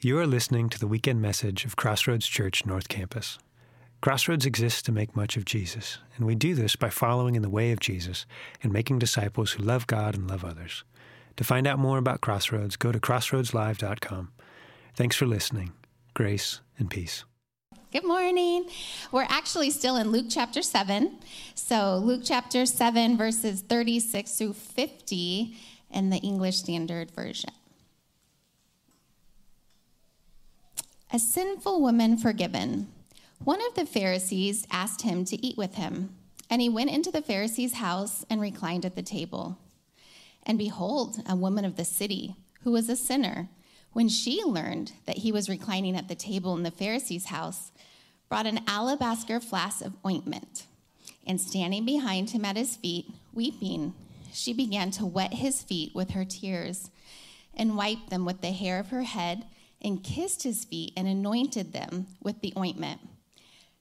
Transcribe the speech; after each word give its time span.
You 0.00 0.16
are 0.20 0.28
listening 0.28 0.68
to 0.68 0.78
the 0.78 0.86
weekend 0.86 1.20
message 1.20 1.64
of 1.64 1.74
Crossroads 1.74 2.28
Church 2.28 2.64
North 2.64 2.88
Campus. 2.88 3.36
Crossroads 4.00 4.46
exists 4.46 4.80
to 4.82 4.92
make 4.92 5.16
much 5.16 5.36
of 5.36 5.44
Jesus, 5.44 5.98
and 6.14 6.24
we 6.24 6.36
do 6.36 6.54
this 6.54 6.76
by 6.76 6.88
following 6.88 7.34
in 7.34 7.42
the 7.42 7.50
way 7.50 7.72
of 7.72 7.80
Jesus 7.80 8.24
and 8.62 8.72
making 8.72 9.00
disciples 9.00 9.50
who 9.50 9.64
love 9.64 9.88
God 9.88 10.14
and 10.14 10.30
love 10.30 10.44
others. 10.44 10.84
To 11.36 11.42
find 11.42 11.66
out 11.66 11.80
more 11.80 11.98
about 11.98 12.20
Crossroads, 12.20 12.76
go 12.76 12.92
to 12.92 13.00
crossroadslive.com. 13.00 14.30
Thanks 14.94 15.16
for 15.16 15.26
listening. 15.26 15.72
Grace 16.14 16.60
and 16.78 16.88
peace. 16.88 17.24
Good 17.90 18.04
morning. 18.04 18.68
We're 19.10 19.26
actually 19.28 19.70
still 19.70 19.96
in 19.96 20.12
Luke 20.12 20.26
chapter 20.30 20.62
7. 20.62 21.18
So, 21.56 21.96
Luke 21.96 22.22
chapter 22.24 22.66
7, 22.66 23.16
verses 23.16 23.62
36 23.62 24.30
through 24.30 24.52
50 24.52 25.56
in 25.90 26.10
the 26.10 26.18
English 26.18 26.58
Standard 26.58 27.10
Version. 27.10 27.50
A 31.10 31.18
sinful 31.18 31.80
woman 31.80 32.18
forgiven. 32.18 32.88
One 33.42 33.64
of 33.66 33.74
the 33.74 33.86
Pharisees 33.86 34.66
asked 34.70 35.02
him 35.02 35.24
to 35.24 35.42
eat 35.42 35.56
with 35.56 35.76
him, 35.76 36.14
and 36.50 36.60
he 36.60 36.68
went 36.68 36.90
into 36.90 37.10
the 37.10 37.22
Pharisee's 37.22 37.74
house 37.74 38.26
and 38.28 38.42
reclined 38.42 38.84
at 38.84 38.94
the 38.94 39.00
table. 39.00 39.56
And 40.42 40.58
behold, 40.58 41.22
a 41.26 41.34
woman 41.34 41.64
of 41.64 41.76
the 41.76 41.84
city, 41.86 42.36
who 42.62 42.72
was 42.72 42.90
a 42.90 42.96
sinner, 42.96 43.48
when 43.94 44.10
she 44.10 44.44
learned 44.44 44.92
that 45.06 45.18
he 45.18 45.32
was 45.32 45.48
reclining 45.48 45.96
at 45.96 46.08
the 46.08 46.14
table 46.14 46.54
in 46.54 46.62
the 46.62 46.70
Pharisee's 46.70 47.26
house, 47.26 47.72
brought 48.28 48.46
an 48.46 48.60
alabaster 48.66 49.40
flask 49.40 49.82
of 49.82 49.96
ointment, 50.04 50.66
and 51.26 51.40
standing 51.40 51.86
behind 51.86 52.30
him 52.30 52.44
at 52.44 52.58
his 52.58 52.76
feet, 52.76 53.06
weeping, 53.32 53.94
she 54.30 54.52
began 54.52 54.90
to 54.90 55.06
wet 55.06 55.32
his 55.32 55.62
feet 55.62 55.94
with 55.94 56.10
her 56.10 56.26
tears, 56.26 56.90
and 57.54 57.78
wiped 57.78 58.10
them 58.10 58.26
with 58.26 58.42
the 58.42 58.52
hair 58.52 58.78
of 58.78 58.90
her 58.90 59.04
head, 59.04 59.46
and 59.82 60.02
kissed 60.02 60.42
his 60.42 60.64
feet, 60.64 60.92
and 60.96 61.06
anointed 61.06 61.72
them 61.72 62.06
with 62.22 62.40
the 62.40 62.52
ointment. 62.56 63.00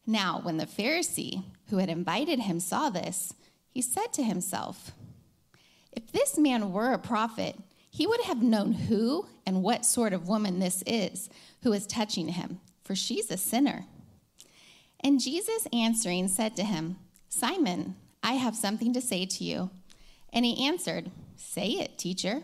Now, 0.05 0.39
when 0.41 0.57
the 0.57 0.65
Pharisee 0.65 1.43
who 1.69 1.77
had 1.77 1.89
invited 1.89 2.39
him 2.39 2.59
saw 2.59 2.89
this, 2.89 3.33
he 3.69 3.81
said 3.81 4.13
to 4.13 4.23
himself, 4.23 4.91
If 5.91 6.11
this 6.11 6.37
man 6.37 6.71
were 6.71 6.93
a 6.93 6.99
prophet, 6.99 7.57
he 7.89 8.07
would 8.07 8.21
have 8.21 8.41
known 8.41 8.73
who 8.73 9.27
and 9.45 9.63
what 9.63 9.85
sort 9.85 10.13
of 10.13 10.27
woman 10.27 10.59
this 10.59 10.83
is 10.85 11.29
who 11.63 11.73
is 11.73 11.87
touching 11.87 12.29
him, 12.29 12.59
for 12.83 12.95
she's 12.95 13.31
a 13.31 13.37
sinner. 13.37 13.85
And 14.99 15.19
Jesus 15.19 15.67
answering 15.73 16.27
said 16.27 16.55
to 16.55 16.63
him, 16.63 16.97
Simon, 17.29 17.95
I 18.23 18.33
have 18.33 18.55
something 18.55 18.93
to 18.93 19.01
say 19.01 19.25
to 19.25 19.43
you. 19.43 19.69
And 20.31 20.45
he 20.45 20.65
answered, 20.65 21.11
Say 21.35 21.69
it, 21.71 21.97
teacher. 21.97 22.43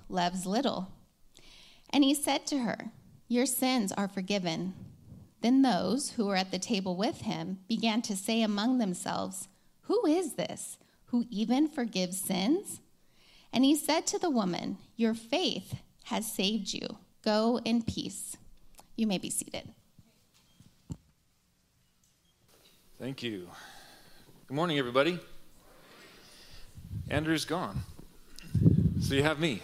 loves 0.11 0.45
little. 0.45 0.91
And 1.89 2.03
he 2.03 2.13
said 2.13 2.45
to 2.47 2.59
her, 2.59 2.91
Your 3.27 3.45
sins 3.45 3.91
are 3.91 4.07
forgiven. 4.07 4.73
Then 5.41 5.61
those 5.61 6.11
who 6.11 6.27
were 6.27 6.35
at 6.35 6.51
the 6.51 6.59
table 6.59 6.95
with 6.95 7.21
him 7.21 7.59
began 7.67 8.01
to 8.03 8.15
say 8.15 8.41
among 8.41 8.77
themselves, 8.77 9.47
Who 9.81 10.05
is 10.05 10.33
this 10.33 10.77
who 11.05 11.25
even 11.29 11.67
forgives 11.67 12.19
sins? 12.19 12.79
And 13.51 13.65
he 13.65 13.75
said 13.75 14.07
to 14.07 14.19
the 14.19 14.29
woman, 14.29 14.77
Your 14.95 15.13
faith 15.13 15.75
has 16.05 16.31
saved 16.31 16.73
you. 16.73 16.97
Go 17.23 17.59
in 17.65 17.81
peace. 17.81 18.37
You 18.95 19.07
may 19.07 19.17
be 19.17 19.29
seated. 19.29 19.73
Thank 22.99 23.23
you. 23.23 23.49
Good 24.47 24.55
morning, 24.55 24.77
everybody. 24.77 25.19
Andrew's 27.09 27.45
gone. 27.45 27.81
So 29.01 29.15
you 29.15 29.23
have 29.23 29.39
me. 29.39 29.61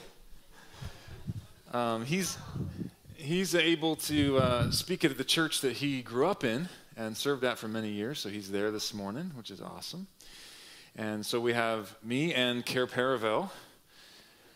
Um, 1.74 2.06
he's, 2.06 2.38
he's 3.16 3.54
able 3.54 3.98
to 3.98 4.38
uh, 4.38 4.72
speak 4.72 5.04
at 5.04 5.18
the 5.18 5.24
church 5.26 5.62
that 5.62 5.74
he 5.74 6.02
grew 6.02 6.28
up 6.28 6.46
in 6.46 6.70
and 6.96 7.16
served 7.16 7.44
at 7.44 7.58
for 7.58 7.68
many 7.68 7.90
years. 7.90 8.20
So 8.20 8.30
he's 8.30 8.50
there 8.50 8.72
this 8.72 8.94
morning, 8.94 9.32
which 9.36 9.52
is 9.52 9.62
awesome. 9.62 10.08
And 10.96 11.26
so 11.26 11.40
we 11.42 11.54
have 11.54 11.94
me 12.02 12.34
and 12.34 12.66
Cair 12.66 12.88
Paravel 12.88 13.50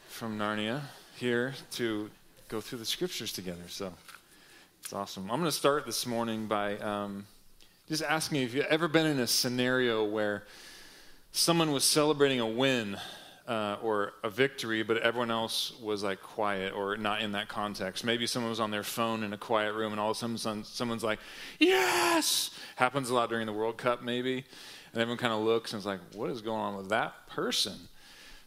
from 0.08 0.40
Narnia 0.40 0.82
here 1.18 1.54
to 1.72 2.10
go 2.48 2.62
through 2.62 2.80
the 2.80 2.86
scriptures 2.86 3.34
together. 3.34 3.64
So 3.68 3.94
it's 4.82 4.94
awesome. 4.94 5.30
I'm 5.30 5.40
going 5.40 5.52
to 5.52 5.56
start 5.56 5.86
this 5.86 6.06
morning 6.08 6.48
by 6.48 6.78
um, 6.78 7.26
just 7.90 8.04
asking 8.04 8.42
if 8.42 8.54
you've 8.54 8.66
ever 8.68 8.88
been 8.88 9.06
in 9.06 9.20
a 9.20 9.28
scenario 9.28 10.06
where 10.06 10.44
someone 11.34 11.72
was 11.74 11.84
celebrating 11.84 12.40
a 12.40 12.48
win 12.48 12.98
uh, 13.52 13.76
or 13.84 14.14
a 14.24 14.30
victory, 14.30 14.82
but 14.82 14.98
everyone 15.00 15.30
else 15.30 15.74
was 15.82 16.04
like 16.04 16.22
quiet 16.22 16.74
or 16.74 16.96
not 16.96 17.22
in 17.22 17.34
that 17.34 17.50
context. 17.50 18.06
Maybe 18.06 18.26
someone 18.26 18.50
was 18.50 18.62
on 18.62 18.72
their 18.72 18.82
phone 18.82 19.24
in 19.24 19.34
a 19.34 19.38
quiet 19.38 19.74
room, 19.74 19.92
and 19.92 20.00
all 20.00 20.12
of 20.12 20.24
a 20.24 20.38
sudden 20.38 20.64
someone's 20.64 21.04
like, 21.04 21.20
"Yes!" 21.60 22.52
Happens 22.78 23.10
a 23.10 23.14
lot 23.14 23.28
during 23.28 23.46
the 23.46 23.52
World 23.52 23.78
Cup, 23.78 24.04
maybe, 24.04 24.46
and 24.94 25.02
everyone 25.02 25.18
kind 25.18 25.34
of 25.34 25.42
looks 25.42 25.74
and 25.74 25.82
is 25.82 25.86
like, 25.86 26.00
"What 26.14 26.30
is 26.30 26.40
going 26.42 26.62
on 26.62 26.78
with 26.78 26.88
that 26.90 27.28
person?" 27.28 27.90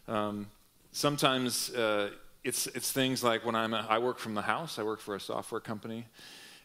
Um, 0.07 0.47
sometimes 0.91 1.69
uh, 1.75 2.09
it's, 2.43 2.65
it's 2.67 2.91
things 2.91 3.23
like 3.23 3.45
when 3.45 3.53
I'm, 3.53 3.75
a, 3.75 3.85
I 3.87 3.99
work 3.99 4.17
from 4.17 4.33
the 4.33 4.41
house, 4.41 4.79
I 4.79 4.83
work 4.83 5.01
for 5.01 5.13
a 5.13 5.19
software 5.19 5.61
company, 5.61 6.07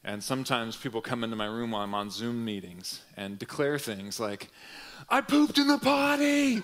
and 0.02 0.24
sometimes 0.24 0.78
people 0.78 1.02
come 1.02 1.24
into 1.24 1.36
my 1.36 1.46
room 1.46 1.72
while 1.72 1.82
I'm 1.82 1.94
on 1.94 2.10
Zoom 2.10 2.42
meetings 2.42 3.02
and 3.18 3.38
declare 3.38 3.78
things 3.78 4.18
like, 4.18 4.48
I 5.10 5.20
pooped 5.20 5.58
in 5.58 5.66
the 5.66 5.76
potty! 5.76 6.62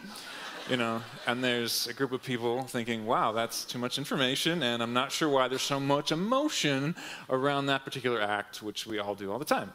You 0.68 0.76
know, 0.76 1.00
and 1.26 1.44
there's 1.44 1.86
a 1.86 1.92
group 1.92 2.10
of 2.12 2.22
people 2.22 2.62
thinking, 2.62 3.06
wow, 3.06 3.32
that's 3.32 3.64
too 3.64 3.78
much 3.78 3.98
information, 3.98 4.62
and 4.62 4.82
I'm 4.82 4.92
not 4.92 5.12
sure 5.12 5.28
why 5.28 5.46
there's 5.46 5.62
so 5.62 5.78
much 5.78 6.10
emotion 6.10 6.96
around 7.30 7.66
that 7.66 7.84
particular 7.84 8.20
act, 8.20 8.62
which 8.62 8.86
we 8.86 8.98
all 8.98 9.14
do 9.14 9.30
all 9.30 9.38
the 9.38 9.44
time. 9.44 9.72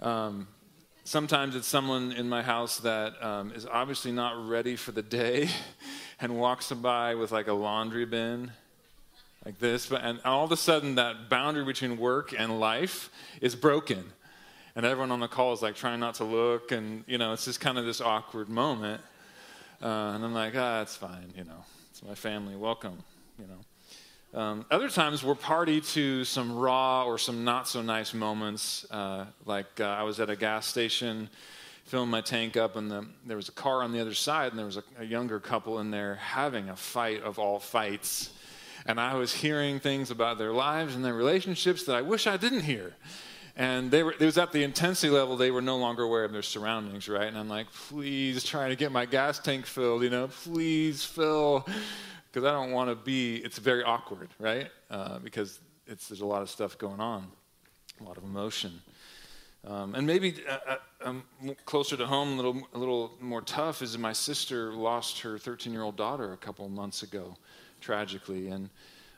Um, 0.00 0.46
sometimes 1.02 1.56
it's 1.56 1.66
someone 1.66 2.12
in 2.12 2.28
my 2.28 2.42
house 2.42 2.78
that 2.78 3.22
um, 3.24 3.52
is 3.52 3.66
obviously 3.66 4.12
not 4.12 4.48
ready 4.48 4.76
for 4.76 4.92
the 4.92 5.02
day 5.02 5.48
and 6.20 6.38
walks 6.38 6.70
by 6.70 7.14
with 7.14 7.32
like 7.32 7.48
a 7.48 7.52
laundry 7.52 8.04
bin 8.06 8.50
like 9.44 9.58
this 9.58 9.86
but 9.86 10.00
and 10.02 10.18
all 10.24 10.44
of 10.44 10.52
a 10.52 10.56
sudden 10.56 10.94
that 10.94 11.28
boundary 11.28 11.64
between 11.64 11.98
work 11.98 12.34
and 12.36 12.58
life 12.58 13.10
is 13.42 13.54
broken 13.54 14.02
and 14.74 14.86
everyone 14.86 15.10
on 15.10 15.20
the 15.20 15.28
call 15.28 15.52
is 15.52 15.60
like 15.60 15.74
trying 15.74 16.00
not 16.00 16.14
to 16.14 16.24
look 16.24 16.72
and 16.72 17.04
you 17.06 17.18
know 17.18 17.34
it's 17.34 17.44
just 17.44 17.60
kind 17.60 17.76
of 17.76 17.84
this 17.84 18.00
awkward 18.00 18.48
moment 18.48 19.02
uh, 19.84 20.12
and 20.14 20.24
i'm 20.24 20.34
like 20.34 20.54
ah 20.56 20.82
it's 20.82 20.96
fine 20.96 21.32
you 21.36 21.44
know 21.44 21.64
it's 21.90 22.02
my 22.02 22.14
family 22.14 22.56
welcome 22.56 22.98
you 23.38 23.46
know 23.46 23.58
um, 24.40 24.66
other 24.72 24.88
times 24.88 25.22
we're 25.22 25.36
party 25.36 25.80
to 25.80 26.24
some 26.24 26.56
raw 26.56 27.04
or 27.04 27.18
some 27.18 27.44
not 27.44 27.68
so 27.68 27.82
nice 27.82 28.12
moments 28.12 28.84
uh, 28.90 29.26
like 29.46 29.80
uh, 29.80 29.84
i 29.84 30.02
was 30.02 30.18
at 30.18 30.28
a 30.28 30.36
gas 30.36 30.66
station 30.66 31.28
filling 31.84 32.10
my 32.10 32.20
tank 32.20 32.56
up, 32.56 32.76
and 32.76 32.90
the, 32.90 33.06
there 33.26 33.36
was 33.36 33.48
a 33.48 33.52
car 33.52 33.82
on 33.82 33.92
the 33.92 34.00
other 34.00 34.14
side, 34.14 34.50
and 34.50 34.58
there 34.58 34.66
was 34.66 34.78
a, 34.78 34.84
a 34.98 35.04
younger 35.04 35.38
couple 35.38 35.80
in 35.80 35.90
there 35.90 36.14
having 36.16 36.70
a 36.70 36.76
fight 36.76 37.22
of 37.22 37.38
all 37.38 37.58
fights. 37.58 38.30
And 38.86 38.98
I 39.00 39.14
was 39.14 39.32
hearing 39.32 39.80
things 39.80 40.10
about 40.10 40.38
their 40.38 40.52
lives 40.52 40.94
and 40.94 41.04
their 41.04 41.14
relationships 41.14 41.84
that 41.84 41.96
I 41.96 42.02
wish 42.02 42.26
I 42.26 42.36
didn't 42.36 42.62
hear. 42.62 42.94
And 43.56 43.90
they 43.90 44.02
were, 44.02 44.12
it 44.12 44.20
was 44.20 44.36
at 44.36 44.50
the 44.50 44.64
intensity 44.64 45.10
level, 45.10 45.36
they 45.36 45.52
were 45.52 45.62
no 45.62 45.76
longer 45.76 46.02
aware 46.02 46.24
of 46.24 46.32
their 46.32 46.42
surroundings, 46.42 47.08
right? 47.08 47.28
And 47.28 47.38
I'm 47.38 47.48
like, 47.48 47.70
please 47.72 48.42
try 48.42 48.68
to 48.68 48.74
get 48.74 48.90
my 48.90 49.06
gas 49.06 49.38
tank 49.38 49.66
filled, 49.66 50.02
you 50.02 50.10
know, 50.10 50.26
please 50.26 51.04
fill. 51.04 51.64
Because 52.26 52.48
I 52.48 52.52
don't 52.52 52.72
want 52.72 52.90
to 52.90 52.96
be, 52.96 53.36
it's 53.36 53.58
very 53.58 53.84
awkward, 53.84 54.28
right? 54.40 54.68
Uh, 54.90 55.20
because 55.20 55.60
it's, 55.86 56.08
there's 56.08 56.20
a 56.20 56.26
lot 56.26 56.42
of 56.42 56.50
stuff 56.50 56.76
going 56.78 56.98
on, 56.98 57.28
a 58.00 58.04
lot 58.04 58.16
of 58.16 58.24
emotion. 58.24 58.82
Um, 59.66 59.94
and 59.94 60.04
maybe 60.04 60.34
uh, 60.48 60.76
uh, 61.04 61.14
closer 61.64 61.96
to 61.96 62.06
home, 62.06 62.32
a 62.32 62.36
little, 62.36 62.68
a 62.74 62.78
little 62.78 63.12
more 63.20 63.40
tough, 63.40 63.82
is 63.82 63.96
my 63.96 64.12
sister 64.12 64.72
lost 64.72 65.20
her 65.20 65.38
13 65.38 65.72
year 65.72 65.82
old 65.82 65.96
daughter 65.96 66.32
a 66.32 66.36
couple 66.36 66.68
months 66.68 67.04
ago, 67.04 67.36
tragically. 67.80 68.48
And 68.48 68.68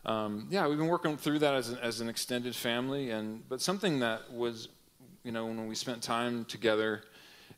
um, 0.06 0.46
yeah, 0.50 0.66
we've 0.68 0.78
been 0.78 0.86
working 0.86 1.16
through 1.16 1.40
that 1.40 1.54
as 1.54 1.68
an, 1.68 1.78
as 1.78 2.00
an 2.00 2.08
extended 2.08 2.54
family. 2.54 3.10
And, 3.10 3.46
but 3.48 3.60
something 3.60 3.98
that 4.00 4.32
was, 4.32 4.68
you 5.24 5.32
know, 5.32 5.46
when 5.46 5.66
we 5.66 5.74
spent 5.74 6.02
time 6.02 6.44
together, 6.44 7.02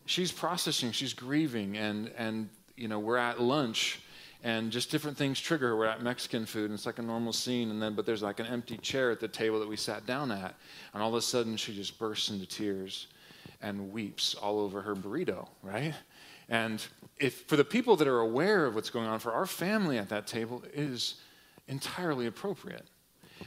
she's 0.06 0.32
processing, 0.32 0.90
she's 0.90 1.12
grieving, 1.12 1.76
and, 1.76 2.10
and 2.16 2.48
you 2.76 2.88
know, 2.88 2.98
we're 2.98 3.18
at 3.18 3.40
lunch 3.40 4.00
and 4.42 4.70
just 4.70 4.90
different 4.90 5.16
things 5.16 5.38
trigger. 5.38 5.68
Her. 5.68 5.76
We're 5.76 5.86
at 5.86 6.02
Mexican 6.02 6.46
food, 6.46 6.70
and 6.70 6.74
it's 6.74 6.86
like 6.86 6.98
a 6.98 7.02
normal 7.02 7.32
scene, 7.32 7.70
and 7.70 7.82
then 7.82 7.94
but 7.94 8.06
there's 8.06 8.22
like 8.22 8.40
an 8.40 8.46
empty 8.46 8.78
chair 8.78 9.10
at 9.10 9.20
the 9.20 9.28
table 9.28 9.58
that 9.60 9.68
we 9.68 9.76
sat 9.76 10.06
down 10.06 10.30
at, 10.30 10.54
and 10.94 11.02
all 11.02 11.08
of 11.10 11.14
a 11.14 11.22
sudden 11.22 11.56
she 11.56 11.74
just 11.74 11.98
bursts 11.98 12.30
into 12.30 12.46
tears 12.46 13.08
and 13.60 13.92
weeps 13.92 14.34
all 14.34 14.60
over 14.60 14.80
her 14.80 14.94
burrito, 14.94 15.48
right? 15.62 15.94
And 16.48 16.84
if 17.18 17.42
for 17.46 17.56
the 17.56 17.64
people 17.64 17.96
that 17.96 18.08
are 18.08 18.20
aware 18.20 18.64
of 18.64 18.74
what's 18.74 18.90
going 18.90 19.06
on, 19.06 19.18
for 19.18 19.32
our 19.32 19.46
family 19.46 19.98
at 19.98 20.08
that 20.08 20.26
table, 20.26 20.62
it 20.72 20.78
is 20.78 21.16
entirely 21.68 22.26
appropriate. 22.26 22.86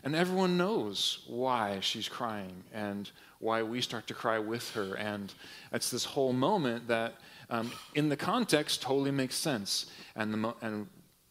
And 0.03 0.15
everyone 0.15 0.57
knows 0.57 1.25
why 1.27 1.79
she's 1.81 2.07
crying 2.07 2.63
and 2.73 3.11
why 3.39 3.63
we 3.63 3.81
start 3.81 4.07
to 4.07 4.13
cry 4.13 4.39
with 4.39 4.71
her. 4.71 4.95
And 4.95 5.33
it's 5.73 5.89
this 5.89 6.05
whole 6.05 6.31
moment 6.31 6.87
that 6.87 7.15
um, 7.49 7.71
in 7.95 8.07
the 8.07 8.15
context 8.15 8.81
totally 8.81 9.11
makes 9.11 9.35
sense. 9.35 9.87
And, 10.15 10.31
the 10.33 10.37
mo- 10.37 10.55
and 10.61 10.87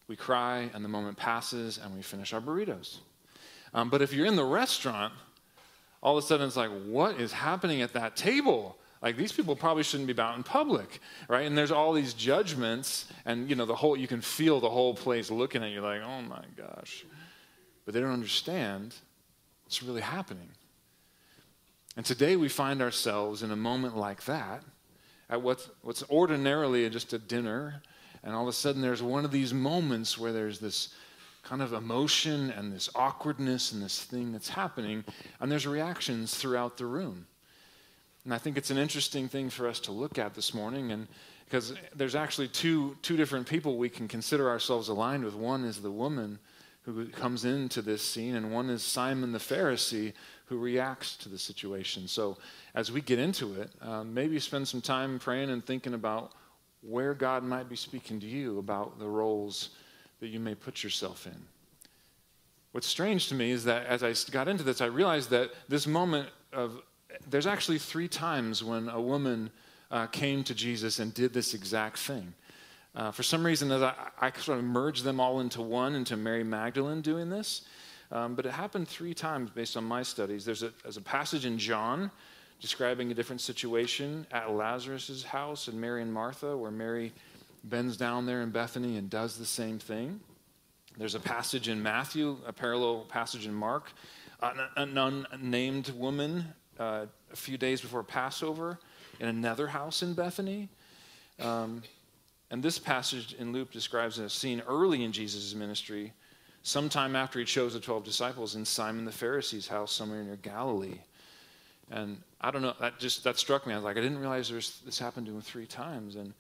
we 0.08 0.16
cry, 0.16 0.68
and 0.74 0.84
the 0.84 0.88
moment 0.88 1.16
passes, 1.16 1.78
and 1.78 1.94
we 1.94 2.02
finish 2.02 2.32
our 2.32 2.40
burritos. 2.40 2.98
Um, 3.72 3.88
but 3.88 4.02
if 4.02 4.12
you're 4.12 4.26
in 4.26 4.36
the 4.36 4.44
restaurant, 4.44 5.14
all 6.02 6.18
of 6.18 6.24
a 6.24 6.26
sudden 6.26 6.46
it's 6.46 6.56
like, 6.56 6.70
what 6.86 7.20
is 7.20 7.32
happening 7.32 7.80
at 7.80 7.92
that 7.94 8.16
table? 8.16 8.76
Like 9.02 9.16
these 9.16 9.32
people 9.32 9.56
probably 9.56 9.82
shouldn't 9.82 10.14
be 10.14 10.20
out 10.20 10.36
in 10.36 10.42
public, 10.42 11.00
right? 11.28 11.46
And 11.46 11.56
there's 11.56 11.70
all 11.70 11.92
these 11.92 12.12
judgments, 12.12 13.06
and 13.24 13.48
you 13.48 13.56
know 13.56 13.64
the 13.64 13.74
whole 13.74 13.96
you 13.96 14.06
can 14.06 14.20
feel 14.20 14.60
the 14.60 14.68
whole 14.68 14.94
place 14.94 15.30
looking 15.30 15.62
at 15.62 15.70
you 15.70 15.80
like, 15.80 16.02
oh 16.02 16.20
my 16.22 16.44
gosh. 16.56 17.06
But 17.84 17.94
they 17.94 18.00
don't 18.00 18.12
understand 18.12 18.94
what's 19.64 19.82
really 19.82 20.02
happening. 20.02 20.50
And 21.96 22.04
today 22.04 22.36
we 22.36 22.48
find 22.48 22.82
ourselves 22.82 23.42
in 23.42 23.50
a 23.50 23.56
moment 23.56 23.96
like 23.96 24.24
that 24.24 24.62
at 25.30 25.40
what's, 25.40 25.70
what's 25.82 26.02
ordinarily 26.10 26.88
just 26.90 27.12
a 27.12 27.18
dinner, 27.18 27.82
and 28.22 28.34
all 28.34 28.42
of 28.42 28.48
a 28.48 28.52
sudden 28.52 28.82
there's 28.82 29.02
one 29.02 29.24
of 29.24 29.30
these 29.30 29.54
moments 29.54 30.18
where 30.18 30.32
there's 30.32 30.58
this 30.58 30.92
kind 31.42 31.62
of 31.62 31.72
emotion 31.72 32.50
and 32.50 32.72
this 32.72 32.90
awkwardness 32.94 33.72
and 33.72 33.82
this 33.82 34.04
thing 34.04 34.32
that's 34.32 34.50
happening, 34.50 35.04
and 35.40 35.50
there's 35.50 35.66
reactions 35.66 36.34
throughout 36.34 36.76
the 36.76 36.84
room. 36.84 37.26
And 38.24 38.34
I 38.34 38.38
think 38.38 38.56
it's 38.56 38.70
an 38.70 38.78
interesting 38.78 39.28
thing 39.28 39.50
for 39.50 39.66
us 39.66 39.80
to 39.80 39.92
look 39.92 40.18
at 40.18 40.34
this 40.34 40.52
morning, 40.52 40.92
and 40.92 41.08
because 41.44 41.74
there's 41.94 42.14
actually 42.14 42.48
two, 42.48 42.96
two 43.02 43.16
different 43.16 43.46
people 43.46 43.76
we 43.76 43.88
can 43.88 44.08
consider 44.08 44.48
ourselves 44.48 44.88
aligned 44.88 45.24
with. 45.24 45.34
One 45.34 45.64
is 45.64 45.80
the 45.80 45.90
woman 45.90 46.38
who 46.82 47.06
comes 47.06 47.44
into 47.44 47.82
this 47.82 48.02
scene, 48.02 48.36
and 48.36 48.52
one 48.52 48.70
is 48.70 48.82
Simon 48.82 49.32
the 49.32 49.38
Pharisee 49.38 50.12
who 50.46 50.58
reacts 50.58 51.16
to 51.18 51.28
the 51.28 51.38
situation. 51.38 52.08
So, 52.08 52.36
as 52.74 52.90
we 52.90 53.00
get 53.00 53.18
into 53.18 53.60
it, 53.60 53.70
um, 53.80 54.12
maybe 54.12 54.38
spend 54.38 54.66
some 54.68 54.80
time 54.80 55.18
praying 55.18 55.50
and 55.50 55.64
thinking 55.64 55.94
about 55.94 56.32
where 56.82 57.14
God 57.14 57.42
might 57.42 57.68
be 57.68 57.76
speaking 57.76 58.20
to 58.20 58.26
you 58.26 58.58
about 58.58 58.98
the 58.98 59.08
roles 59.08 59.70
that 60.20 60.28
you 60.28 60.40
may 60.40 60.54
put 60.54 60.82
yourself 60.82 61.26
in. 61.26 61.36
What's 62.72 62.86
strange 62.86 63.28
to 63.28 63.34
me 63.34 63.50
is 63.50 63.64
that 63.64 63.86
as 63.86 64.02
I 64.02 64.14
got 64.30 64.48
into 64.48 64.62
this, 64.62 64.80
I 64.80 64.86
realized 64.86 65.30
that 65.30 65.50
this 65.68 65.86
moment 65.86 66.28
of 66.52 66.80
there's 67.28 67.46
actually 67.46 67.78
three 67.78 68.08
times 68.08 68.62
when 68.62 68.88
a 68.88 69.00
woman 69.00 69.50
uh, 69.90 70.06
came 70.06 70.44
to 70.44 70.54
Jesus 70.54 70.98
and 70.98 71.12
did 71.12 71.32
this 71.32 71.54
exact 71.54 71.98
thing. 71.98 72.34
Uh, 72.94 73.10
for 73.10 73.22
some 73.22 73.44
reason, 73.44 73.70
as 73.70 73.82
I, 73.82 73.94
I, 74.20 74.32
sort 74.32 74.58
of 74.58 74.64
merged 74.64 75.04
them 75.04 75.20
all 75.20 75.40
into 75.40 75.62
one, 75.62 75.94
into 75.94 76.16
Mary 76.16 76.42
Magdalene 76.42 77.02
doing 77.02 77.30
this. 77.30 77.62
Um, 78.12 78.34
but 78.34 78.46
it 78.46 78.52
happened 78.52 78.88
three 78.88 79.14
times 79.14 79.50
based 79.50 79.76
on 79.76 79.84
my 79.84 80.02
studies. 80.02 80.44
There's 80.44 80.64
a, 80.64 80.72
there's 80.82 80.96
a 80.96 81.02
passage 81.02 81.46
in 81.46 81.58
John 81.58 82.10
describing 82.60 83.10
a 83.10 83.14
different 83.14 83.40
situation 83.40 84.26
at 84.32 84.50
Lazarus' 84.50 85.22
house 85.22 85.68
and 85.68 85.80
Mary 85.80 86.02
and 86.02 86.12
Martha, 86.12 86.56
where 86.56 86.72
Mary 86.72 87.12
bends 87.64 87.96
down 87.96 88.26
there 88.26 88.42
in 88.42 88.50
Bethany 88.50 88.96
and 88.96 89.08
does 89.08 89.38
the 89.38 89.46
same 89.46 89.78
thing. 89.78 90.20
There's 90.98 91.14
a 91.14 91.20
passage 91.20 91.68
in 91.68 91.82
Matthew, 91.82 92.36
a 92.46 92.52
parallel 92.52 93.06
passage 93.08 93.46
in 93.46 93.54
Mark. 93.54 93.92
an 94.42 94.98
unnamed 95.32 95.90
woman 95.90 96.46
uh, 96.80 97.06
a 97.32 97.36
few 97.36 97.58
days 97.58 97.80
before 97.80 98.02
Passover 98.02 98.78
in 99.20 99.28
another 99.28 99.68
house 99.68 100.02
in 100.02 100.14
Bethany. 100.14 100.68
Um, 101.38 101.82
and 102.50 102.62
this 102.62 102.78
passage 102.78 103.34
in 103.34 103.52
Luke 103.52 103.70
describes 103.70 104.18
a 104.18 104.28
scene 104.28 104.62
early 104.66 105.04
in 105.04 105.12
Jesus' 105.12 105.54
ministry, 105.54 106.12
sometime 106.62 107.14
after 107.14 107.38
he 107.38 107.44
chose 107.44 107.74
the 107.74 107.80
12 107.80 108.02
disciples 108.02 108.56
in 108.56 108.64
Simon 108.64 109.04
the 109.04 109.12
Pharisee's 109.12 109.68
house 109.68 109.92
somewhere 109.92 110.22
near 110.24 110.36
Galilee. 110.36 110.98
And 111.90 112.18
I 112.40 112.50
don't 112.50 112.62
know, 112.62 112.74
that 112.80 112.98
just 112.98 113.24
that 113.24 113.38
struck 113.38 113.66
me. 113.66 113.74
I 113.74 113.76
was 113.76 113.84
like, 113.84 113.96
I 113.96 114.00
didn't 114.00 114.18
realize 114.18 114.48
this 114.48 114.98
happened 114.98 115.26
to 115.26 115.32
him 115.34 115.40
three 115.42 115.66
times. 115.66 116.16
And 116.16 116.32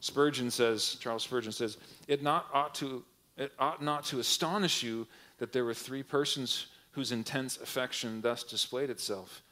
Spurgeon 0.00 0.50
says, 0.50 0.96
Charles 1.00 1.24
Spurgeon 1.24 1.52
says, 1.52 1.76
it 2.08 2.22
not 2.22 2.46
ought 2.52 2.74
to 2.76 3.04
it 3.36 3.52
ought 3.58 3.82
not 3.82 4.04
to 4.06 4.20
astonish 4.20 4.82
you 4.82 5.06
that 5.38 5.52
there 5.52 5.64
were 5.64 5.74
three 5.74 6.02
persons 6.02 6.66
whose 6.92 7.12
intense 7.12 7.56
affection 7.56 8.20
thus 8.20 8.44
displayed 8.44 8.90
itself. 8.90 9.42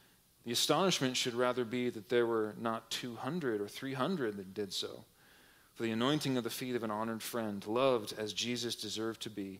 The 0.45 0.51
astonishment 0.51 1.15
should 1.17 1.35
rather 1.35 1.63
be 1.63 1.89
that 1.89 2.09
there 2.09 2.25
were 2.25 2.55
not 2.59 2.89
200 2.89 3.61
or 3.61 3.67
300 3.67 4.37
that 4.37 4.53
did 4.53 4.73
so. 4.73 5.05
For 5.75 5.83
the 5.83 5.91
anointing 5.91 6.37
of 6.37 6.43
the 6.43 6.49
feet 6.49 6.75
of 6.75 6.83
an 6.83 6.91
honored 6.91 7.21
friend, 7.21 7.65
loved 7.67 8.13
as 8.17 8.33
Jesus 8.33 8.75
deserved 8.75 9.21
to 9.21 9.29
be, 9.29 9.59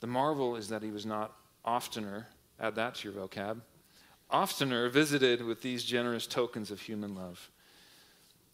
the 0.00 0.06
marvel 0.06 0.56
is 0.56 0.68
that 0.68 0.82
he 0.82 0.90
was 0.90 1.06
not 1.06 1.36
oftener, 1.64 2.26
add 2.58 2.74
that 2.74 2.96
to 2.96 3.10
your 3.10 3.20
vocab, 3.20 3.60
oftener 4.30 4.88
visited 4.88 5.44
with 5.44 5.62
these 5.62 5.84
generous 5.84 6.26
tokens 6.26 6.70
of 6.70 6.80
human 6.80 7.14
love. 7.14 7.50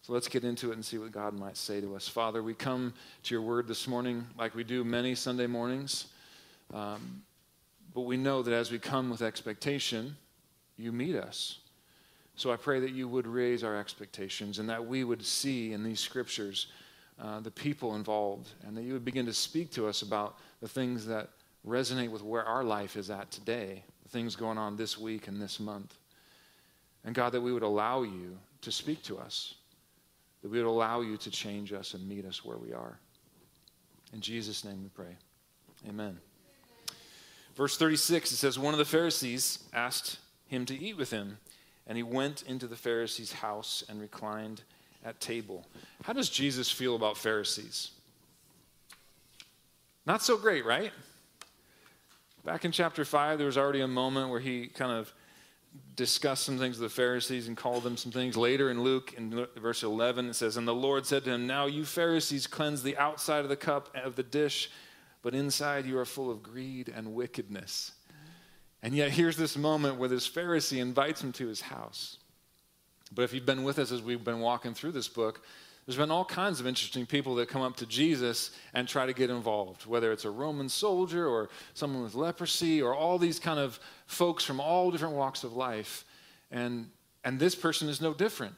So 0.03 0.13
let's 0.13 0.29
get 0.29 0.45
into 0.45 0.71
it 0.71 0.75
and 0.75 0.85
see 0.85 0.99
what 0.99 1.11
God 1.11 1.35
might 1.35 1.57
say 1.57 1.81
to 1.81 1.97
us. 1.97 2.07
Father, 2.07 2.43
we 2.43 2.55
come 2.55 2.95
to 3.25 3.35
your 3.35 3.43
word 3.43 3.67
this 3.67 3.89
morning 3.89 4.25
like 4.39 4.55
we 4.55 4.63
do 4.63 4.85
many 4.85 5.15
Sunday 5.15 5.49
mornings. 5.49 6.07
Um, 6.73 7.23
but 7.93 8.03
we 8.03 8.17
know 8.17 8.43
that 8.43 8.55
as 8.55 8.71
we 8.71 8.79
come 8.79 9.11
with 9.11 9.23
expectation, 9.23 10.17
you 10.77 10.93
meet 10.93 11.17
us. 11.17 11.59
So 12.37 12.53
I 12.53 12.57
pray 12.57 12.81
that 12.81 12.91
you 12.91 13.09
would 13.09 13.27
raise 13.27 13.65
our 13.65 13.77
expectations 13.77 14.59
and 14.59 14.69
that 14.69 14.85
we 14.85 15.05
would 15.05 15.25
see 15.25 15.73
in 15.73 15.83
these 15.83 16.01
scriptures 16.01 16.67
uh, 17.19 17.41
the 17.41 17.51
people 17.51 17.95
involved 17.95 18.51
and 18.67 18.77
that 18.77 18.83
you 18.83 18.93
would 18.93 19.05
begin 19.05 19.25
to 19.25 19.33
speak 19.33 19.71
to 19.73 19.87
us 19.87 20.03
about 20.03 20.39
the 20.61 20.69
things 20.69 21.07
that 21.07 21.31
resonate 21.67 22.11
with 22.11 22.23
where 22.23 22.45
our 22.45 22.63
life 22.63 22.97
is 22.97 23.11
at 23.11 23.31
today, 23.31 23.83
the 24.03 24.09
things 24.11 24.37
going 24.37 24.59
on 24.59 24.77
this 24.77 24.99
week 24.99 25.29
and 25.29 25.41
this 25.41 25.59
month. 25.59 25.95
And 27.05 27.15
God, 27.15 27.33
that 27.33 27.41
we 27.41 27.53
would 27.53 27.63
allow 27.63 28.03
you 28.03 28.37
to 28.61 28.71
speak 28.71 29.03
to 29.05 29.19
us, 29.19 29.55
that 30.43 30.51
we 30.51 30.59
would 30.59 30.69
allow 30.69 31.01
you 31.01 31.17
to 31.17 31.31
change 31.31 31.73
us 31.73 31.95
and 31.95 32.07
meet 32.07 32.27
us 32.27 32.45
where 32.45 32.59
we 32.59 32.73
are. 32.73 32.99
In 34.13 34.21
Jesus' 34.21 34.65
name 34.65 34.83
we 34.83 34.89
pray. 34.91 35.17
Amen. 35.89 36.19
Verse 37.55 37.79
36, 37.79 38.33
it 38.33 38.37
says, 38.37 38.59
One 38.59 38.75
of 38.75 38.79
the 38.79 38.85
Pharisees 38.85 39.61
asked 39.73 40.19
him 40.47 40.67
to 40.67 40.77
eat 40.77 40.97
with 40.97 41.11
him. 41.11 41.39
And 41.87 41.97
he 41.97 42.03
went 42.03 42.43
into 42.43 42.67
the 42.67 42.77
Pharisee's 42.77 43.33
house 43.33 43.85
and 43.89 44.01
reclined 44.01 44.63
at 45.05 45.21
table. 45.21 45.67
How 46.03 46.13
does 46.13 46.29
Jesus 46.29 46.71
feel 46.71 46.97
about 46.97 47.17
Pharisees? 47.17 47.93
Not 50.05 50.23
so 50.23 50.37
great, 50.37 50.65
right? 50.65 50.93
Back 52.45 52.65
in 52.65 52.73
chapter 52.73 53.05
5, 53.05 53.39
there 53.39 53.47
was 53.47 53.59
already 53.59 53.81
a 53.81 53.89
moment 53.89 54.31
where 54.31 54.41
he 54.41 54.69
kind 54.69 54.93
of 54.93 55.13
discussed 55.95 56.45
some 56.45 56.59
things 56.59 56.79
with 56.79 56.91
the 56.91 56.95
Pharisees 56.95 57.49
and 57.49 57.57
called 57.57 57.83
them 57.83 57.97
some 57.97 58.13
things. 58.13 58.37
Later 58.37 58.71
in 58.71 58.83
Luke, 58.83 59.15
in 59.17 59.47
verse 59.57 59.83
11, 59.83 60.31
it 60.31 60.35
says, 60.35 60.57
And 60.57 60.67
the 60.67 60.75
Lord 60.75 61.07
said 61.07 61.25
to 61.25 61.33
him, 61.33 61.47
Now 61.47 61.67
you 61.67 61.85
Pharisees 61.85 62.47
cleanse 62.47 62.83
the 62.83 62.97
outside 62.97 63.41
of 63.41 63.49
the 63.49 63.57
cup 63.57 63.91
of 63.97 64.17
the 64.17 64.23
dish, 64.23 64.71
but 65.23 65.35
inside 65.35 65.87
you 65.87 65.99
are 65.99 66.05
full 66.05 66.31
of 66.31 66.43
greed 66.43 66.93
and 66.95 67.15
wickedness. 67.15 67.93
And 68.83 68.95
yet, 68.95 69.11
here's 69.11 69.37
this 69.37 69.57
moment 69.57 69.97
where 69.97 70.09
this 70.09 70.29
Pharisee 70.29 70.79
invites 70.79 71.23
him 71.23 71.33
to 71.33 71.47
his 71.47 71.61
house. 71.61 72.19
But 73.15 73.23
if 73.23 73.33
you've 73.33 73.47
been 73.47 73.65
with 73.65 73.79
us 73.79 73.93
as 73.93 74.03
we've 74.03 74.23
been 74.23 74.41
walking 74.41 74.75
through 74.75 74.93
this 74.93 75.09
book, 75.09 75.43
there's 75.87 75.97
been 75.97 76.11
all 76.11 76.25
kinds 76.25 76.59
of 76.59 76.67
interesting 76.67 77.07
people 77.07 77.37
that 77.37 77.49
come 77.49 77.63
up 77.63 77.77
to 77.77 77.87
Jesus 77.87 78.51
and 78.75 78.89
try 78.89 79.07
to 79.07 79.13
get 79.13 79.31
involved, 79.31 79.87
whether 79.87 80.11
it's 80.11 80.25
a 80.25 80.31
Roman 80.31 80.69
soldier 80.69 81.29
or 81.29 81.49
someone 81.75 82.03
with 82.03 82.17
leprosy 82.17 82.83
or 82.83 82.93
all 82.93 83.19
these 83.19 83.39
kind 83.39 83.61
of 83.61 83.79
folks 84.07 84.43
from 84.43 84.61
all 84.61 84.91
different 84.91 85.15
walks 85.15 85.45
of 85.45 85.53
life. 85.53 86.05
And, 86.51 86.91
and 87.23 87.39
this 87.39 87.55
person 87.55 87.89
is 87.89 88.01
no 88.01 88.13
different. 88.13 88.57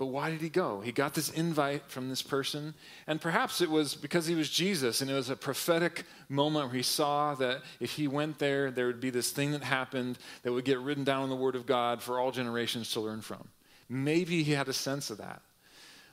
But 0.00 0.06
why 0.06 0.30
did 0.30 0.40
he 0.40 0.48
go? 0.48 0.80
He 0.80 0.92
got 0.92 1.12
this 1.12 1.28
invite 1.28 1.82
from 1.90 2.08
this 2.08 2.22
person, 2.22 2.72
and 3.06 3.20
perhaps 3.20 3.60
it 3.60 3.68
was 3.68 3.94
because 3.94 4.26
he 4.26 4.34
was 4.34 4.48
Jesus, 4.48 5.02
and 5.02 5.10
it 5.10 5.14
was 5.14 5.28
a 5.28 5.36
prophetic 5.36 6.06
moment 6.30 6.68
where 6.68 6.76
he 6.76 6.82
saw 6.82 7.34
that 7.34 7.60
if 7.80 7.90
he 7.90 8.08
went 8.08 8.38
there, 8.38 8.70
there 8.70 8.86
would 8.86 9.02
be 9.02 9.10
this 9.10 9.30
thing 9.30 9.52
that 9.52 9.62
happened 9.62 10.16
that 10.42 10.54
would 10.54 10.64
get 10.64 10.78
written 10.78 11.04
down 11.04 11.24
in 11.24 11.28
the 11.28 11.36
Word 11.36 11.54
of 11.54 11.66
God 11.66 12.00
for 12.00 12.18
all 12.18 12.32
generations 12.32 12.90
to 12.92 13.00
learn 13.00 13.20
from. 13.20 13.46
Maybe 13.90 14.42
he 14.42 14.52
had 14.52 14.68
a 14.68 14.72
sense 14.72 15.10
of 15.10 15.18
that. 15.18 15.42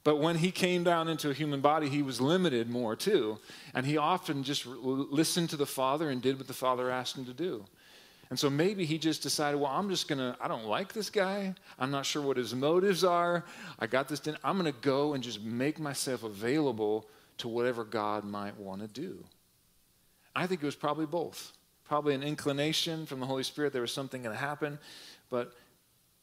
But 0.03 0.17
when 0.17 0.35
he 0.35 0.51
came 0.51 0.83
down 0.83 1.07
into 1.07 1.29
a 1.29 1.33
human 1.33 1.61
body, 1.61 1.87
he 1.87 2.01
was 2.01 2.19
limited 2.19 2.69
more 2.69 2.97
too. 2.97 3.39
And 3.73 3.85
he 3.85 3.95
often 3.95 4.43
just 4.43 4.65
listened 4.65 5.49
to 5.51 5.55
the 5.55 5.65
Father 5.65 6.09
and 6.09 6.21
did 6.21 6.37
what 6.37 6.47
the 6.47 6.53
Father 6.53 6.91
asked 6.91 7.17
him 7.17 7.23
to 7.23 7.33
do. 7.33 7.63
And 8.29 8.37
so 8.37 8.49
maybe 8.49 8.85
he 8.85 8.97
just 8.97 9.23
decided, 9.23 9.59
well, 9.59 9.71
I'm 9.71 9.89
just 9.89 10.07
going 10.07 10.19
to, 10.19 10.35
I 10.41 10.47
don't 10.47 10.65
like 10.65 10.91
this 10.91 11.09
guy. 11.09 11.55
I'm 11.79 11.91
not 11.91 12.05
sure 12.05 12.21
what 12.21 12.35
his 12.35 12.53
motives 12.53 13.03
are. 13.03 13.45
I 13.79 13.87
got 13.87 14.09
this, 14.09 14.19
dinner. 14.19 14.37
I'm 14.43 14.57
going 14.59 14.71
to 14.71 14.79
go 14.81 15.13
and 15.13 15.23
just 15.23 15.41
make 15.41 15.79
myself 15.79 16.23
available 16.23 17.07
to 17.37 17.47
whatever 17.47 17.83
God 17.85 18.25
might 18.25 18.57
want 18.57 18.81
to 18.81 18.87
do. 18.87 19.23
I 20.35 20.45
think 20.45 20.61
it 20.61 20.65
was 20.65 20.75
probably 20.75 21.05
both. 21.05 21.53
Probably 21.85 22.13
an 22.13 22.23
inclination 22.23 23.05
from 23.05 23.21
the 23.21 23.25
Holy 23.25 23.43
Spirit, 23.43 23.71
there 23.71 23.81
was 23.81 23.93
something 23.93 24.21
going 24.23 24.35
to 24.35 24.41
happen. 24.41 24.77
But 25.29 25.53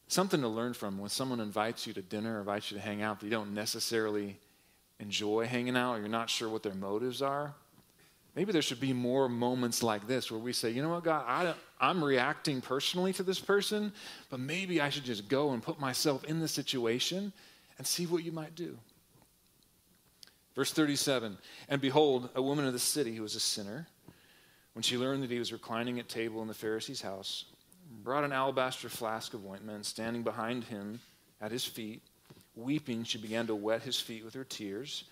something 0.09 0.43
to 0.43 0.49
learn 0.49 0.75
from 0.75 0.99
when 0.99 1.09
someone 1.09 1.41
invites 1.41 1.87
you 1.87 1.95
to 1.95 2.03
dinner, 2.03 2.39
invites 2.39 2.71
you 2.71 2.77
to 2.77 2.83
hang 2.83 3.01
out, 3.01 3.21
but 3.21 3.25
you 3.25 3.31
don't 3.31 3.55
necessarily 3.55 4.39
enjoy 5.01 5.47
hanging 5.47 5.77
out, 5.77 5.95
or 5.95 6.01
you're 6.01 6.09
not 6.09 6.29
sure 6.29 6.51
what 6.51 6.63
their 6.63 6.75
motives 6.75 7.23
are. 7.23 7.55
Maybe 8.35 8.51
there 8.51 8.63
should 8.63 8.81
be 8.81 8.93
more 8.93 9.29
moments 9.29 9.83
like 9.83 10.07
this 10.09 10.31
where 10.31 10.41
we 10.41 10.53
say, 10.53 10.71
you 10.71 10.83
know 10.83 10.89
what, 10.89 11.05
God, 11.05 11.25
I, 11.27 11.55
I'm 11.81 12.03
reacting 12.03 12.61
personally 12.61 13.13
to 13.13 13.23
this 13.23 13.39
person, 13.39 13.93
but 14.29 14.41
maybe 14.41 14.81
I 14.81 14.89
should 14.89 15.05
just 15.05 15.29
go 15.29 15.53
and 15.53 15.63
put 15.63 15.79
myself 15.79 16.25
in 16.25 16.41
the 16.41 16.49
situation 16.49 17.33
and 17.79 17.87
see 17.87 18.07
what 18.07 18.25
you 18.25 18.33
might 18.33 18.55
do. 18.57 18.77
Verse 20.55 20.73
37 20.73 21.39
And 21.69 21.81
behold, 21.81 22.29
a 22.35 22.43
woman 22.43 22.65
of 22.65 22.73
the 22.73 22.79
city 22.79 23.15
who 23.15 23.23
was 23.23 23.37
a 23.37 23.41
sinner, 23.41 23.87
when 24.73 24.83
she 24.83 24.99
learned 24.99 25.23
that 25.23 25.31
he 25.31 25.39
was 25.39 25.53
reclining 25.53 26.01
at 26.01 26.09
table 26.09 26.43
in 26.43 26.49
the 26.49 26.55
Pharisee's 26.55 27.03
house, 27.03 27.45
brought 28.03 28.25
an 28.25 28.33
alabaster 28.33 28.89
flask 28.89 29.35
of 29.35 29.47
ointment, 29.47 29.87
standing 29.87 30.23
behind 30.23 30.65
him 30.65 31.01
at 31.41 31.53
his 31.53 31.65
feet. 31.65 32.03
Weeping, 32.57 33.05
she 33.05 33.19
began 33.19 33.47
to 33.47 33.55
wet 33.55 33.83
his 33.83 34.01
feet 34.01 34.25
with 34.25 34.35
her 34.35 34.45
tears, 34.45 35.05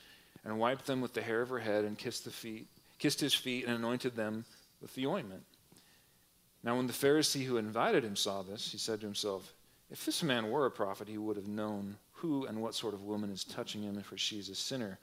and 0.45 0.59
wiped 0.59 0.87
them 0.87 1.01
with 1.01 1.13
the 1.13 1.23
hair 1.23 1.43
of 1.43 1.49
her 1.49 1.59
head, 1.59 1.85
and 1.85 1.99
kissed 1.99 2.25
the 2.25 2.31
feet, 2.31 2.67
kissed 3.03 3.21
his 3.21 3.35
feet, 3.35 3.67
and 3.67 3.75
anointed 3.75 4.15
them 4.15 4.45
with 4.81 4.95
the 4.95 5.07
ointment. 5.09 5.43
Now, 6.63 6.77
when 6.77 6.87
the 6.87 6.93
Pharisee 6.93 7.45
who 7.45 7.57
invited 7.57 8.05
him 8.05 8.15
saw 8.15 8.43
this, 8.43 8.71
he 8.71 8.79
said 8.79 9.01
to 9.01 9.07
himself, 9.07 9.53
If 9.91 10.07
this 10.07 10.23
man 10.23 10.53
were 10.53 10.67
a 10.67 10.71
prophet, 10.71 11.09
he 11.09 11.19
would 11.19 11.37
have 11.37 11.49
known 11.49 11.97
who 12.13 12.47
and 12.47 12.63
what 12.63 12.77
sort 12.77 12.95
of 12.95 13.03
woman 13.03 13.33
is 13.33 13.43
touching 13.43 13.83
him, 13.83 14.01
for 14.03 14.17
she's 14.17 14.49
a 14.49 14.55
sinner. 14.55 15.01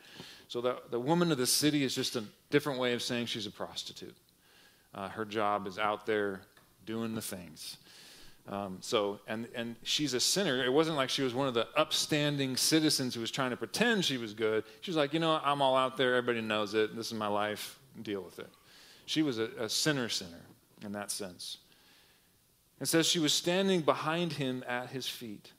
So 0.48 0.62
the, 0.62 0.78
the 0.90 1.00
woman 1.00 1.30
of 1.34 1.38
the 1.38 1.46
city 1.46 1.84
is 1.84 1.94
just 1.94 2.16
a 2.16 2.24
different 2.50 2.80
way 2.80 2.94
of 2.94 3.02
saying 3.02 3.26
she's 3.26 3.46
a 3.46 3.52
prostitute. 3.52 4.16
Uh, 4.96 5.10
her 5.10 5.26
job 5.26 5.68
is 5.68 5.78
out 5.78 6.06
there 6.06 6.40
doing 6.86 7.16
the 7.16 7.22
things. 7.22 7.76
Um, 8.48 8.78
so, 8.80 9.20
and, 9.28 9.50
and 9.54 9.76
she's 9.84 10.14
a 10.14 10.22
sinner. 10.22 10.64
It 10.64 10.72
wasn't 10.72 10.96
like 10.96 11.10
she 11.10 11.22
was 11.22 11.34
one 11.34 11.50
of 11.50 11.54
the 11.54 11.68
upstanding 11.76 12.56
citizens 12.56 13.14
who 13.14 13.20
was 13.20 13.30
trying 13.30 13.50
to 13.50 13.58
pretend 13.58 14.06
she 14.06 14.18
was 14.18 14.34
good. 14.34 14.64
She 14.80 14.90
was 14.90 14.96
like, 14.96 15.14
you 15.14 15.20
know, 15.20 15.42
I'm 15.44 15.62
all 15.62 15.76
out 15.76 15.98
there. 15.98 16.16
Everybody 16.16 16.48
knows 16.48 16.74
it. 16.74 16.96
This 16.96 17.08
is 17.08 17.14
my 17.14 17.28
life. 17.28 17.79
Deal 18.04 18.22
with 18.22 18.40
it. 18.40 18.50
She 19.06 19.22
was 19.22 19.40
a, 19.40 19.50
a 19.58 19.70
sinner, 19.70 20.10
sinner 20.10 20.46
in 20.86 20.92
that 20.94 21.12
sense. 21.12 21.58
It 22.80 22.88
says 22.88 23.08
she 23.08 23.20
was 23.20 23.34
standing 23.34 23.82
behind 23.82 24.34
him 24.34 24.64
at 24.68 24.90
his 24.90 25.08
feet. 25.08 25.52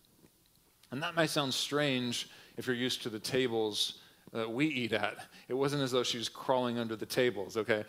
And 0.91 1.03
that 1.03 1.15
might 1.15 1.31
sound 1.31 1.53
strange 1.53 2.29
if 2.57 2.67
you're 2.67 2.77
used 2.77 3.03
to 3.03 3.11
the 3.11 3.19
tables 3.19 3.99
that 4.33 4.51
we 4.51 4.67
eat 4.67 4.93
at. 4.93 5.17
It 5.49 5.55
wasn't 5.55 5.83
as 5.83 5.91
though 5.91 6.03
she 6.03 6.19
was 6.19 6.29
crawling 6.29 6.79
under 6.79 6.97
the 6.97 7.07
tables, 7.07 7.57
okay? 7.57 7.85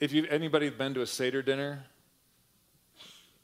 If 0.00 0.12
you 0.12 0.26
anybody 0.30 0.70
been 0.70 0.94
to 0.94 1.02
a 1.02 1.06
Seder 1.06 1.42
dinner, 1.42 1.84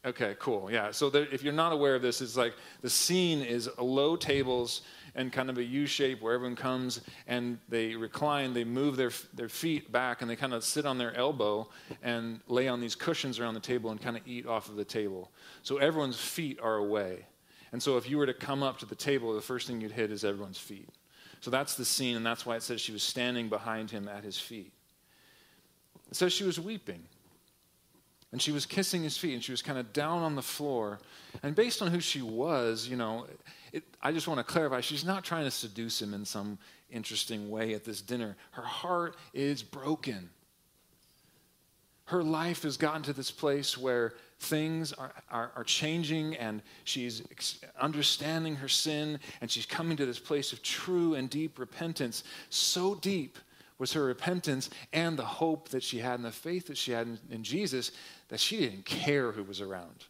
Okay, 0.05 0.37
cool. 0.39 0.71
Yeah. 0.71 0.93
So 0.93 1.11
there, 1.11 1.27
if 1.33 1.43
you're 1.43 1.53
not 1.53 1.73
aware 1.73 1.95
of 1.95 2.03
this, 2.03 2.21
it's 2.21 2.37
like 2.37 2.55
the 2.83 2.91
scene 2.91 3.43
is 3.43 3.69
low 3.79 4.15
tables 4.17 4.83
and 5.19 5.33
kind 5.33 5.51
of 5.51 5.59
a 5.59 5.65
U 5.65 5.85
shape 5.85 6.23
where 6.23 6.33
everyone 6.33 6.55
comes 6.55 7.01
and 7.27 7.59
they 7.69 7.97
recline, 7.97 8.55
they 8.55 8.63
move 8.63 8.97
their, 8.97 9.11
their 9.35 9.49
feet 9.49 9.91
back, 9.91 10.23
and 10.23 10.31
they 10.31 10.37
kind 10.37 10.55
of 10.55 10.63
sit 10.63 10.87
on 10.87 10.97
their 10.97 11.15
elbow 11.17 11.69
and 12.05 12.41
lay 12.47 12.69
on 12.69 12.81
these 12.81 12.95
cushions 12.95 13.41
around 13.41 13.55
the 13.55 13.61
table 13.61 13.91
and 13.91 14.01
kind 14.01 14.17
of 14.17 14.23
eat 14.27 14.47
off 14.47 14.69
of 14.69 14.77
the 14.77 14.85
table. 14.85 15.33
So 15.65 15.79
everyone's 15.79 16.19
feet 16.19 16.61
are 16.63 16.77
away. 16.77 17.27
And 17.73 17.83
so 17.83 17.97
if 17.97 18.09
you 18.09 18.17
were 18.17 18.27
to 18.27 18.33
come 18.33 18.63
up 18.63 18.79
to 18.79 18.87
the 18.87 18.95
table, 18.95 19.35
the 19.35 19.41
first 19.41 19.67
thing 19.67 19.81
you'd 19.81 19.91
hit 19.91 20.13
is 20.13 20.25
everyone's 20.25 20.57
feet. 20.57 20.89
So 21.41 21.51
that's 21.51 21.75
the 21.75 21.85
scene, 21.85 22.17
and 22.17 22.25
that's 22.25 22.47
why 22.47 22.55
it 22.55 22.63
says 22.63 22.81
she 22.81 22.93
was 22.93 23.03
standing 23.03 23.49
behind 23.49 23.91
him 23.91 24.09
at 24.09 24.23
his 24.23 24.39
feet. 24.39 24.73
It 26.09 26.17
says 26.17 26.33
she 26.33 26.45
was 26.45 26.61
weeping. 26.61 27.03
And 28.31 28.41
she 28.41 28.53
was 28.53 28.67
kissing 28.67 29.03
his 29.03 29.17
feet 29.17 29.33
and 29.33 29.43
she 29.43 29.53
was 29.53 29.63
kind 29.63 29.79
of 29.79 29.93
down 29.95 30.23
on 30.23 30.35
the 30.35 30.43
floor. 30.43 30.99
And 31.43 31.55
based 31.55 31.81
on 31.81 31.89
who 31.89 31.99
she 31.99 32.21
was, 32.21 32.87
you 32.87 32.97
know, 32.97 33.27
it, 33.73 33.85
I 34.03 34.13
just 34.13 34.29
want 34.29 34.39
to 34.39 34.45
clarify 34.45 34.81
she's 34.81 35.05
not 35.05 35.25
trying 35.25 35.45
to 35.45 35.51
seduce 35.51 36.01
him 36.01 36.15
in 36.15 36.25
some 36.25 36.59
interesting 36.91 37.51
way 37.51 37.75
at 37.75 37.85
this 37.85 38.01
dinner. 38.01 38.37
Her 38.53 38.63
heart 38.63 39.17
is 39.35 39.63
broken. 39.63 40.31
Her 42.07 42.23
life 42.23 42.63
has 42.63 42.79
gotten 42.79 43.03
to 43.03 43.13
this 43.13 43.31
place 43.31 43.77
where 43.77 44.15
things 44.41 44.93
are, 44.95 45.13
are, 45.31 45.53
are 45.57 45.65
changing 45.65 46.37
and 46.37 46.63
she's 46.85 47.23
understanding 47.79 48.57
her 48.57 48.69
sin 48.69 49.21
and 49.41 49.51
she's 49.51 49.67
coming 49.67 49.97
to 49.99 50.07
this 50.07 50.19
place 50.19 50.53
of 50.53 50.63
true 50.63 51.15
and 51.15 51.29
deep 51.29 51.59
repentance. 51.59 52.25
So 52.49 52.95
deep 52.95 53.39
was 53.79 53.93
her 53.93 54.05
repentance 54.05 54.71
and 54.93 55.19
the 55.19 55.25
hope 55.25 55.69
that 55.69 55.83
she 55.83 55.99
had 55.99 56.15
and 56.15 56.25
the 56.25 56.33
faith 56.33 56.67
that 56.69 56.79
she 56.79 56.93
had 56.93 57.07
in, 57.07 57.19
in 57.31 57.43
Jesus 57.43 57.93
that 58.29 58.41
she 58.41 58.57
didn't 58.59 58.85
care 58.85 59.33
who 59.33 59.45
was 59.45 59.61
around. 59.61 60.05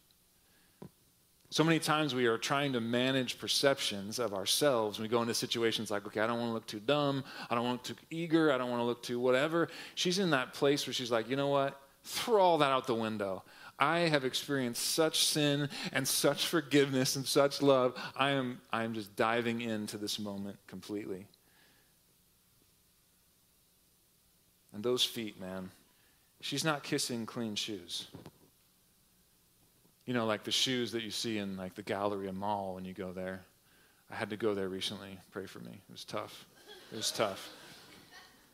So 1.50 1.64
many 1.64 1.78
times 1.78 2.14
we 2.14 2.26
are 2.26 2.36
trying 2.36 2.74
to 2.74 2.80
manage 2.80 3.38
perceptions 3.38 4.18
of 4.18 4.34
ourselves. 4.34 4.98
We 4.98 5.08
go 5.08 5.22
into 5.22 5.32
situations 5.32 5.90
like, 5.90 6.06
okay, 6.06 6.20
I 6.20 6.26
don't 6.26 6.38
want 6.38 6.50
to 6.50 6.54
look 6.54 6.66
too 6.66 6.80
dumb. 6.80 7.24
I 7.48 7.54
don't 7.54 7.64
want 7.64 7.84
to 7.84 7.92
look 7.92 8.00
too 8.00 8.06
eager. 8.10 8.52
I 8.52 8.58
don't 8.58 8.70
want 8.70 8.80
to 8.80 8.84
look 8.84 9.02
too 9.02 9.18
whatever. 9.18 9.68
She's 9.94 10.18
in 10.18 10.30
that 10.30 10.52
place 10.52 10.86
where 10.86 10.92
she's 10.92 11.10
like, 11.10 11.30
you 11.30 11.36
know 11.36 11.48
what? 11.48 11.80
Throw 12.04 12.42
all 12.42 12.58
that 12.58 12.70
out 12.70 12.86
the 12.86 12.94
window. 12.94 13.44
I 13.78 14.00
have 14.00 14.24
experienced 14.24 14.84
such 14.84 15.24
sin 15.24 15.70
and 15.92 16.06
such 16.06 16.46
forgiveness 16.46 17.16
and 17.16 17.24
such 17.24 17.62
love. 17.62 17.96
I 18.14 18.30
am, 18.30 18.60
I 18.70 18.84
am 18.84 18.92
just 18.92 19.14
diving 19.16 19.62
into 19.62 19.96
this 19.96 20.18
moment 20.18 20.58
completely. 20.66 21.26
And 24.74 24.82
those 24.82 25.04
feet, 25.04 25.40
man, 25.40 25.70
she's 26.40 26.64
not 26.64 26.82
kissing 26.82 27.24
clean 27.24 27.54
shoes. 27.54 28.08
You 30.08 30.14
know, 30.14 30.24
like 30.24 30.42
the 30.42 30.50
shoes 30.50 30.90
that 30.92 31.02
you 31.02 31.10
see 31.10 31.36
in 31.36 31.58
like 31.58 31.74
the 31.74 31.82
Galleria 31.82 32.32
Mall 32.32 32.76
when 32.76 32.86
you 32.86 32.94
go 32.94 33.12
there. 33.12 33.42
I 34.10 34.14
had 34.14 34.30
to 34.30 34.38
go 34.38 34.54
there 34.54 34.70
recently. 34.70 35.18
Pray 35.32 35.44
for 35.44 35.58
me. 35.58 35.72
It 35.72 35.92
was 35.92 36.02
tough. 36.06 36.46
It 36.90 36.96
was 36.96 37.10
tough. 37.10 37.50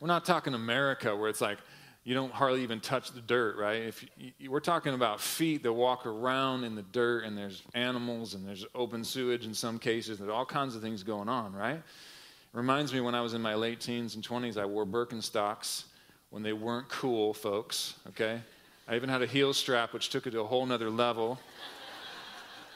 We're 0.01 0.09
not 0.09 0.25
talking 0.25 0.53
America 0.53 1.15
where 1.15 1.29
it's 1.29 1.39
like 1.39 1.59
you 2.03 2.13
don't 2.13 2.33
hardly 2.33 2.61
even 2.63 2.81
touch 2.81 3.13
the 3.13 3.21
dirt, 3.21 3.55
right? 3.55 3.83
If 3.83 4.05
you, 4.17 4.51
we're 4.51 4.59
talking 4.59 4.95
about 4.95 5.21
feet 5.21 5.63
that 5.63 5.71
walk 5.71 6.05
around 6.05 6.65
in 6.65 6.75
the 6.75 6.83
dirt, 6.83 7.23
and 7.23 7.37
there's 7.37 7.63
animals, 7.73 8.33
and 8.33 8.45
there's 8.45 8.65
open 8.75 9.05
sewage 9.05 9.45
in 9.45 9.53
some 9.53 9.79
cases, 9.79 10.17
there's 10.17 10.29
all 10.29 10.45
kinds 10.45 10.75
of 10.75 10.81
things 10.81 11.03
going 11.03 11.29
on, 11.29 11.53
right? 11.53 11.77
It 11.77 11.83
reminds 12.51 12.93
me 12.93 12.99
when 12.99 13.15
I 13.15 13.21
was 13.21 13.33
in 13.33 13.41
my 13.41 13.55
late 13.55 13.79
teens 13.79 14.15
and 14.15 14.27
20s, 14.27 14.57
I 14.57 14.65
wore 14.65 14.85
Birkenstocks 14.85 15.85
when 16.31 16.43
they 16.43 16.51
weren't 16.51 16.89
cool, 16.89 17.33
folks, 17.33 17.93
okay? 18.09 18.41
I 18.87 18.95
even 18.95 19.09
had 19.09 19.23
a 19.23 19.25
heel 19.25 19.53
strap, 19.53 19.93
which 19.93 20.09
took 20.09 20.27
it 20.27 20.31
to 20.31 20.41
a 20.41 20.45
whole 20.45 20.65
nother 20.65 20.91
level. 20.91 21.39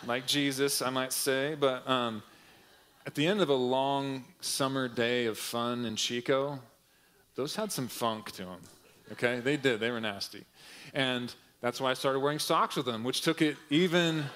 like 0.08 0.26
Jesus, 0.26 0.82
I 0.82 0.90
might 0.90 1.14
say. 1.14 1.56
But 1.60 1.88
um, 1.88 2.24
at 3.06 3.14
the 3.14 3.28
end 3.28 3.42
of 3.42 3.50
a 3.50 3.56
long 3.56 4.26
summer 4.42 4.88
day 4.88 5.26
of 5.26 5.38
fun 5.38 5.86
in 5.86 5.96
Chico, 5.96 6.60
those 7.36 7.56
had 7.56 7.72
some 7.72 7.88
funk 7.88 8.32
to 8.32 8.44
them, 8.44 8.60
okay? 9.12 9.40
They 9.40 9.56
did, 9.56 9.80
they 9.80 9.92
were 9.92 10.02
nasty. 10.02 10.44
And 10.94 11.34
that's 11.62 11.80
why 11.80 11.92
I 11.92 11.94
started 11.94 12.20
wearing 12.20 12.40
socks 12.40 12.76
with 12.76 12.88
them, 12.88 13.04
which 13.04 13.22
took 13.22 13.42
it 13.42 13.56
even. 13.70 14.26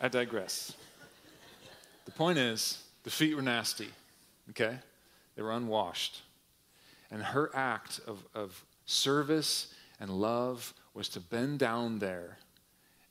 I 0.00 0.08
digress. 0.08 0.74
The 2.04 2.10
point 2.10 2.38
is, 2.38 2.82
the 3.04 3.10
feet 3.10 3.34
were 3.34 3.42
nasty, 3.42 3.88
okay? 4.50 4.76
They 5.34 5.42
were 5.42 5.52
unwashed. 5.52 6.20
And 7.10 7.22
her 7.22 7.54
act 7.54 8.00
of, 8.06 8.24
of 8.34 8.64
service 8.84 9.72
and 10.00 10.10
love 10.10 10.74
was 10.94 11.08
to 11.10 11.20
bend 11.20 11.58
down 11.58 11.98
there 11.98 12.38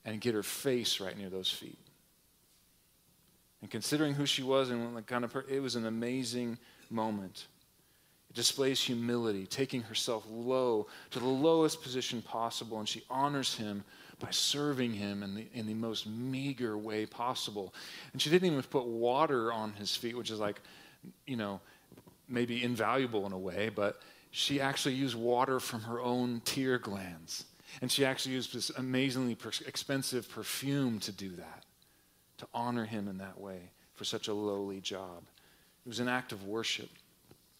and 0.03 0.21
get 0.21 0.33
her 0.33 0.43
face 0.43 0.99
right 0.99 1.17
near 1.17 1.29
those 1.29 1.49
feet. 1.49 1.79
And 3.61 3.71
considering 3.71 4.13
who 4.13 4.25
she 4.25 4.43
was 4.43 4.69
and 4.69 4.93
what 4.93 5.07
kind 5.07 5.23
of 5.23 5.31
her, 5.31 5.45
it 5.49 5.59
was 5.59 5.75
an 5.75 5.85
amazing 5.85 6.57
moment. 6.89 7.47
It 8.29 8.35
displays 8.35 8.79
humility, 8.79 9.47
taking 9.47 9.81
herself 9.81 10.23
low 10.29 10.87
to 11.11 11.19
the 11.19 11.25
lowest 11.25 11.81
position 11.81 12.21
possible, 12.21 12.79
and 12.79 12.87
she 12.87 13.03
honors 13.09 13.55
him 13.55 13.83
by 14.19 14.29
serving 14.29 14.93
him 14.93 15.23
in 15.23 15.35
the, 15.35 15.47
in 15.53 15.67
the 15.67 15.73
most 15.73 16.07
meager 16.07 16.77
way 16.77 17.05
possible. 17.05 17.73
And 18.13 18.21
she 18.21 18.29
didn't 18.29 18.51
even 18.51 18.61
put 18.63 18.85
water 18.85 19.51
on 19.51 19.73
his 19.73 19.95
feet, 19.95 20.15
which 20.15 20.31
is 20.31 20.39
like, 20.39 20.61
you 21.25 21.35
know, 21.35 21.59
maybe 22.27 22.63
invaluable 22.63 23.25
in 23.25 23.32
a 23.32 23.38
way, 23.38 23.70
but 23.74 24.01
she 24.32 24.60
actually 24.60 24.96
used 24.96 25.15
water 25.15 25.60
from 25.60 25.82
her 25.82 26.01
own 26.01 26.41
tear 26.44 26.77
glands. 26.77 27.46
And 27.82 27.91
she 27.91 28.05
actually 28.05 28.36
used 28.36 28.53
this 28.53 28.70
amazingly 28.70 29.36
per- 29.36 29.51
expensive 29.65 30.29
perfume 30.29 31.00
to 31.01 31.12
do 31.12 31.29
that, 31.32 31.63
to 32.38 32.48
honor 32.53 32.86
him 32.86 33.08
in 33.08 33.17
that 33.20 33.39
way 33.39 33.72
for 33.94 34.03
such 34.03 34.27
a 34.27 34.34
lowly 34.34 34.82
job. 34.82 35.24
It 35.86 35.89
was 35.89 36.00
an 36.00 36.08
act 36.08 36.32
of 36.32 36.46
worship. 36.46 36.89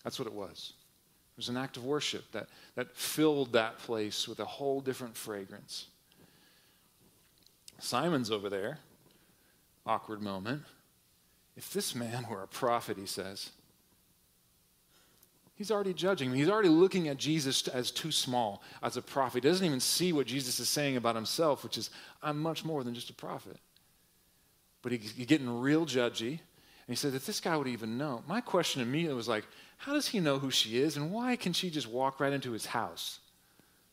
That's 0.04 0.20
what 0.20 0.28
it 0.28 0.34
was. 0.34 0.74
It 1.34 1.38
was 1.38 1.50
an 1.50 1.58
act 1.58 1.78
of 1.78 1.86
worship 1.86 2.32
that, 2.32 2.48
that 2.76 2.96
filled 2.96 3.54
that 3.54 3.78
place 3.80 4.28
with 4.28 4.40
a 4.40 4.46
whole 4.46 4.80
different 4.80 5.18
fragrance. 5.18 5.88
Simon's 7.80 8.32
over 8.32 8.50
there. 8.50 8.80
Awkward 9.86 10.22
moment. 10.22 10.64
If 11.58 11.72
this 11.72 11.94
man 11.96 12.26
were 12.30 12.44
a 12.44 12.48
prophet, 12.48 12.98
he 12.98 13.06
says, 13.06 13.52
he's 15.56 15.72
already 15.72 15.94
judging 15.94 16.32
me. 16.32 16.38
He's 16.38 16.50
already 16.50 16.70
looking 16.70 17.08
at 17.08 17.18
Jesus 17.18 17.68
as 17.68 17.92
too 17.92 18.12
small 18.12 18.62
as 18.84 18.98
a 18.98 19.02
prophet. 19.02 19.44
He 19.44 19.50
doesn't 19.50 19.66
even 19.66 19.80
see 19.80 20.14
what 20.14 20.28
Jesus 20.28 20.60
is 20.60 20.70
saying 20.70 20.98
about 20.98 21.16
himself, 21.16 21.64
which 21.64 21.78
is, 21.78 21.90
I'm 22.22 22.40
much 22.40 22.64
more 22.64 22.84
than 22.84 22.94
just 22.94 23.10
a 23.10 23.14
prophet. 23.14 23.58
But 24.82 24.92
he's 24.92 25.14
getting 25.14 25.62
real 25.62 25.86
judgy. 25.86 26.30
And 26.88 26.94
he 26.94 26.96
says, 26.96 27.16
if 27.16 27.26
this 27.26 27.40
guy 27.40 27.58
would 27.58 27.68
even 27.68 27.98
know. 27.98 28.24
My 28.28 28.42
question 28.42 28.82
immediately 28.82 29.16
was 29.16 29.28
like, 29.28 29.46
how 29.78 29.94
does 29.94 30.08
he 30.08 30.20
know 30.20 30.38
who 30.38 30.52
she 30.52 30.78
is? 30.78 30.98
And 30.98 31.12
why 31.12 31.36
can 31.36 31.54
she 31.54 31.70
just 31.70 31.88
walk 31.88 32.20
right 32.20 32.32
into 32.32 32.52
his 32.52 32.68
house? 32.68 33.20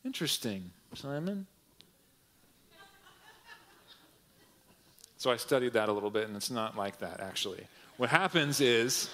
Interesting, 0.05 0.71
Simon. 0.95 1.47
So 5.17 5.31
I 5.31 5.37
studied 5.37 5.73
that 5.75 5.89
a 5.89 5.93
little 5.93 6.11
bit, 6.11 6.27
and 6.27 6.37
it's 6.37 6.51
not 6.51 6.77
like 6.77 6.99
that, 6.99 7.21
actually. 7.21 7.65
What 7.97 8.11
happens 8.11 8.61
is, 8.61 9.09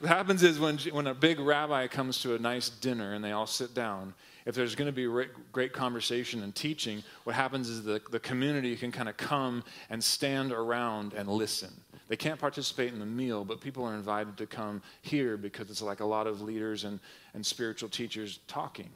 what 0.00 0.08
happens 0.08 0.42
is 0.42 0.58
when, 0.58 0.78
when 0.92 1.06
a 1.06 1.14
big 1.14 1.40
rabbi 1.40 1.86
comes 1.86 2.20
to 2.22 2.34
a 2.34 2.38
nice 2.38 2.68
dinner 2.68 3.14
and 3.14 3.24
they 3.24 3.32
all 3.32 3.46
sit 3.46 3.74
down, 3.74 4.14
if 4.46 4.54
there's 4.54 4.74
going 4.74 4.86
to 4.86 4.92
be 4.92 5.06
great 5.52 5.72
conversation 5.72 6.42
and 6.42 6.54
teaching, 6.54 7.02
what 7.24 7.34
happens 7.34 7.68
is 7.68 7.82
the, 7.84 8.00
the 8.10 8.20
community 8.20 8.76
can 8.76 8.90
kind 8.90 9.08
of 9.08 9.16
come 9.16 9.62
and 9.90 10.02
stand 10.02 10.52
around 10.52 11.12
and 11.12 11.28
listen. 11.28 11.70
They 12.08 12.16
can't 12.16 12.40
participate 12.40 12.92
in 12.92 12.98
the 12.98 13.06
meal, 13.06 13.44
but 13.44 13.60
people 13.60 13.84
are 13.84 13.94
invited 13.94 14.38
to 14.38 14.46
come 14.46 14.80
here 15.02 15.36
because 15.36 15.70
it's 15.70 15.82
like 15.82 16.00
a 16.00 16.06
lot 16.06 16.26
of 16.26 16.40
leaders 16.40 16.84
and, 16.84 16.98
and 17.34 17.44
spiritual 17.44 17.90
teachers 17.90 18.40
talking. 18.48 18.88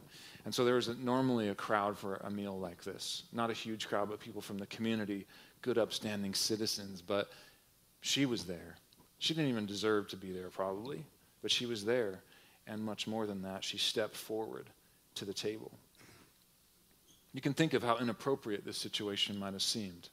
And 0.44 0.54
so 0.54 0.64
there 0.64 0.76
was 0.76 0.88
normally 0.98 1.50
a 1.50 1.54
crowd 1.54 1.98
for 1.98 2.16
a 2.24 2.30
meal 2.30 2.58
like 2.58 2.82
this. 2.82 3.24
Not 3.32 3.50
a 3.50 3.52
huge 3.52 3.86
crowd, 3.88 4.08
but 4.08 4.18
people 4.18 4.40
from 4.40 4.58
the 4.58 4.66
community 4.66 5.26
good, 5.62 5.78
upstanding 5.78 6.34
citizens, 6.34 7.00
but 7.00 7.30
she 8.00 8.26
was 8.26 8.44
there. 8.44 8.76
She 9.22 9.34
didn't 9.34 9.50
even 9.50 9.66
deserve 9.66 10.08
to 10.08 10.16
be 10.16 10.32
there, 10.32 10.48
probably, 10.48 11.04
but 11.42 11.52
she 11.52 11.64
was 11.64 11.84
there. 11.84 12.18
And 12.66 12.82
much 12.82 13.06
more 13.06 13.24
than 13.24 13.42
that, 13.42 13.62
she 13.62 13.78
stepped 13.78 14.16
forward 14.16 14.68
to 15.14 15.24
the 15.24 15.32
table. 15.32 15.70
You 17.32 17.40
can 17.40 17.54
think 17.54 17.72
of 17.72 17.84
how 17.84 17.98
inappropriate 17.98 18.64
this 18.64 18.78
situation 18.78 19.38
might 19.38 19.52
have 19.52 19.62
seemed. 19.62 20.08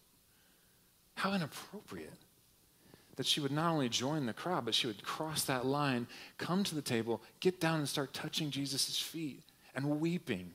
How 1.15 1.33
inappropriate 1.33 2.13
that 3.15 3.25
she 3.25 3.39
would 3.39 3.51
not 3.51 3.71
only 3.71 3.89
join 3.89 4.27
the 4.27 4.31
crowd, 4.33 4.63
but 4.63 4.75
she 4.75 4.85
would 4.85 5.01
cross 5.01 5.43
that 5.45 5.65
line, 5.65 6.05
come 6.37 6.63
to 6.65 6.75
the 6.75 6.81
table, 6.81 7.19
get 7.39 7.59
down 7.59 7.79
and 7.79 7.89
start 7.89 8.13
touching 8.13 8.51
Jesus' 8.51 8.99
feet 8.99 9.41
and 9.73 9.99
weeping 9.99 10.53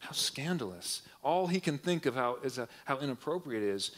how 0.00 0.12
scandalous. 0.12 1.02
All 1.22 1.46
he 1.46 1.60
can 1.60 1.78
think 1.78 2.06
of 2.06 2.14
how, 2.14 2.38
is 2.42 2.58
a, 2.58 2.66
how 2.86 2.98
inappropriate 2.98 3.62
it 3.62 3.68
is. 3.68 3.92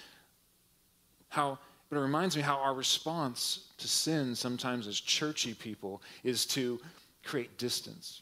How, 1.33 1.59
but 1.89 1.97
it 1.97 2.01
reminds 2.01 2.37
me 2.37 2.43
how 2.43 2.59
our 2.59 2.75
response 2.75 3.69
to 3.79 3.89
sin, 3.89 4.35
sometimes 4.35 4.87
as 4.87 5.01
churchy 5.01 5.55
people, 5.55 6.03
is 6.25 6.45
to 6.49 6.79
create 7.25 7.57
distance 7.57 8.21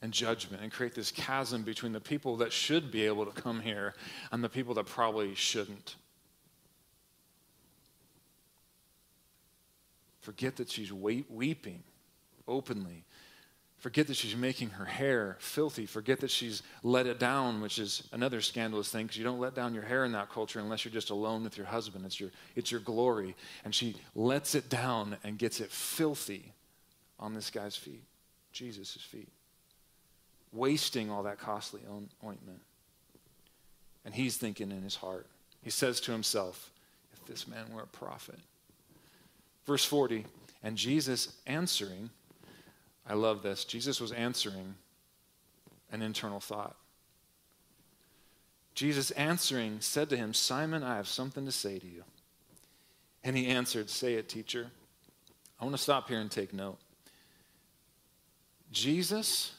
and 0.00 0.12
judgment 0.12 0.62
and 0.62 0.70
create 0.70 0.94
this 0.94 1.10
chasm 1.10 1.62
between 1.62 1.90
the 1.90 1.98
people 1.98 2.36
that 2.36 2.52
should 2.52 2.92
be 2.92 3.04
able 3.04 3.26
to 3.26 3.32
come 3.32 3.58
here 3.58 3.94
and 4.30 4.44
the 4.44 4.48
people 4.48 4.72
that 4.74 4.86
probably 4.86 5.34
shouldn't. 5.34 5.96
Forget 10.20 10.54
that 10.54 10.70
she's 10.70 10.92
weeping 10.92 11.82
openly 12.46 13.02
Forget 13.78 14.06
that 14.06 14.16
she's 14.16 14.36
making 14.36 14.70
her 14.70 14.84
hair 14.86 15.36
filthy. 15.40 15.84
Forget 15.84 16.20
that 16.20 16.30
she's 16.30 16.62
let 16.82 17.06
it 17.06 17.18
down, 17.18 17.60
which 17.60 17.78
is 17.78 18.08
another 18.12 18.40
scandalous 18.40 18.88
thing 18.88 19.04
because 19.06 19.18
you 19.18 19.24
don't 19.24 19.40
let 19.40 19.54
down 19.54 19.74
your 19.74 19.82
hair 19.82 20.04
in 20.04 20.12
that 20.12 20.30
culture 20.30 20.58
unless 20.58 20.84
you're 20.84 20.92
just 20.92 21.10
alone 21.10 21.44
with 21.44 21.58
your 21.58 21.66
husband. 21.66 22.06
It's 22.06 22.18
your, 22.18 22.30
it's 22.56 22.70
your 22.70 22.80
glory. 22.80 23.36
And 23.64 23.74
she 23.74 23.96
lets 24.14 24.54
it 24.54 24.70
down 24.70 25.16
and 25.22 25.36
gets 25.36 25.60
it 25.60 25.70
filthy 25.70 26.54
on 27.18 27.34
this 27.34 27.50
guy's 27.50 27.76
feet, 27.76 28.04
Jesus' 28.52 28.96
feet, 29.00 29.28
wasting 30.52 31.10
all 31.10 31.22
that 31.24 31.38
costly 31.38 31.82
ointment. 32.24 32.60
And 34.04 34.14
he's 34.14 34.36
thinking 34.36 34.70
in 34.70 34.82
his 34.82 34.96
heart, 34.96 35.26
he 35.62 35.70
says 35.70 36.00
to 36.00 36.12
himself, 36.12 36.70
if 37.12 37.24
this 37.26 37.48
man 37.48 37.66
were 37.72 37.82
a 37.82 37.86
prophet. 37.86 38.38
Verse 39.66 39.84
40, 39.84 40.26
and 40.62 40.76
Jesus 40.76 41.36
answering, 41.46 42.10
I 43.06 43.14
love 43.14 43.42
this. 43.42 43.64
Jesus 43.64 44.00
was 44.00 44.12
answering 44.12 44.74
an 45.92 46.02
internal 46.02 46.40
thought. 46.40 46.76
Jesus 48.74 49.10
answering 49.12 49.76
said 49.80 50.08
to 50.10 50.16
him, 50.16 50.34
Simon, 50.34 50.82
I 50.82 50.96
have 50.96 51.06
something 51.06 51.44
to 51.44 51.52
say 51.52 51.78
to 51.78 51.86
you. 51.86 52.02
And 53.22 53.36
he 53.36 53.46
answered, 53.46 53.88
Say 53.88 54.14
it, 54.14 54.28
teacher. 54.28 54.68
I 55.60 55.64
want 55.64 55.76
to 55.76 55.82
stop 55.82 56.08
here 56.08 56.18
and 56.18 56.30
take 56.30 56.52
note. 56.52 56.78
Jesus 58.72 59.52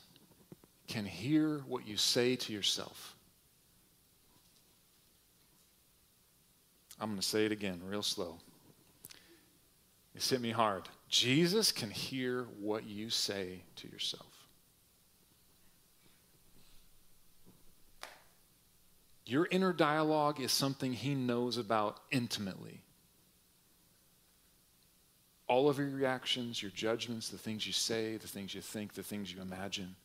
can 0.87 1.05
hear 1.05 1.59
what 1.67 1.87
you 1.87 1.97
say 1.97 2.35
to 2.35 2.53
yourself. 2.53 3.15
I'm 6.99 7.09
going 7.09 7.19
to 7.19 7.25
say 7.25 7.45
it 7.45 7.51
again, 7.51 7.81
real 7.85 8.03
slow. 8.03 8.37
It's 10.13 10.29
hit 10.29 10.41
me 10.41 10.51
hard. 10.51 10.83
Jesus 11.09 11.71
can 11.71 11.91
hear 11.91 12.47
what 12.59 12.85
you 12.85 13.09
say 13.09 13.61
to 13.77 13.87
yourself. 13.87 14.35
Your 19.25 19.47
inner 19.49 19.73
dialogue 19.73 20.39
is 20.39 20.51
something 20.51 20.93
he 20.93 21.15
knows 21.15 21.57
about 21.57 21.99
intimately. 22.11 22.81
All 25.47 25.67
of 25.69 25.77
your 25.77 25.89
reactions, 25.89 26.61
your 26.61 26.71
judgments, 26.71 27.29
the 27.29 27.37
things 27.37 27.65
you 27.65 27.73
say, 27.73 28.17
the 28.17 28.27
things 28.27 28.53
you 28.53 28.61
think, 28.61 28.93
the 28.93 29.03
things 29.03 29.33
you 29.33 29.41
imagine, 29.41 29.95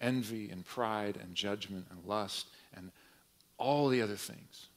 envy 0.00 0.50
and 0.50 0.64
pride 0.64 1.18
and 1.22 1.34
judgment 1.34 1.86
and 1.90 2.04
lust 2.06 2.48
and 2.74 2.90
all 3.56 3.88
the 3.88 4.02
other 4.02 4.16
things. 4.16 4.68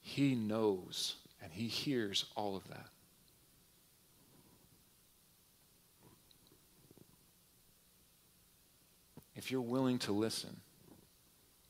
He 0.00 0.34
knows 0.34 1.16
and 1.42 1.52
he 1.52 1.68
hears 1.68 2.26
all 2.34 2.56
of 2.56 2.68
that. 2.68 2.88
If 9.34 9.50
you're 9.50 9.60
willing 9.60 9.98
to 10.00 10.12
listen, 10.12 10.56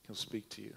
He'll 0.07 0.17
speak 0.17 0.49
to 0.51 0.63
you. 0.63 0.75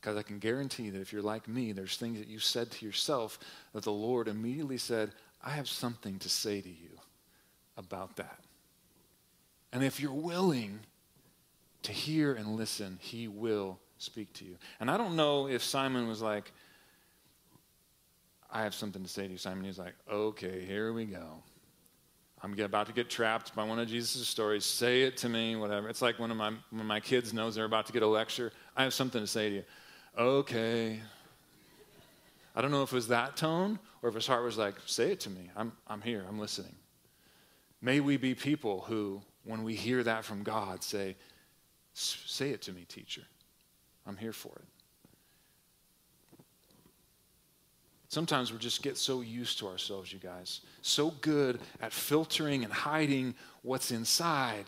Because 0.00 0.16
I 0.16 0.22
can 0.22 0.38
guarantee 0.38 0.90
that 0.90 1.00
if 1.00 1.12
you're 1.12 1.20
like 1.20 1.46
me, 1.46 1.72
there's 1.72 1.96
things 1.96 2.18
that 2.18 2.28
you 2.28 2.38
said 2.38 2.70
to 2.70 2.86
yourself 2.86 3.38
that 3.74 3.82
the 3.82 3.92
Lord 3.92 4.28
immediately 4.28 4.78
said, 4.78 5.10
I 5.42 5.50
have 5.50 5.68
something 5.68 6.18
to 6.20 6.28
say 6.28 6.60
to 6.60 6.68
you 6.68 6.98
about 7.76 8.16
that. 8.16 8.38
And 9.72 9.84
if 9.84 10.00
you're 10.00 10.12
willing 10.12 10.80
to 11.82 11.92
hear 11.92 12.34
and 12.34 12.56
listen, 12.56 12.98
He 13.00 13.28
will 13.28 13.78
speak 13.98 14.32
to 14.34 14.44
you. 14.44 14.56
And 14.80 14.90
I 14.90 14.96
don't 14.96 15.16
know 15.16 15.48
if 15.48 15.62
Simon 15.62 16.08
was 16.08 16.22
like, 16.22 16.52
I 18.50 18.62
have 18.62 18.74
something 18.74 19.02
to 19.02 19.08
say 19.08 19.26
to 19.26 19.32
you, 19.32 19.38
Simon. 19.38 19.64
He's 19.64 19.78
like, 19.78 19.94
okay, 20.10 20.64
here 20.64 20.92
we 20.92 21.04
go. 21.04 21.42
I'm 22.42 22.58
about 22.58 22.86
to 22.86 22.92
get 22.92 23.10
trapped 23.10 23.54
by 23.54 23.64
one 23.64 23.78
of 23.78 23.88
Jesus' 23.88 24.26
stories. 24.26 24.64
Say 24.64 25.02
it 25.02 25.18
to 25.18 25.28
me, 25.28 25.56
whatever. 25.56 25.88
It's 25.88 26.00
like 26.00 26.18
when 26.18 26.34
my, 26.36 26.52
when 26.70 26.86
my 26.86 27.00
kids 27.00 27.34
knows 27.34 27.54
they're 27.54 27.66
about 27.66 27.86
to 27.86 27.92
get 27.92 28.02
a 28.02 28.06
lecture. 28.06 28.50
I 28.74 28.84
have 28.84 28.94
something 28.94 29.20
to 29.20 29.26
say 29.26 29.50
to 29.50 29.54
you. 29.56 29.64
Okay. 30.18 31.00
I 32.56 32.62
don't 32.62 32.70
know 32.70 32.82
if 32.82 32.92
it 32.92 32.94
was 32.94 33.08
that 33.08 33.36
tone 33.36 33.78
or 34.02 34.08
if 34.08 34.14
his 34.14 34.26
heart 34.26 34.42
was 34.42 34.56
like, 34.56 34.74
say 34.86 35.12
it 35.12 35.20
to 35.20 35.30
me. 35.30 35.50
I'm, 35.54 35.72
I'm 35.86 36.00
here. 36.00 36.24
I'm 36.26 36.38
listening. 36.38 36.74
May 37.82 38.00
we 38.00 38.16
be 38.16 38.34
people 38.34 38.80
who, 38.86 39.20
when 39.44 39.62
we 39.62 39.74
hear 39.74 40.02
that 40.02 40.24
from 40.24 40.42
God, 40.42 40.82
say, 40.82 41.16
say 41.92 42.50
it 42.50 42.62
to 42.62 42.72
me, 42.72 42.86
teacher. 42.88 43.22
I'm 44.06 44.16
here 44.16 44.32
for 44.32 44.52
it. 44.56 44.79
Sometimes 48.10 48.52
we 48.52 48.58
just 48.58 48.82
get 48.82 48.96
so 48.96 49.20
used 49.20 49.60
to 49.60 49.68
ourselves, 49.68 50.12
you 50.12 50.18
guys, 50.18 50.62
so 50.82 51.12
good 51.20 51.60
at 51.80 51.92
filtering 51.92 52.64
and 52.64 52.72
hiding 52.72 53.36
what's 53.62 53.92
inside. 53.92 54.64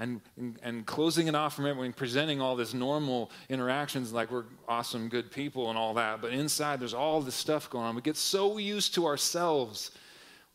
And, 0.00 0.20
and, 0.36 0.58
and 0.64 0.84
closing 0.84 1.28
it 1.28 1.36
off 1.36 1.54
from 1.54 1.66
everyone, 1.66 1.92
presenting 1.92 2.40
all 2.40 2.56
this 2.56 2.74
normal 2.74 3.30
interactions 3.48 4.12
like 4.12 4.32
we're 4.32 4.46
awesome, 4.68 5.08
good 5.08 5.30
people 5.30 5.70
and 5.70 5.78
all 5.78 5.94
that. 5.94 6.20
But 6.20 6.32
inside, 6.32 6.80
there's 6.80 6.92
all 6.92 7.20
this 7.20 7.36
stuff 7.36 7.70
going 7.70 7.84
on. 7.84 7.94
We 7.94 8.02
get 8.02 8.16
so 8.16 8.58
used 8.58 8.94
to 8.94 9.06
ourselves. 9.06 9.92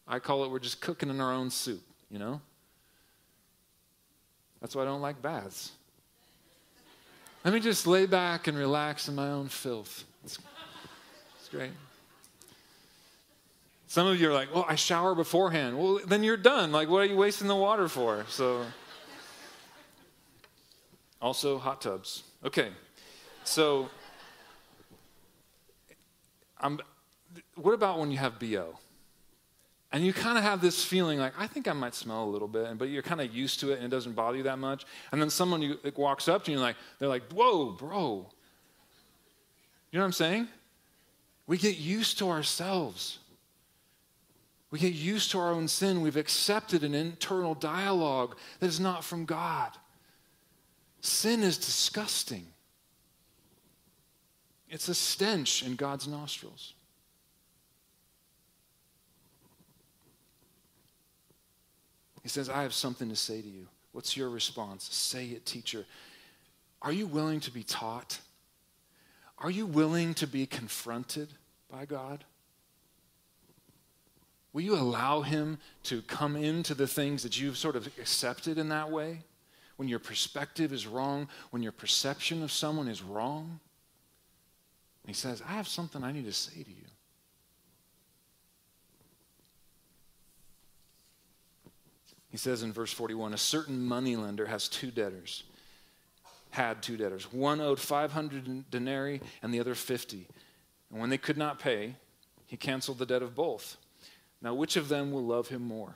I 0.05 0.19
call 0.19 0.43
it 0.43 0.51
we're 0.51 0.59
just 0.59 0.81
cooking 0.81 1.09
in 1.09 1.21
our 1.21 1.31
own 1.31 1.49
soup, 1.49 1.81
you 2.09 2.19
know? 2.19 2.41
That's 4.59 4.75
why 4.75 4.81
I 4.81 4.85
don't 4.85 5.01
like 5.01 5.21
baths. 5.21 5.71
Let 7.45 7.53
me 7.53 7.61
just 7.61 7.87
lay 7.87 8.05
back 8.05 8.47
and 8.47 8.57
relax 8.57 9.07
in 9.07 9.15
my 9.15 9.29
own 9.29 9.47
filth. 9.47 10.03
It's, 10.25 10.37
it's 11.39 11.47
great. 11.47 11.71
Some 13.91 14.07
of 14.07 14.21
you 14.21 14.29
are 14.29 14.33
like, 14.33 14.55
well, 14.55 14.65
I 14.69 14.75
shower 14.75 15.13
beforehand. 15.13 15.77
Well, 15.77 15.99
then 16.07 16.23
you're 16.23 16.37
done. 16.37 16.71
Like, 16.71 16.87
what 16.87 17.01
are 17.01 17.05
you 17.07 17.17
wasting 17.17 17.49
the 17.49 17.57
water 17.57 17.89
for? 17.89 18.25
So, 18.29 18.65
also 21.21 21.57
hot 21.57 21.81
tubs. 21.81 22.23
Okay. 22.41 22.69
So, 23.43 23.89
I'm, 26.61 26.79
what 27.55 27.73
about 27.73 27.99
when 27.99 28.11
you 28.11 28.17
have 28.17 28.39
BO? 28.39 28.79
And 29.91 30.05
you 30.05 30.13
kind 30.13 30.37
of 30.37 30.45
have 30.45 30.61
this 30.61 30.85
feeling 30.85 31.19
like, 31.19 31.33
I 31.37 31.45
think 31.45 31.67
I 31.67 31.73
might 31.73 31.93
smell 31.93 32.23
a 32.23 32.29
little 32.31 32.47
bit, 32.47 32.77
but 32.77 32.87
you're 32.87 33.03
kind 33.03 33.19
of 33.19 33.35
used 33.35 33.59
to 33.59 33.73
it 33.73 33.79
and 33.79 33.83
it 33.83 33.89
doesn't 33.89 34.13
bother 34.13 34.37
you 34.37 34.43
that 34.43 34.57
much. 34.57 34.85
And 35.11 35.21
then 35.21 35.29
someone 35.29 35.61
you, 35.61 35.77
walks 35.97 36.29
up 36.29 36.45
to 36.45 36.51
you, 36.53 36.61
like, 36.61 36.77
they're 36.99 37.09
like, 37.09 37.29
whoa, 37.33 37.71
bro. 37.71 38.25
You 39.91 39.99
know 39.99 40.03
what 40.03 40.05
I'm 40.05 40.13
saying? 40.13 40.47
We 41.45 41.57
get 41.57 41.75
used 41.77 42.19
to 42.19 42.29
ourselves. 42.29 43.17
We 44.71 44.79
get 44.79 44.93
used 44.93 45.31
to 45.31 45.39
our 45.39 45.51
own 45.51 45.67
sin. 45.67 46.01
We've 46.01 46.15
accepted 46.15 46.83
an 46.83 46.95
internal 46.95 47.53
dialogue 47.53 48.37
that 48.59 48.67
is 48.67 48.79
not 48.79 49.03
from 49.03 49.25
God. 49.25 49.71
Sin 51.01 51.43
is 51.43 51.57
disgusting, 51.57 52.45
it's 54.69 54.87
a 54.87 54.95
stench 54.95 55.63
in 55.63 55.75
God's 55.75 56.07
nostrils. 56.07 56.73
He 62.23 62.29
says, 62.29 62.49
I 62.49 62.61
have 62.61 62.73
something 62.73 63.09
to 63.09 63.15
say 63.15 63.41
to 63.41 63.47
you. 63.47 63.67
What's 63.93 64.15
your 64.15 64.29
response? 64.29 64.87
Say 64.93 65.27
it, 65.29 65.45
teacher. 65.45 65.85
Are 66.81 66.93
you 66.93 67.07
willing 67.07 67.39
to 67.41 67.51
be 67.51 67.63
taught? 67.63 68.19
Are 69.39 69.51
you 69.51 69.65
willing 69.65 70.13
to 70.15 70.27
be 70.27 70.45
confronted 70.45 71.29
by 71.69 71.85
God? 71.85 72.23
Will 74.53 74.61
you 74.61 74.75
allow 74.75 75.21
Him 75.21 75.59
to 75.83 76.01
come 76.01 76.35
into 76.35 76.73
the 76.73 76.87
things 76.87 77.23
that 77.23 77.39
you've 77.39 77.57
sort 77.57 77.75
of 77.75 77.87
accepted 77.99 78.57
in 78.57 78.69
that 78.69 78.91
way? 78.91 79.23
When 79.77 79.87
your 79.87 79.99
perspective 79.99 80.73
is 80.73 80.85
wrong, 80.85 81.27
when 81.51 81.63
your 81.63 81.71
perception 81.71 82.43
of 82.43 82.51
someone 82.51 82.87
is 82.87 83.01
wrong? 83.01 83.59
He 85.07 85.13
says, 85.13 85.41
I 85.47 85.53
have 85.53 85.67
something 85.67 86.03
I 86.03 86.11
need 86.11 86.25
to 86.25 86.33
say 86.33 86.63
to 86.63 86.69
you. 86.69 86.85
He 92.29 92.37
says 92.37 92.63
in 92.63 92.71
verse 92.71 92.93
41 92.93 93.33
a 93.33 93.37
certain 93.37 93.85
moneylender 93.85 94.45
has 94.45 94.69
two 94.69 94.89
debtors, 94.89 95.43
had 96.51 96.81
two 96.81 96.95
debtors. 96.95 97.31
One 97.31 97.59
owed 97.59 97.79
500 97.79 98.69
denarii 98.71 99.21
and 99.43 99.53
the 99.53 99.59
other 99.59 99.75
50. 99.75 100.27
And 100.91 100.99
when 100.99 101.09
they 101.09 101.17
could 101.17 101.37
not 101.37 101.59
pay, 101.59 101.95
he 102.45 102.55
canceled 102.55 102.99
the 102.99 103.05
debt 103.05 103.21
of 103.21 103.35
both. 103.35 103.77
Now, 104.41 104.53
which 104.53 104.75
of 104.75 104.89
them 104.89 105.11
will 105.11 105.23
love 105.23 105.49
him 105.49 105.61
more? 105.61 105.95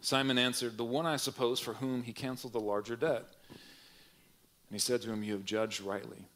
Simon 0.00 0.38
answered, 0.38 0.76
The 0.76 0.84
one, 0.84 1.06
I 1.06 1.16
suppose, 1.16 1.60
for 1.60 1.74
whom 1.74 2.02
he 2.02 2.12
canceled 2.12 2.52
the 2.52 2.60
larger 2.60 2.96
debt. 2.96 3.24
And 3.50 4.72
he 4.72 4.78
said 4.78 5.02
to 5.02 5.10
him, 5.10 5.22
You 5.22 5.32
have 5.32 5.44
judged 5.44 5.80
rightly. 5.80 6.26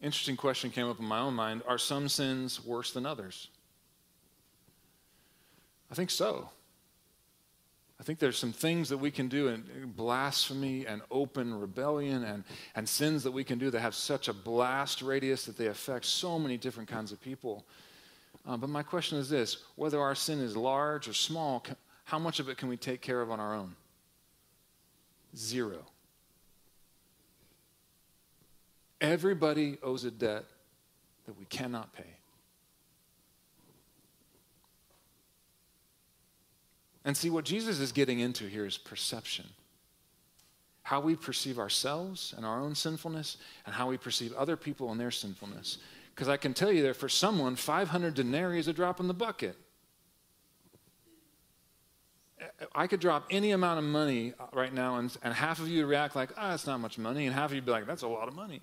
Interesting 0.00 0.36
question 0.36 0.70
came 0.70 0.88
up 0.88 1.00
in 1.00 1.04
my 1.04 1.18
own 1.18 1.34
mind 1.34 1.62
Are 1.66 1.78
some 1.78 2.08
sins 2.08 2.64
worse 2.64 2.92
than 2.92 3.06
others? 3.06 3.48
I 5.90 5.94
think 5.94 6.10
so. 6.10 6.50
I 8.00 8.04
think 8.04 8.20
there's 8.20 8.38
some 8.38 8.52
things 8.52 8.90
that 8.90 8.98
we 8.98 9.10
can 9.10 9.26
do 9.26 9.48
in 9.48 9.92
blasphemy 9.96 10.86
and 10.86 11.02
open 11.10 11.58
rebellion 11.58 12.22
and, 12.22 12.44
and 12.76 12.88
sins 12.88 13.24
that 13.24 13.32
we 13.32 13.42
can 13.42 13.58
do 13.58 13.70
that 13.70 13.80
have 13.80 13.94
such 13.94 14.28
a 14.28 14.32
blast 14.32 15.02
radius 15.02 15.46
that 15.46 15.58
they 15.58 15.66
affect 15.66 16.04
so 16.04 16.38
many 16.38 16.56
different 16.56 16.88
kinds 16.88 17.10
of 17.10 17.20
people. 17.20 17.66
Uh, 18.48 18.56
but 18.56 18.70
my 18.70 18.82
question 18.82 19.18
is 19.18 19.28
this 19.28 19.58
whether 19.76 20.00
our 20.00 20.14
sin 20.14 20.40
is 20.40 20.56
large 20.56 21.06
or 21.06 21.12
small, 21.12 21.64
how 22.04 22.18
much 22.18 22.40
of 22.40 22.48
it 22.48 22.56
can 22.56 22.68
we 22.68 22.78
take 22.78 23.02
care 23.02 23.20
of 23.20 23.30
on 23.30 23.38
our 23.38 23.54
own? 23.54 23.76
Zero. 25.36 25.84
Everybody 29.00 29.76
owes 29.82 30.04
a 30.04 30.10
debt 30.10 30.44
that 31.26 31.38
we 31.38 31.44
cannot 31.44 31.92
pay. 31.92 32.16
And 37.04 37.16
see, 37.16 37.30
what 37.30 37.44
Jesus 37.44 37.78
is 37.78 37.92
getting 37.92 38.18
into 38.18 38.44
here 38.48 38.66
is 38.66 38.76
perception. 38.76 39.46
How 40.82 41.00
we 41.00 41.16
perceive 41.16 41.58
ourselves 41.58 42.34
and 42.36 42.44
our 42.46 42.60
own 42.60 42.74
sinfulness, 42.74 43.36
and 43.66 43.74
how 43.74 43.88
we 43.88 43.98
perceive 43.98 44.32
other 44.32 44.56
people 44.56 44.90
and 44.90 44.98
their 44.98 45.10
sinfulness. 45.10 45.78
Because 46.18 46.28
I 46.28 46.36
can 46.36 46.52
tell 46.52 46.72
you 46.72 46.82
that 46.82 46.96
for 46.96 47.08
someone, 47.08 47.54
500 47.54 48.12
denarii 48.12 48.58
is 48.58 48.66
a 48.66 48.72
drop 48.72 48.98
in 48.98 49.06
the 49.06 49.14
bucket. 49.14 49.56
I 52.74 52.88
could 52.88 52.98
drop 52.98 53.28
any 53.30 53.52
amount 53.52 53.78
of 53.78 53.84
money 53.84 54.32
right 54.52 54.74
now, 54.74 54.96
and, 54.96 55.16
and 55.22 55.32
half 55.32 55.60
of 55.60 55.68
you 55.68 55.84
would 55.84 55.90
react 55.90 56.16
like, 56.16 56.30
ah, 56.36 56.50
oh, 56.50 56.54
it's 56.54 56.66
not 56.66 56.80
much 56.80 56.98
money, 56.98 57.26
and 57.26 57.34
half 57.36 57.50
of 57.50 57.54
you 57.54 57.62
be 57.62 57.70
like, 57.70 57.86
that's 57.86 58.02
a 58.02 58.08
lot 58.08 58.26
of 58.26 58.34
money. 58.34 58.62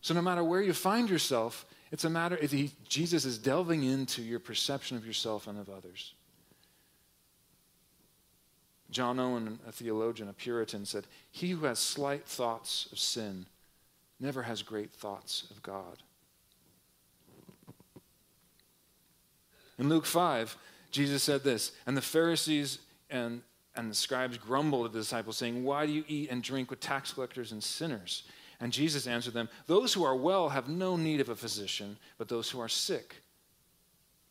So 0.00 0.14
no 0.14 0.22
matter 0.22 0.44
where 0.44 0.62
you 0.62 0.72
find 0.72 1.10
yourself, 1.10 1.66
it's 1.90 2.04
a 2.04 2.10
matter, 2.10 2.38
Jesus 2.88 3.24
is 3.24 3.36
delving 3.36 3.82
into 3.82 4.22
your 4.22 4.38
perception 4.38 4.96
of 4.96 5.04
yourself 5.04 5.48
and 5.48 5.58
of 5.58 5.68
others. 5.68 6.14
John 8.92 9.18
Owen, 9.18 9.58
a 9.66 9.72
theologian, 9.72 10.28
a 10.28 10.34
Puritan, 10.34 10.86
said, 10.86 11.08
He 11.32 11.50
who 11.50 11.66
has 11.66 11.80
slight 11.80 12.26
thoughts 12.26 12.88
of 12.92 13.00
sin 13.00 13.46
never 14.22 14.42
has 14.42 14.62
great 14.62 14.92
thoughts 14.92 15.44
of 15.50 15.62
God. 15.62 15.98
In 19.78 19.88
Luke 19.88 20.06
5, 20.06 20.56
Jesus 20.90 21.22
said 21.22 21.42
this, 21.42 21.72
and 21.86 21.96
the 21.96 22.02
Pharisees 22.02 22.78
and, 23.10 23.42
and 23.74 23.90
the 23.90 23.94
scribes 23.94 24.38
grumbled 24.38 24.86
at 24.86 24.92
the 24.92 25.00
disciples, 25.00 25.36
saying, 25.36 25.64
Why 25.64 25.86
do 25.86 25.92
you 25.92 26.04
eat 26.06 26.30
and 26.30 26.42
drink 26.42 26.70
with 26.70 26.80
tax 26.80 27.12
collectors 27.12 27.52
and 27.52 27.62
sinners? 27.62 28.22
And 28.60 28.72
Jesus 28.72 29.08
answered 29.08 29.34
them, 29.34 29.48
Those 29.66 29.92
who 29.92 30.04
are 30.04 30.14
well 30.14 30.50
have 30.50 30.68
no 30.68 30.96
need 30.96 31.20
of 31.20 31.30
a 31.30 31.34
physician, 31.34 31.96
but 32.16 32.28
those 32.28 32.48
who 32.48 32.60
are 32.60 32.68
sick. 32.68 33.16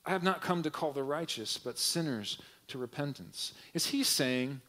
I 0.05 0.11
have 0.11 0.23
not 0.23 0.41
come 0.41 0.63
to 0.63 0.71
call 0.71 0.93
the 0.93 1.03
righteous, 1.03 1.57
but 1.57 1.77
sinners 1.77 2.39
to 2.69 2.77
repentance. 2.77 3.53
Is 3.73 3.87
he 3.87 4.03
saying, 4.03 4.61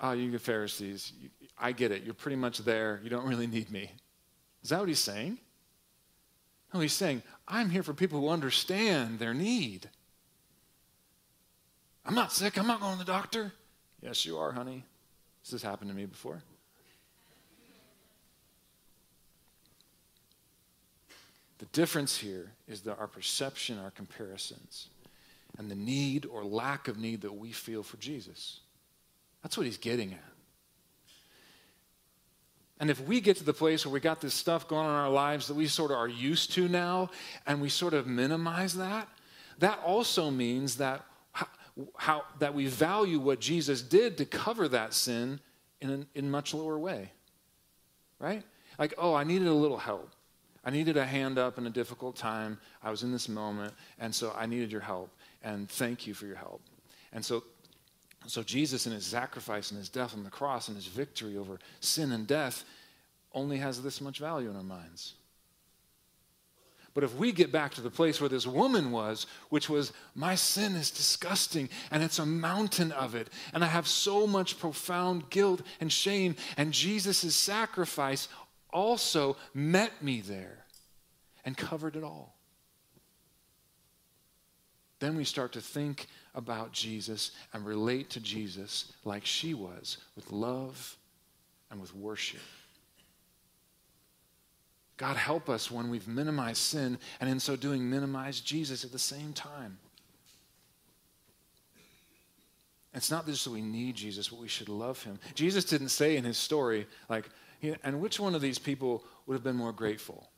Oh, 0.00 0.12
you 0.12 0.36
Pharisees, 0.38 1.12
I 1.58 1.72
get 1.72 1.92
it. 1.92 2.02
You're 2.02 2.12
pretty 2.12 2.36
much 2.36 2.58
there. 2.58 3.00
You 3.02 3.08
don't 3.08 3.26
really 3.26 3.46
need 3.46 3.70
me. 3.70 3.92
Is 4.66 4.70
that 4.70 4.80
what 4.80 4.88
he's 4.88 4.98
saying? 4.98 5.38
No, 6.74 6.80
he's 6.80 6.92
saying, 6.92 7.22
I'm 7.46 7.70
here 7.70 7.84
for 7.84 7.94
people 7.94 8.18
who 8.18 8.28
understand 8.28 9.20
their 9.20 9.32
need. 9.32 9.88
I'm 12.04 12.16
not 12.16 12.32
sick. 12.32 12.58
I'm 12.58 12.66
not 12.66 12.80
going 12.80 12.94
to 12.94 12.98
the 12.98 13.04
doctor. 13.04 13.52
Yes, 14.02 14.26
you 14.26 14.36
are, 14.38 14.50
honey. 14.50 14.82
This 15.44 15.52
has 15.52 15.62
happened 15.62 15.90
to 15.90 15.96
me 15.96 16.04
before. 16.04 16.42
The 21.58 21.66
difference 21.66 22.18
here 22.18 22.50
is 22.66 22.80
that 22.80 22.98
our 22.98 23.06
perception, 23.06 23.78
our 23.78 23.92
comparisons, 23.92 24.88
and 25.58 25.70
the 25.70 25.76
need 25.76 26.26
or 26.26 26.42
lack 26.42 26.88
of 26.88 26.98
need 26.98 27.20
that 27.20 27.36
we 27.36 27.52
feel 27.52 27.84
for 27.84 27.98
Jesus. 27.98 28.58
That's 29.44 29.56
what 29.56 29.66
he's 29.66 29.78
getting 29.78 30.12
at. 30.12 30.35
And 32.78 32.90
if 32.90 33.00
we 33.00 33.20
get 33.20 33.36
to 33.38 33.44
the 33.44 33.54
place 33.54 33.86
where 33.86 33.92
we 33.92 34.00
got 34.00 34.20
this 34.20 34.34
stuff 34.34 34.68
going 34.68 34.86
on 34.86 34.90
in 34.90 34.96
our 34.96 35.10
lives 35.10 35.48
that 35.48 35.54
we 35.54 35.66
sort 35.66 35.90
of 35.90 35.96
are 35.96 36.08
used 36.08 36.52
to 36.52 36.68
now, 36.68 37.10
and 37.46 37.60
we 37.60 37.68
sort 37.68 37.94
of 37.94 38.06
minimize 38.06 38.74
that, 38.74 39.08
that 39.58 39.80
also 39.84 40.30
means 40.30 40.76
that 40.76 41.04
how, 41.32 41.46
how 41.96 42.24
that 42.38 42.54
we 42.54 42.66
value 42.66 43.18
what 43.18 43.40
Jesus 43.40 43.80
did 43.80 44.18
to 44.18 44.26
cover 44.26 44.68
that 44.68 44.92
sin 44.92 45.40
in 45.80 45.90
a 45.90 46.18
in 46.18 46.30
much 46.30 46.52
lower 46.52 46.78
way. 46.78 47.10
Right? 48.18 48.42
Like, 48.78 48.94
oh, 48.98 49.14
I 49.14 49.24
needed 49.24 49.48
a 49.48 49.54
little 49.54 49.78
help. 49.78 50.10
I 50.64 50.70
needed 50.70 50.96
a 50.96 51.06
hand 51.06 51.38
up 51.38 51.58
in 51.58 51.66
a 51.66 51.70
difficult 51.70 52.16
time. 52.16 52.58
I 52.82 52.90
was 52.90 53.02
in 53.02 53.12
this 53.12 53.28
moment, 53.28 53.72
and 53.98 54.14
so 54.14 54.34
I 54.36 54.46
needed 54.46 54.72
your 54.72 54.80
help. 54.80 55.10
And 55.42 55.68
thank 55.68 56.06
you 56.06 56.12
for 56.12 56.26
your 56.26 56.36
help. 56.36 56.60
And 57.12 57.24
so 57.24 57.44
so 58.26 58.42
Jesus, 58.42 58.86
in 58.86 58.92
his 58.92 59.06
sacrifice 59.06 59.70
and 59.70 59.78
his 59.78 59.88
death 59.88 60.14
on 60.14 60.24
the 60.24 60.30
cross 60.30 60.68
and 60.68 60.76
his 60.76 60.86
victory 60.86 61.36
over 61.36 61.58
sin 61.80 62.12
and 62.12 62.26
death, 62.26 62.64
only 63.32 63.58
has 63.58 63.82
this 63.82 64.00
much 64.00 64.18
value 64.18 64.50
in 64.50 64.56
our 64.56 64.62
minds. 64.62 65.14
But 66.96 67.04
if 67.04 67.14
we 67.14 67.30
get 67.30 67.52
back 67.52 67.74
to 67.74 67.82
the 67.82 67.90
place 67.90 68.22
where 68.22 68.30
this 68.30 68.46
woman 68.46 68.90
was, 68.90 69.26
which 69.50 69.68
was, 69.68 69.92
my 70.14 70.34
sin 70.34 70.74
is 70.74 70.90
disgusting 70.90 71.68
and 71.90 72.02
it's 72.02 72.18
a 72.18 72.24
mountain 72.24 72.90
of 72.92 73.14
it, 73.14 73.28
and 73.52 73.62
I 73.62 73.66
have 73.66 73.86
so 73.86 74.26
much 74.26 74.58
profound 74.58 75.28
guilt 75.28 75.60
and 75.78 75.92
shame, 75.92 76.36
and 76.56 76.72
Jesus' 76.72 77.36
sacrifice 77.36 78.28
also 78.72 79.36
met 79.52 80.02
me 80.02 80.22
there 80.22 80.64
and 81.44 81.54
covered 81.54 81.96
it 81.96 82.02
all. 82.02 82.34
Then 84.98 85.16
we 85.16 85.24
start 85.24 85.52
to 85.52 85.60
think 85.60 86.06
about 86.36 86.70
Jesus 86.70 87.32
and 87.52 87.66
relate 87.66 88.10
to 88.10 88.20
Jesus 88.20 88.92
like 89.04 89.24
she 89.26 89.54
was, 89.54 89.98
with 90.14 90.30
love 90.30 90.96
and 91.70 91.80
with 91.80 91.94
worship. 91.96 92.40
God, 94.98 95.16
help 95.16 95.48
us 95.48 95.70
when 95.70 95.90
we've 95.90 96.06
minimized 96.06 96.58
sin 96.58 96.98
and 97.20 97.28
in 97.28 97.40
so 97.40 97.56
doing 97.56 97.88
minimize 97.90 98.40
Jesus 98.40 98.84
at 98.84 98.92
the 98.92 98.98
same 98.98 99.32
time. 99.32 99.78
It's 102.94 103.10
not 103.10 103.26
just 103.26 103.44
that 103.44 103.50
we 103.50 103.60
need 103.60 103.94
Jesus, 103.94 104.28
but 104.28 104.38
we 104.38 104.48
should 104.48 104.70
love 104.70 105.02
him. 105.02 105.18
Jesus 105.34 105.64
didn't 105.64 105.90
say 105.90 106.16
in 106.16 106.24
his 106.24 106.38
story, 106.38 106.86
like, 107.10 107.28
and 107.82 108.00
which 108.00 108.18
one 108.18 108.34
of 108.34 108.40
these 108.40 108.58
people 108.58 109.04
would 109.26 109.34
have 109.34 109.44
been 109.44 109.56
more 109.56 109.72
grateful? 109.72 110.30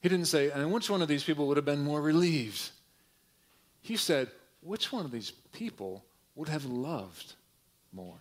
He 0.00 0.08
didn't 0.08 0.26
say, 0.26 0.50
and 0.50 0.70
which 0.70 0.90
one 0.90 1.02
of 1.02 1.08
these 1.08 1.24
people 1.24 1.48
would 1.48 1.56
have 1.56 1.64
been 1.64 1.82
more 1.82 2.00
relieved? 2.00 2.70
He 3.84 3.98
said, 3.98 4.30
which 4.62 4.90
one 4.90 5.04
of 5.04 5.10
these 5.10 5.30
people 5.52 6.06
would 6.36 6.48
have 6.48 6.64
loved 6.64 7.34
more? 7.92 8.16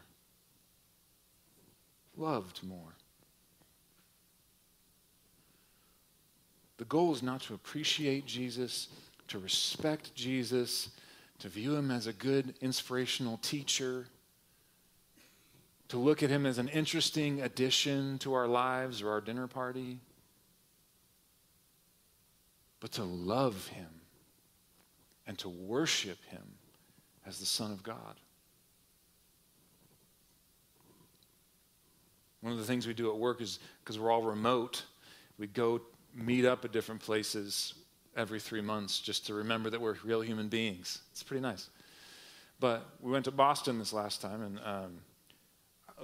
Loved 2.18 2.62
more. 2.64 2.98
The 6.76 6.84
goal 6.84 7.14
is 7.14 7.24
not 7.24 7.44
to 7.44 7.54
appreciate 7.54 8.26
Jesus, 8.26 8.90
to 9.30 9.40
respect 9.40 10.14
Jesus, 10.14 10.90
to 11.40 11.48
view 11.48 11.76
him 11.76 11.92
as 11.92 12.08
a 12.08 12.14
good 12.14 12.56
inspirational 12.60 13.38
teacher, 13.38 14.08
to 15.88 15.98
look 15.98 16.22
at 16.22 16.30
him 16.30 16.46
as 16.46 16.58
an 16.58 16.68
interesting 16.68 17.42
addition 17.42 18.18
to 18.18 18.34
our 18.34 18.48
lives 18.48 19.02
or 19.02 19.12
our 19.12 19.22
dinner 19.22 19.48
party, 19.48 20.00
but 22.82 22.92
to 22.92 23.06
love 23.06 23.68
him 23.68 24.03
and 25.28 25.38
to 25.40 25.50
worship 25.50 26.18
him 26.26 26.44
as 27.26 27.40
the 27.40 27.46
Son 27.46 27.72
of 27.72 27.84
God. 27.84 28.20
One 32.42 32.52
of 32.52 32.60
the 32.60 32.66
things 32.66 32.86
we 32.86 32.94
do 32.94 33.10
at 33.10 33.18
work 33.18 33.42
is 33.42 33.60
because 33.84 33.98
we're 33.98 34.12
all 34.12 34.22
remote, 34.22 34.84
we 35.38 35.48
go 35.48 35.82
meet 36.14 36.46
up 36.46 36.66
at 36.66 36.74
different 36.74 37.02
places 37.02 37.74
every 38.16 38.40
three 38.40 38.62
months 38.62 39.00
just 39.00 39.26
to 39.28 39.34
remember 39.34 39.70
that 39.70 39.80
we're 39.80 39.96
real 40.04 40.22
human 40.22 40.50
beings. 40.50 41.02
It's 41.12 41.24
pretty 41.24 41.42
nice. 41.42 41.70
But 42.60 42.86
we 43.02 43.12
went 43.12 43.26
to 43.26 43.32
Boston 43.32 43.80
this 43.80 43.94
last 43.94 44.22
time, 44.22 44.42
and 44.42 44.60
um, 44.64 45.00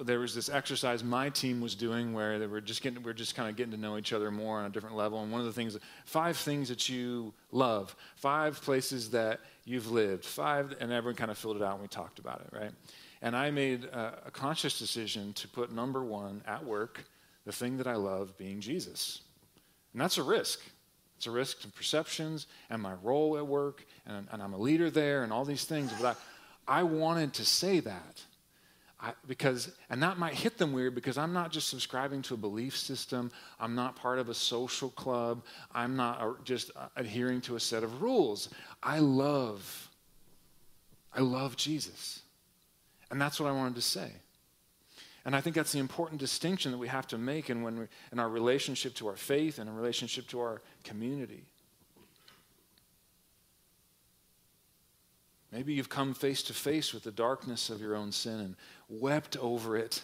there 0.03 0.19
was 0.19 0.35
this 0.35 0.49
exercise 0.49 1.03
my 1.03 1.29
team 1.29 1.61
was 1.61 1.75
doing 1.75 2.13
where 2.13 2.39
they 2.39 2.47
were 2.47 2.61
just 2.61 2.81
getting, 2.81 3.01
we 3.03 3.11
are 3.11 3.13
just 3.13 3.35
kind 3.35 3.49
of 3.49 3.55
getting 3.55 3.71
to 3.71 3.77
know 3.77 3.97
each 3.97 4.13
other 4.13 4.31
more 4.31 4.59
on 4.59 4.65
a 4.65 4.69
different 4.69 4.95
level. 4.95 5.21
And 5.21 5.31
one 5.31 5.41
of 5.41 5.47
the 5.47 5.53
things, 5.53 5.77
five 6.05 6.37
things 6.37 6.69
that 6.69 6.89
you 6.89 7.33
love, 7.51 7.95
five 8.15 8.61
places 8.61 9.11
that 9.11 9.39
you've 9.65 9.91
lived, 9.91 10.25
five, 10.25 10.75
and 10.79 10.91
everyone 10.91 11.15
kind 11.15 11.31
of 11.31 11.37
filled 11.37 11.57
it 11.57 11.63
out 11.63 11.73
and 11.73 11.81
we 11.81 11.87
talked 11.87 12.19
about 12.19 12.41
it, 12.41 12.57
right? 12.57 12.71
And 13.21 13.35
I 13.35 13.51
made 13.51 13.85
a, 13.85 14.23
a 14.27 14.31
conscious 14.31 14.79
decision 14.79 15.33
to 15.33 15.47
put 15.47 15.71
number 15.71 16.03
one 16.03 16.41
at 16.47 16.63
work, 16.63 17.03
the 17.45 17.51
thing 17.51 17.77
that 17.77 17.87
I 17.87 17.95
love 17.95 18.37
being 18.37 18.61
Jesus. 18.61 19.21
And 19.93 20.01
that's 20.01 20.17
a 20.17 20.23
risk. 20.23 20.61
It's 21.17 21.27
a 21.27 21.31
risk 21.31 21.61
to 21.61 21.67
perceptions 21.67 22.47
and 22.69 22.81
my 22.81 22.93
role 23.03 23.37
at 23.37 23.45
work, 23.45 23.85
and, 24.05 24.27
and 24.31 24.41
I'm 24.41 24.53
a 24.53 24.57
leader 24.57 24.89
there, 24.89 25.23
and 25.23 25.33
all 25.33 25.43
these 25.43 25.65
things. 25.65 25.91
But 25.99 26.17
I, 26.67 26.79
I 26.79 26.83
wanted 26.83 27.33
to 27.33 27.45
say 27.45 27.81
that. 27.81 28.23
I, 29.01 29.13
because 29.27 29.71
and 29.89 30.03
that 30.03 30.17
might 30.17 30.33
hit 30.33 30.57
them 30.57 30.73
weird 30.73 30.93
because 30.93 31.17
i'm 31.17 31.31
not 31.31 31.51
just 31.51 31.69
subscribing 31.69 32.21
to 32.23 32.33
a 32.33 32.37
belief 32.37 32.75
system. 32.75 33.31
I'm 33.59 33.73
not 33.73 33.95
part 33.95 34.19
of 34.19 34.27
a 34.27 34.33
social 34.33 34.89
club. 34.89 35.43
I'm 35.73 35.95
not 35.95 36.43
just 36.43 36.71
uh, 36.75 36.87
adhering 36.97 37.39
to 37.41 37.55
a 37.55 37.59
set 37.59 37.83
of 37.83 38.01
rules. 38.01 38.49
I 38.83 38.99
love 38.99 39.89
i 41.13 41.21
love 41.21 41.55
jesus. 41.55 42.21
And 43.11 43.19
that's 43.21 43.39
what 43.39 43.47
i 43.47 43.51
wanted 43.51 43.75
to 43.75 43.81
say. 43.81 44.11
And 45.25 45.35
I 45.35 45.41
think 45.41 45.55
that's 45.55 45.71
the 45.71 45.79
important 45.79 46.19
distinction 46.19 46.71
that 46.71 46.77
we 46.77 46.87
have 46.87 47.07
to 47.07 47.17
make 47.17 47.49
in, 47.49 47.61
when 47.61 47.79
we, 47.79 47.85
in 48.11 48.19
our 48.19 48.29
relationship 48.29 48.95
to 48.95 49.07
our 49.07 49.15
faith 49.15 49.59
and 49.59 49.69
in 49.69 49.75
relationship 49.75 50.27
to 50.29 50.39
our 50.39 50.61
community. 50.83 51.43
Maybe 55.51 55.73
you've 55.73 55.89
come 55.89 56.13
face 56.13 56.43
to 56.43 56.53
face 56.53 56.93
with 56.93 57.03
the 57.03 57.11
darkness 57.11 57.69
of 57.69 57.81
your 57.81 57.95
own 57.95 58.11
sin 58.11 58.39
and 58.39 58.55
wept 58.87 59.35
over 59.37 59.77
it 59.77 60.03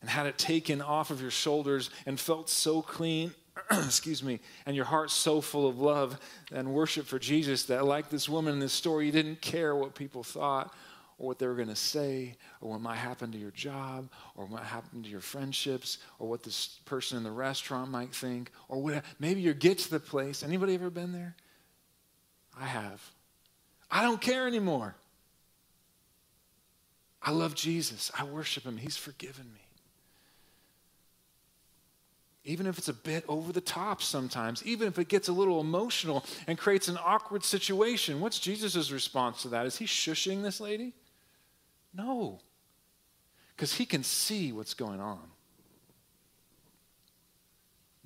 and 0.00 0.08
had 0.08 0.26
it 0.26 0.38
taken 0.38 0.80
off 0.80 1.10
of 1.10 1.20
your 1.20 1.30
shoulders 1.30 1.90
and 2.06 2.18
felt 2.18 2.48
so 2.48 2.80
clean, 2.80 3.34
excuse 3.70 4.22
me, 4.22 4.38
and 4.66 4.76
your 4.76 4.84
heart 4.84 5.10
so 5.10 5.40
full 5.40 5.68
of 5.68 5.80
love 5.80 6.18
and 6.52 6.72
worship 6.72 7.06
for 7.06 7.18
Jesus 7.18 7.64
that, 7.64 7.84
like 7.84 8.08
this 8.08 8.28
woman 8.28 8.54
in 8.54 8.60
this 8.60 8.72
story, 8.72 9.06
you 9.06 9.12
didn't 9.12 9.40
care 9.40 9.74
what 9.74 9.94
people 9.94 10.22
thought 10.22 10.72
or 11.18 11.26
what 11.26 11.38
they 11.40 11.46
were 11.48 11.56
going 11.56 11.68
to 11.68 11.76
say, 11.76 12.36
or 12.60 12.70
what 12.70 12.80
might 12.80 12.96
happen 12.96 13.32
to 13.32 13.38
your 13.38 13.50
job, 13.50 14.08
or 14.36 14.46
what 14.46 14.62
happened 14.62 15.02
to 15.02 15.10
your 15.10 15.20
friendships, 15.20 15.98
or 16.20 16.28
what 16.28 16.44
this 16.44 16.78
person 16.84 17.18
in 17.18 17.24
the 17.24 17.30
restaurant 17.30 17.90
might 17.90 18.14
think, 18.14 18.52
or 18.68 18.80
what, 18.80 19.04
maybe 19.18 19.40
you 19.40 19.52
get 19.52 19.78
to 19.78 19.90
the 19.90 19.98
place. 19.98 20.44
Anybody 20.44 20.74
ever 20.74 20.90
been 20.90 21.12
there? 21.12 21.34
I 22.56 22.66
have. 22.66 23.02
I 23.90 24.02
don't 24.02 24.20
care 24.20 24.46
anymore. 24.46 24.94
I 27.22 27.30
love 27.30 27.54
Jesus. 27.54 28.10
I 28.18 28.24
worship 28.24 28.64
him. 28.64 28.76
He's 28.76 28.96
forgiven 28.96 29.46
me. 29.52 29.60
Even 32.44 32.66
if 32.66 32.78
it's 32.78 32.88
a 32.88 32.94
bit 32.94 33.24
over 33.28 33.52
the 33.52 33.60
top 33.60 34.00
sometimes, 34.00 34.64
even 34.64 34.88
if 34.88 34.98
it 34.98 35.08
gets 35.08 35.28
a 35.28 35.32
little 35.32 35.60
emotional 35.60 36.24
and 36.46 36.56
creates 36.56 36.88
an 36.88 36.98
awkward 37.04 37.44
situation, 37.44 38.20
what's 38.20 38.38
Jesus' 38.38 38.90
response 38.90 39.42
to 39.42 39.48
that? 39.48 39.66
Is 39.66 39.76
he 39.76 39.84
shushing 39.84 40.42
this 40.42 40.60
lady? 40.60 40.94
No, 41.92 42.40
because 43.54 43.74
he 43.74 43.84
can 43.84 44.04
see 44.04 44.52
what's 44.52 44.72
going 44.72 45.00
on. 45.00 45.20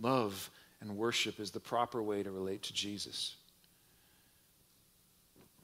Love 0.00 0.50
and 0.80 0.96
worship 0.96 1.38
is 1.38 1.52
the 1.52 1.60
proper 1.60 2.02
way 2.02 2.22
to 2.22 2.30
relate 2.32 2.62
to 2.62 2.72
Jesus. 2.72 3.36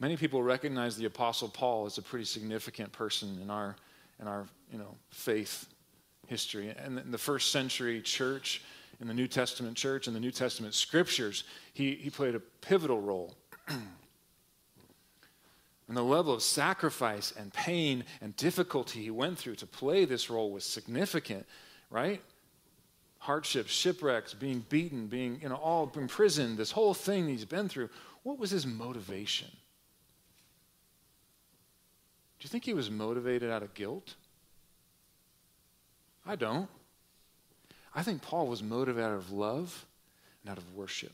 Many 0.00 0.16
people 0.16 0.42
recognize 0.42 0.96
the 0.96 1.06
Apostle 1.06 1.48
Paul 1.48 1.87
as 1.87 1.98
a 1.98 2.02
pretty 2.02 2.24
significant 2.24 2.92
person 2.92 3.38
in 3.42 3.50
our, 3.50 3.76
in 4.20 4.28
our 4.28 4.46
you 4.72 4.78
know, 4.78 4.94
faith 5.11 5.66
history. 6.26 6.72
And 6.76 6.98
in 6.98 7.11
the 7.11 7.18
first 7.18 7.50
century 7.50 8.00
church, 8.00 8.62
in 9.00 9.08
the 9.08 9.14
New 9.14 9.26
Testament 9.26 9.76
church, 9.76 10.06
in 10.06 10.14
the 10.14 10.20
New 10.20 10.30
Testament 10.30 10.74
scriptures, 10.74 11.44
he, 11.72 11.94
he 11.94 12.11
played 12.11 12.34
a 12.34 12.40
pivotal 12.40 13.00
role. 13.00 13.34
And 15.88 15.96
the 15.96 16.02
level 16.02 16.34
of 16.34 16.42
sacrifice 16.42 17.32
and 17.37 17.52
pain 17.52 18.04
and 18.20 18.37
difficulty 18.37 19.02
he 19.02 19.11
went 19.11 19.38
through 19.38 19.56
to 19.56 19.66
play 19.66 20.04
this 20.04 20.28
role 20.28 20.52
was 20.52 20.64
significant, 20.64 21.46
right? 21.90 22.22
Hardships, 23.20 23.70
shipwrecks, 23.70 24.34
being 24.34 24.64
beaten, 24.68 25.06
being, 25.06 25.40
you 25.42 25.48
know, 25.48 25.56
all 25.56 25.90
imprisoned, 25.96 26.58
this 26.58 26.70
whole 26.70 26.92
thing 26.92 27.26
he's 27.26 27.46
been 27.46 27.70
through. 27.70 27.88
What 28.22 28.38
was 28.38 28.50
his 28.50 28.66
motivation? 28.66 29.48
Do 32.38 32.44
you 32.44 32.48
think 32.48 32.64
he 32.64 32.74
was 32.74 32.90
motivated 32.90 33.51
out 33.51 33.62
of 33.62 33.74
guilt? 33.74 34.14
I 36.24 36.37
don't. 36.37 36.68
I 37.94 38.03
think 38.03 38.22
Paul 38.22 38.46
was 38.46 38.62
motivated 38.62 39.11
out 39.11 39.16
of 39.16 39.33
love 39.33 39.87
and 40.42 40.53
out 40.53 40.59
of 40.59 40.74
worship. 40.74 41.12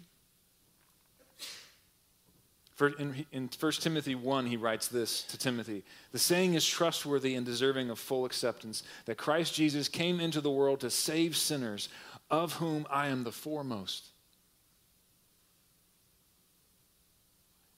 In, 2.99 3.25
in 3.31 3.49
1 3.59 3.73
Timothy 3.73 4.17
1, 4.17 4.47
he 4.47 4.57
writes 4.57 4.89
this 4.89 5.23
to 5.25 5.39
Timothy 5.39 5.85
The 6.11 6.19
saying 6.19 6.55
is 6.55 6.67
trustworthy 6.67 7.37
and 7.37 7.47
deserving 7.47 7.89
of 7.89 8.01
full 8.01 8.25
acceptance 8.25 8.83
that 9.05 9.17
Christ 9.17 9.55
Jesus 9.55 9.89
came 9.89 10.19
into 10.19 10.41
the 10.41 10.51
world 10.51 10.81
to 10.81 10.91
save 10.91 11.37
sinners, 11.37 11.89
of 12.31 12.55
whom 12.55 12.85
I 12.91 13.09
am 13.09 13.23
the 13.23 13.33
foremost. 13.33 14.09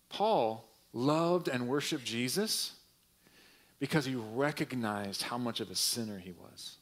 Paul 0.09 0.67
loved 0.95 1.49
and 1.49 1.69
worshiped 1.69 2.07
Jesus 2.07 2.73
because 3.79 4.05
he 4.05 4.15
recognized 4.15 5.23
how 5.23 5.39
much 5.39 5.61
of 5.61 5.71
a 5.71 5.75
sinner 5.75 6.19
he 6.19 6.33
was. 6.33 6.77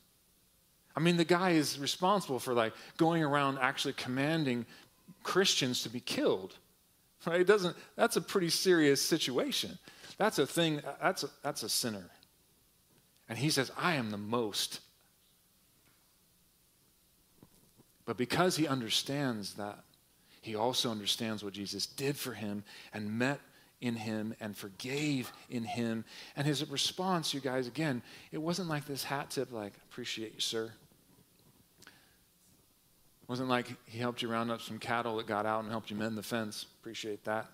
I 0.97 1.01
mean, 1.01 1.17
the 1.17 1.25
guy 1.25 1.51
is 1.51 1.79
responsible 1.79 2.39
for 2.39 2.55
like 2.55 2.73
going 2.97 3.23
around 3.25 3.59
actually 3.61 3.95
commanding 3.95 4.65
Christians 5.23 5.83
to 5.83 5.89
be 5.89 6.01
killed. 6.01 6.55
Right? 7.27 7.41
It 7.41 7.47
doesn't, 7.47 7.77
that's 7.97 8.17
a 8.17 8.21
pretty 8.21 8.51
serious 8.51 9.03
situation. 9.03 9.79
That's 10.19 10.39
a 10.39 10.47
thing, 10.47 10.83
that's 11.01 11.25
a, 11.25 11.29
that's 11.43 11.63
a 11.63 11.69
sinner. 11.69 12.11
And 13.29 13.39
he 13.39 13.51
says, 13.51 13.73
I 13.77 13.95
am 13.95 14.11
the 14.11 14.19
most 14.19 14.81
But 18.05 18.17
because 18.17 18.57
he 18.57 18.69
understands 18.69 19.55
that, 19.55 19.79
he 20.41 20.55
also 20.55 20.91
understands 20.91 21.43
what 21.43 21.55
Jesus 21.55 21.87
did 21.87 22.17
for 22.17 22.35
him 22.35 22.65
and 22.93 23.19
met 23.19 23.41
in 23.85 23.95
him 23.95 24.35
and 24.41 24.57
forgave 24.57 25.31
in 25.51 25.63
him. 25.63 26.07
And 26.37 26.47
his 26.47 26.69
response, 26.71 27.35
you 27.35 27.41
guys, 27.41 27.67
again, 27.67 28.01
it 28.33 28.39
wasn't 28.39 28.71
like 28.71 28.87
this 28.87 29.05
hat 29.05 29.31
tip, 29.31 29.53
like, 29.53 29.75
appreciate 29.91 30.33
you, 30.35 30.41
sir. 30.41 30.73
It 31.85 33.29
wasn't 33.29 33.51
like 33.51 33.67
he 33.85 33.99
helped 33.99 34.23
you 34.23 34.29
round 34.29 34.51
up 34.51 34.63
some 34.63 34.79
cattle 34.79 35.19
that 35.19 35.27
got 35.27 35.45
out 35.45 35.63
and 35.63 35.71
helped 35.71 35.91
you 35.91 35.97
mend 35.97 36.17
the 36.17 36.23
fence. 36.23 36.65
Appreciate 36.81 37.25
that. 37.25 37.47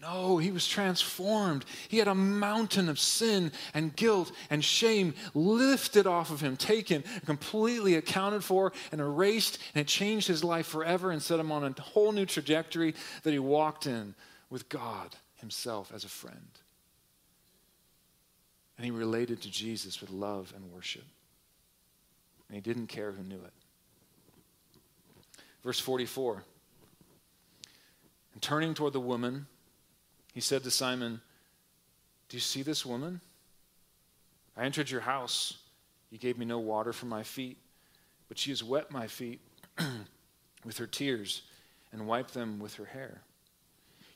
No, 0.00 0.38
he 0.38 0.50
was 0.50 0.66
transformed. 0.66 1.66
He 1.88 1.98
had 1.98 2.08
a 2.08 2.14
mountain 2.14 2.88
of 2.88 2.98
sin 2.98 3.52
and 3.74 3.94
guilt 3.94 4.32
and 4.48 4.64
shame 4.64 5.12
lifted 5.34 6.06
off 6.06 6.30
of 6.30 6.40
him, 6.40 6.56
taken, 6.56 7.04
completely 7.26 7.94
accounted 7.94 8.42
for, 8.42 8.72
and 8.90 9.02
erased, 9.02 9.58
and 9.74 9.82
it 9.82 9.86
changed 9.86 10.28
his 10.28 10.42
life 10.42 10.66
forever 10.66 11.10
and 11.10 11.22
set 11.22 11.38
him 11.38 11.52
on 11.52 11.62
a 11.62 11.80
whole 11.82 12.10
new 12.10 12.26
trajectory 12.26 12.94
that 13.22 13.32
he 13.32 13.38
walked 13.38 13.86
in 13.86 14.14
with 14.52 14.68
God 14.68 15.16
himself 15.36 15.90
as 15.94 16.04
a 16.04 16.08
friend. 16.08 16.50
And 18.76 18.84
he 18.84 18.90
related 18.90 19.40
to 19.42 19.50
Jesus 19.50 20.02
with 20.02 20.10
love 20.10 20.52
and 20.54 20.70
worship. 20.70 21.04
And 22.48 22.54
he 22.54 22.60
didn't 22.60 22.88
care 22.88 23.12
who 23.12 23.22
knew 23.22 23.40
it. 23.42 23.52
Verse 25.64 25.80
44. 25.80 26.44
And 28.34 28.42
turning 28.42 28.74
toward 28.74 28.92
the 28.92 29.00
woman, 29.00 29.46
he 30.34 30.40
said 30.40 30.62
to 30.64 30.70
Simon, 30.70 31.22
Do 32.28 32.36
you 32.36 32.42
see 32.42 32.62
this 32.62 32.84
woman? 32.84 33.22
I 34.54 34.64
entered 34.64 34.90
your 34.90 35.00
house. 35.00 35.56
You 36.10 36.18
gave 36.18 36.36
me 36.36 36.44
no 36.44 36.58
water 36.58 36.92
for 36.92 37.06
my 37.06 37.22
feet, 37.22 37.56
but 38.28 38.36
she 38.36 38.50
has 38.50 38.62
wet 38.62 38.90
my 38.90 39.06
feet 39.06 39.40
with 40.64 40.76
her 40.76 40.86
tears 40.86 41.40
and 41.90 42.06
wiped 42.06 42.34
them 42.34 42.58
with 42.58 42.74
her 42.74 42.84
hair. 42.84 43.22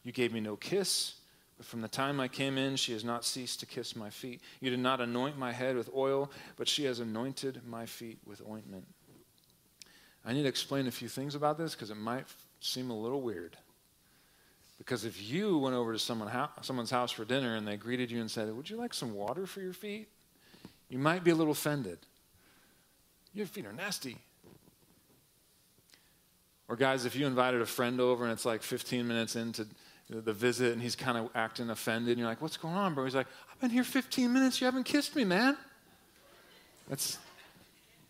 You 0.07 0.13
gave 0.13 0.33
me 0.33 0.39
no 0.39 0.55
kiss, 0.55 1.15
but 1.57 1.67
from 1.67 1.81
the 1.81 1.89
time 1.89 2.21
I 2.21 2.29
came 2.29 2.59
in, 2.59 2.77
she 2.77 2.93
has 2.93 3.03
not 3.03 3.25
ceased 3.25 3.59
to 3.59 3.67
kiss 3.67 3.97
my 3.97 4.09
feet. 4.09 4.41
You 4.61 4.71
did 4.71 4.79
not 4.79 5.01
anoint 5.01 5.37
my 5.37 5.51
head 5.51 5.75
with 5.75 5.91
oil, 5.93 6.31
but 6.57 6.69
she 6.69 6.85
has 6.85 7.01
anointed 7.01 7.63
my 7.67 7.87
feet 7.87 8.19
with 8.25 8.41
ointment. 8.49 8.87
I 10.25 10.33
need 10.33 10.45
to 10.45 10.49
explain 10.49 10.87
a 10.87 10.93
few 10.93 11.09
things 11.09 11.35
about 11.35 11.59
this 11.59 11.75
because 11.75 11.91
it 11.91 11.97
might 11.97 12.25
seem 12.61 12.91
a 12.91 12.97
little 12.97 13.21
weird. 13.21 13.57
Because 14.79 15.05
if 15.05 15.21
you 15.21 15.59
went 15.59 15.75
over 15.75 15.93
to 15.93 15.99
someone 15.99 16.31
someone's 16.61 16.91
house 16.93 17.11
for 17.11 17.25
dinner 17.25 17.57
and 17.57 17.67
they 17.67 17.77
greeted 17.77 18.09
you 18.09 18.21
and 18.21 18.31
said, 18.31 18.55
Would 18.57 18.71
you 18.71 18.77
like 18.77 18.95
some 18.95 19.13
water 19.13 19.45
for 19.45 19.61
your 19.61 19.73
feet? 19.73 20.07
You 20.89 20.99
might 20.99 21.25
be 21.25 21.33
a 21.33 21.35
little 21.35 21.53
offended. 21.53 21.99
Your 23.35 23.47
feet 23.47 23.67
are 23.67 23.73
nasty. 23.73 24.19
Or, 26.69 26.77
guys, 26.77 27.05
if 27.05 27.15
you 27.15 27.27
invited 27.27 27.61
a 27.61 27.67
friend 27.67 28.01
over 28.01 28.25
and 28.25 28.33
it's 28.33 28.45
like 28.45 28.63
15 28.63 29.07
minutes 29.07 29.37
into 29.37 29.67
the 30.09 30.33
visit 30.33 30.73
and 30.73 30.81
he's 30.81 30.95
kind 30.97 31.19
of 31.19 31.31
acting 31.35 31.71
offended, 31.71 32.11
and 32.11 32.19
you're 32.19 32.29
like, 32.29 32.41
What's 32.41 32.57
going 32.57 32.75
on, 32.75 32.95
bro? 32.95 33.05
He's 33.05 33.15
like, 33.15 33.27
I've 33.51 33.61
been 33.61 33.71
here 33.71 33.85
15 33.85 34.33
minutes. 34.33 34.61
You 34.61 34.67
haven't 34.67 34.85
kissed 34.85 35.17
me, 35.17 35.25
man. 35.25 35.57
That's, 36.89 37.19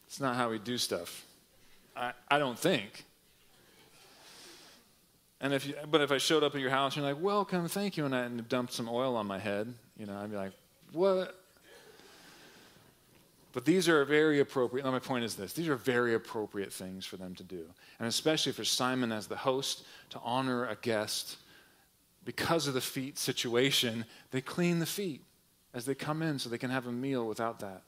that's 0.06 0.20
not 0.20 0.36
how 0.36 0.50
we 0.50 0.58
do 0.58 0.76
stuff. 0.76 1.24
I, 1.96 2.12
I 2.28 2.38
don't 2.38 2.58
think. 2.58 3.04
And 5.40 5.52
if 5.52 5.66
you, 5.66 5.74
but 5.90 6.00
if 6.00 6.10
I 6.10 6.18
showed 6.18 6.42
up 6.42 6.54
at 6.54 6.60
your 6.60 6.70
house 6.70 6.96
and 6.96 7.04
you're 7.04 7.14
like, 7.14 7.22
welcome, 7.22 7.68
thank 7.68 7.96
you, 7.96 8.04
and 8.04 8.14
I 8.14 8.20
and 8.22 8.48
dumped 8.48 8.72
some 8.72 8.88
oil 8.88 9.16
on 9.16 9.26
my 9.26 9.38
head, 9.38 9.72
you 9.98 10.06
know, 10.06 10.16
I'd 10.16 10.30
be 10.30 10.36
like, 10.36 10.52
what? 10.92 11.38
But 13.52 13.64
these 13.64 13.88
are 13.88 14.04
very 14.04 14.40
appropriate. 14.40 14.84
My 14.84 14.98
point 14.98 15.24
is 15.24 15.34
this 15.34 15.54
these 15.54 15.68
are 15.68 15.76
very 15.76 16.14
appropriate 16.14 16.72
things 16.72 17.06
for 17.06 17.16
them 17.16 17.34
to 17.36 17.42
do. 17.42 17.64
And 17.98 18.06
especially 18.06 18.52
for 18.52 18.64
Simon 18.64 19.12
as 19.12 19.26
the 19.26 19.36
host 19.36 19.84
to 20.10 20.20
honor 20.22 20.66
a 20.66 20.76
guest 20.76 21.38
because 22.26 22.66
of 22.66 22.74
the 22.74 22.80
feet 22.82 23.18
situation, 23.18 24.04
they 24.32 24.42
clean 24.42 24.80
the 24.80 24.86
feet 24.86 25.22
as 25.72 25.86
they 25.86 25.94
come 25.94 26.20
in 26.20 26.38
so 26.38 26.50
they 26.50 26.58
can 26.58 26.70
have 26.70 26.86
a 26.86 26.92
meal 26.92 27.26
without 27.26 27.60
that. 27.60 27.82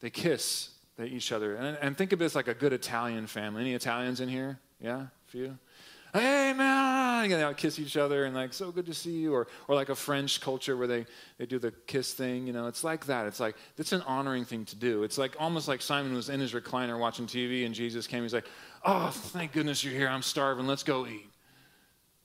They 0.00 0.08
kiss 0.08 0.70
they 0.96 1.08
each 1.08 1.32
other. 1.32 1.56
And, 1.56 1.76
and 1.82 1.98
think 1.98 2.12
of 2.12 2.18
this 2.18 2.34
like 2.34 2.48
a 2.48 2.54
good 2.54 2.72
Italian 2.72 3.26
family. 3.26 3.60
Any 3.62 3.74
Italians 3.74 4.20
in 4.20 4.30
here? 4.30 4.58
Yeah? 4.80 5.00
A 5.00 5.30
few? 5.30 5.58
hey 6.16 6.52
man, 6.54 7.28
you 7.30 7.36
know, 7.36 7.52
kiss 7.52 7.78
each 7.78 7.96
other 7.96 8.24
and 8.24 8.34
like, 8.34 8.54
so 8.54 8.70
good 8.70 8.86
to 8.86 8.94
see 8.94 9.12
you. 9.12 9.34
Or, 9.34 9.46
or 9.68 9.74
like 9.74 9.88
a 9.88 9.94
French 9.94 10.40
culture 10.40 10.76
where 10.76 10.86
they, 10.86 11.06
they 11.38 11.46
do 11.46 11.58
the 11.58 11.72
kiss 11.86 12.14
thing, 12.14 12.46
you 12.46 12.52
know, 12.52 12.66
it's 12.66 12.84
like 12.84 13.06
that. 13.06 13.26
It's 13.26 13.40
like, 13.40 13.56
it's 13.76 13.92
an 13.92 14.02
honoring 14.02 14.44
thing 14.44 14.64
to 14.66 14.76
do. 14.76 15.02
It's 15.02 15.18
like 15.18 15.36
almost 15.38 15.68
like 15.68 15.82
Simon 15.82 16.14
was 16.14 16.28
in 16.28 16.40
his 16.40 16.52
recliner 16.52 16.98
watching 16.98 17.26
TV 17.26 17.66
and 17.66 17.74
Jesus 17.74 18.06
came. 18.06 18.22
He's 18.22 18.34
like, 18.34 18.46
oh, 18.84 19.10
thank 19.10 19.52
goodness 19.52 19.84
you're 19.84 19.94
here. 19.94 20.08
I'm 20.08 20.22
starving. 20.22 20.66
Let's 20.66 20.82
go 20.82 21.06
eat. 21.06 21.28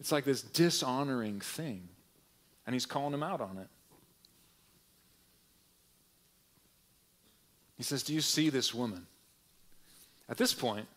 It's 0.02 0.12
like 0.12 0.26
this 0.26 0.42
dishonoring 0.42 1.42
thing. 1.42 1.88
And 2.66 2.74
he's 2.74 2.88
calling 2.88 3.14
him 3.14 3.22
out 3.22 3.40
on 3.40 3.60
it. 3.60 3.68
He 7.78 7.84
says, 7.84 8.02
Do 8.02 8.12
you 8.12 8.22
see 8.22 8.50
this 8.50 8.74
woman? 8.74 9.06
At 10.28 10.38
this 10.38 10.56
point, 10.56 10.88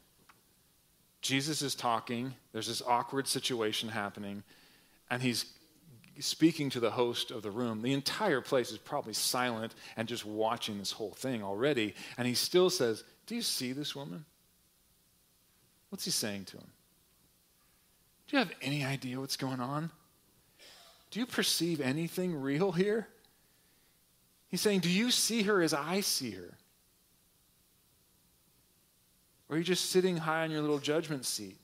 Jesus 1.21 1.61
is 1.61 1.75
talking, 1.75 2.35
there's 2.53 2.67
this 2.67 2.81
awkward 2.81 3.29
situation 3.29 3.91
happening, 3.91 4.43
and 5.11 5.21
he's 5.21 5.53
speaking 6.21 6.71
to 6.71 6.81
the 6.81 6.91
host 6.91 7.31
of 7.31 7.43
the 7.43 7.51
room. 7.51 7.83
The 7.83 7.93
entire 7.93 8.41
place 8.41 8.73
is 8.73 8.79
probably 8.79 9.13
silent 9.13 9.75
and 9.99 10.09
just 10.09 10.25
watching 10.25 10.79
this 10.79 10.93
whole 10.93 11.13
thing 11.13 11.43
already. 11.43 11.95
And 12.17 12.27
he 12.27 12.35
still 12.35 12.71
says, 12.71 13.05
Do 13.27 13.35
you 13.35 13.43
see 13.43 13.73
this 13.73 13.95
woman? 13.95 14.25
What's 15.91 16.07
he 16.07 16.11
saying 16.11 16.47
to 16.47 16.57
him? 16.57 16.74
Do 18.27 18.37
you 18.37 18.39
have 18.39 18.53
any 18.63 18.85
idea 18.85 19.21
what's 19.21 19.37
going 19.37 19.61
on? 19.61 19.91
Do 21.11 21.21
you 21.21 21.27
perceive 21.27 21.81
anything 21.81 22.35
real 22.35 22.73
here? 22.73 23.09
He's 24.49 24.61
saying, 24.61 24.81
Do 24.81 24.91
you 24.91 25.11
see 25.11 25.43
her 25.43 25.63
as 25.63 25.75
I 25.75 26.01
see 26.01 26.33
her? 26.33 26.57
Or 29.49 29.57
are 29.57 29.59
you 29.59 29.65
just 29.65 29.91
sitting 29.91 30.17
high 30.17 30.43
on 30.43 30.51
your 30.51 30.61
little 30.61 30.79
judgment 30.79 31.25
seat? 31.25 31.59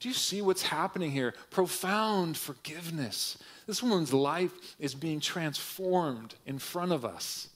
Do 0.00 0.08
you 0.08 0.14
see 0.14 0.42
what's 0.42 0.62
happening 0.62 1.10
here? 1.10 1.34
Profound 1.50 2.36
forgiveness. 2.36 3.38
This 3.66 3.82
woman's 3.82 4.12
life 4.12 4.52
is 4.78 4.94
being 4.94 5.20
transformed 5.20 6.34
in 6.44 6.58
front 6.58 6.92
of 6.92 7.04
us. 7.04 7.48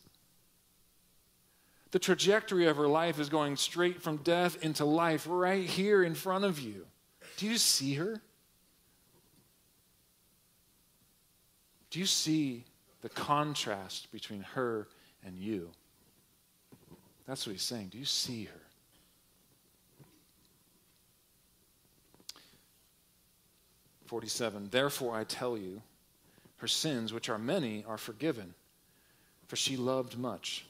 The 1.90 1.98
trajectory 1.98 2.66
of 2.66 2.76
her 2.76 2.86
life 2.86 3.18
is 3.18 3.28
going 3.28 3.56
straight 3.56 4.00
from 4.00 4.18
death 4.18 4.62
into 4.64 4.84
life 4.84 5.26
right 5.28 5.66
here 5.66 6.02
in 6.02 6.14
front 6.14 6.44
of 6.44 6.60
you. 6.60 6.86
Do 7.40 7.46
you 7.46 7.56
see 7.56 7.94
her? 7.94 8.20
Do 11.88 11.98
you 11.98 12.04
see 12.04 12.66
the 13.00 13.08
contrast 13.08 14.12
between 14.12 14.42
her 14.42 14.88
and 15.24 15.38
you? 15.38 15.70
That's 17.26 17.46
what 17.46 17.52
he's 17.52 17.62
saying. 17.62 17.88
Do 17.92 17.98
you 17.98 18.04
see 18.04 18.44
her? 18.44 18.60
47 24.04 24.68
Therefore 24.70 25.16
I 25.16 25.24
tell 25.24 25.56
you, 25.56 25.80
her 26.58 26.68
sins, 26.68 27.10
which 27.10 27.30
are 27.30 27.38
many, 27.38 27.86
are 27.88 27.96
forgiven, 27.96 28.52
for 29.46 29.56
she 29.56 29.78
loved 29.78 30.18
much. 30.18 30.66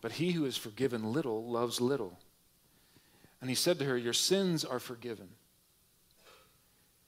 But 0.00 0.10
he 0.10 0.32
who 0.32 0.44
is 0.44 0.56
forgiven 0.56 1.12
little 1.12 1.44
loves 1.44 1.80
little. 1.80 2.18
And 3.40 3.48
he 3.48 3.56
said 3.56 3.78
to 3.78 3.84
her, 3.84 3.96
Your 3.96 4.12
sins 4.12 4.64
are 4.64 4.78
forgiven. 4.78 5.28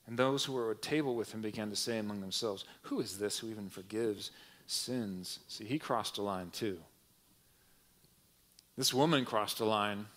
And 0.07 0.17
those 0.17 0.43
who 0.43 0.53
were 0.53 0.71
at 0.71 0.81
table 0.81 1.15
with 1.15 1.33
him 1.33 1.41
began 1.41 1.69
to 1.69 1.75
say 1.75 1.97
among 1.97 2.21
themselves, 2.21 2.65
Who 2.83 2.99
is 2.99 3.17
this 3.17 3.39
who 3.39 3.49
even 3.49 3.69
forgives 3.69 4.31
sins? 4.67 5.39
See, 5.47 5.65
he 5.65 5.79
crossed 5.79 6.17
a 6.17 6.21
line 6.21 6.49
too. 6.49 6.79
This 8.77 8.93
woman 8.93 9.23
crossed 9.23 9.59
a 9.59 9.65
line 9.65 10.07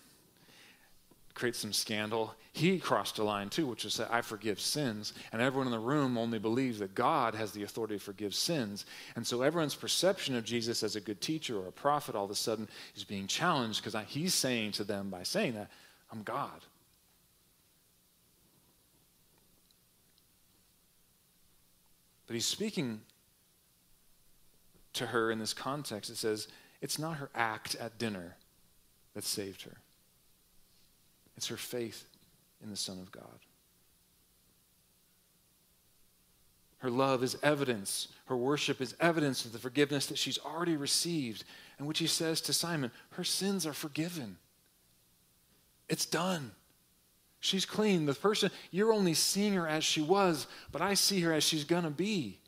create 1.37 1.55
some 1.55 1.71
scandal. 1.71 2.33
He 2.51 2.79
crossed 2.79 3.19
a 3.19 3.23
line 3.23 3.49
too, 3.49 3.67
which 3.67 3.85
is 3.85 3.97
that 3.97 4.11
I 4.11 4.21
forgive 4.21 4.59
sins. 4.59 5.13
And 5.31 5.39
everyone 5.39 5.67
in 5.67 5.71
the 5.71 5.79
room 5.79 6.17
only 6.17 6.39
believes 6.39 6.79
that 6.79 6.95
God 6.95 7.35
has 7.35 7.51
the 7.51 7.61
authority 7.61 7.95
to 7.95 8.03
forgive 8.03 8.33
sins. 8.33 8.85
And 9.15 9.25
so 9.25 9.43
everyone's 9.43 9.75
perception 9.75 10.35
of 10.35 10.43
Jesus 10.43 10.81
as 10.81 10.95
a 10.95 11.01
good 11.01 11.21
teacher 11.21 11.57
or 11.59 11.67
a 11.67 11.71
prophet 11.71 12.15
all 12.15 12.25
of 12.25 12.31
a 12.31 12.35
sudden 12.35 12.67
is 12.95 13.03
being 13.03 13.27
challenged 13.27 13.83
because 13.83 13.99
he's 14.07 14.33
saying 14.33 14.71
to 14.73 14.83
them 14.83 15.09
by 15.09 15.21
saying 15.21 15.53
that, 15.53 15.69
I'm 16.11 16.23
God. 16.23 16.65
But 22.27 22.33
he's 22.33 22.45
speaking 22.45 23.01
to 24.93 25.07
her 25.07 25.31
in 25.31 25.39
this 25.39 25.53
context. 25.53 26.09
It 26.09 26.17
says, 26.17 26.47
it's 26.81 26.99
not 26.99 27.17
her 27.17 27.29
act 27.33 27.75
at 27.75 27.97
dinner 27.97 28.35
that 29.13 29.23
saved 29.23 29.63
her. 29.63 29.77
It's 31.37 31.47
her 31.47 31.57
faith 31.57 32.05
in 32.61 32.69
the 32.69 32.75
Son 32.75 32.99
of 32.99 33.11
God. 33.11 33.39
Her 36.79 36.89
love 36.91 37.23
is 37.23 37.37
evidence. 37.41 38.09
Her 38.25 38.37
worship 38.37 38.81
is 38.81 38.95
evidence 38.99 39.45
of 39.45 39.51
the 39.51 39.59
forgiveness 39.59 40.05
that 40.07 40.17
she's 40.17 40.37
already 40.37 40.75
received, 40.75 41.43
and 41.77 41.87
which 41.87 41.99
he 41.99 42.07
says 42.07 42.39
to 42.41 42.53
Simon, 42.53 42.91
her 43.11 43.23
sins 43.23 43.65
are 43.65 43.73
forgiven. 43.73 44.37
It's 45.89 46.05
done. 46.05 46.51
She's 47.39 47.65
clean. 47.65 48.05
The 48.05 48.13
person, 48.13 48.51
you're 48.71 48.91
only 48.91 49.13
seeing 49.13 49.53
her 49.53 49.67
as 49.67 49.83
she 49.83 50.01
was, 50.01 50.47
but 50.71 50.81
I 50.81 50.95
see 50.95 51.21
her 51.21 51.33
as 51.33 51.43
she's 51.43 51.63
going 51.63 51.83
to 51.83 51.89
be. 51.89 52.39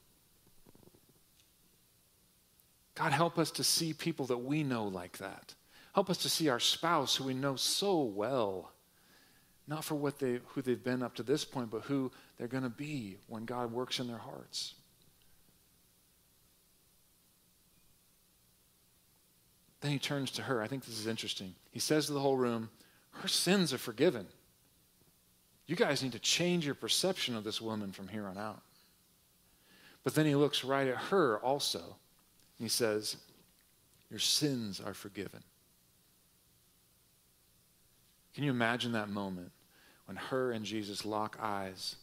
God, 2.95 3.13
help 3.13 3.37
us 3.37 3.51
to 3.51 3.63
see 3.63 3.93
people 3.93 4.25
that 4.25 4.39
we 4.39 4.63
know 4.63 4.85
like 4.85 5.19
that. 5.19 5.53
Help 5.93 6.09
us 6.09 6.17
to 6.17 6.29
see 6.29 6.49
our 6.49 6.59
spouse 6.59 7.15
who 7.15 7.23
we 7.23 7.33
know 7.33 7.55
so 7.55 8.01
well, 8.01 8.71
not 9.67 9.83
for 9.83 9.95
what 9.95 10.19
they, 10.19 10.39
who 10.47 10.61
they've 10.61 10.83
been 10.83 11.01
up 11.01 11.15
to 11.15 11.23
this 11.23 11.45
point, 11.45 11.69
but 11.69 11.83
who 11.83 12.11
they're 12.37 12.47
going 12.47 12.63
to 12.63 12.69
be 12.69 13.17
when 13.27 13.45
God 13.45 13.71
works 13.71 13.99
in 13.99 14.07
their 14.07 14.17
hearts. 14.17 14.73
Then 19.81 19.91
he 19.91 19.99
turns 19.99 20.31
to 20.31 20.41
her. 20.41 20.61
I 20.61 20.67
think 20.67 20.85
this 20.85 20.99
is 20.99 21.07
interesting. 21.07 21.55
He 21.71 21.79
says 21.79 22.07
to 22.07 22.13
the 22.13 22.19
whole 22.19 22.35
room, 22.35 22.69
Her 23.22 23.28
sins 23.28 23.74
are 23.74 23.78
forgiven. 23.78 24.28
You 25.67 25.76
guys 25.76 26.01
need 26.01 26.13
to 26.13 26.20
change 26.20 26.65
your 26.65 26.76
perception 26.76 27.36
of 27.36 27.43
this 27.43 27.61
woman 27.61 27.91
from 27.91 28.07
here 28.07 28.26
on 28.26 28.38
out. 28.38 28.61
But 30.03 30.15
then 30.15 30.26
he 30.26 30.36
looks 30.36 30.63
right 30.63 30.88
at 30.88 30.95
her 30.95 31.38
also. 31.39 31.80
And 31.80 32.65
he 32.65 32.70
says, 32.70 33.17
Your 34.09 34.20
sins 34.20 34.82
are 34.84 34.93
forgiven. 34.93 35.43
Can 38.34 38.43
you 38.43 38.51
imagine 38.51 38.93
that 38.93 39.09
moment 39.09 39.51
when 40.05 40.15
her 40.15 40.51
and 40.51 40.63
Jesus 40.63 41.03
lock 41.03 41.38
eyes 41.41 41.97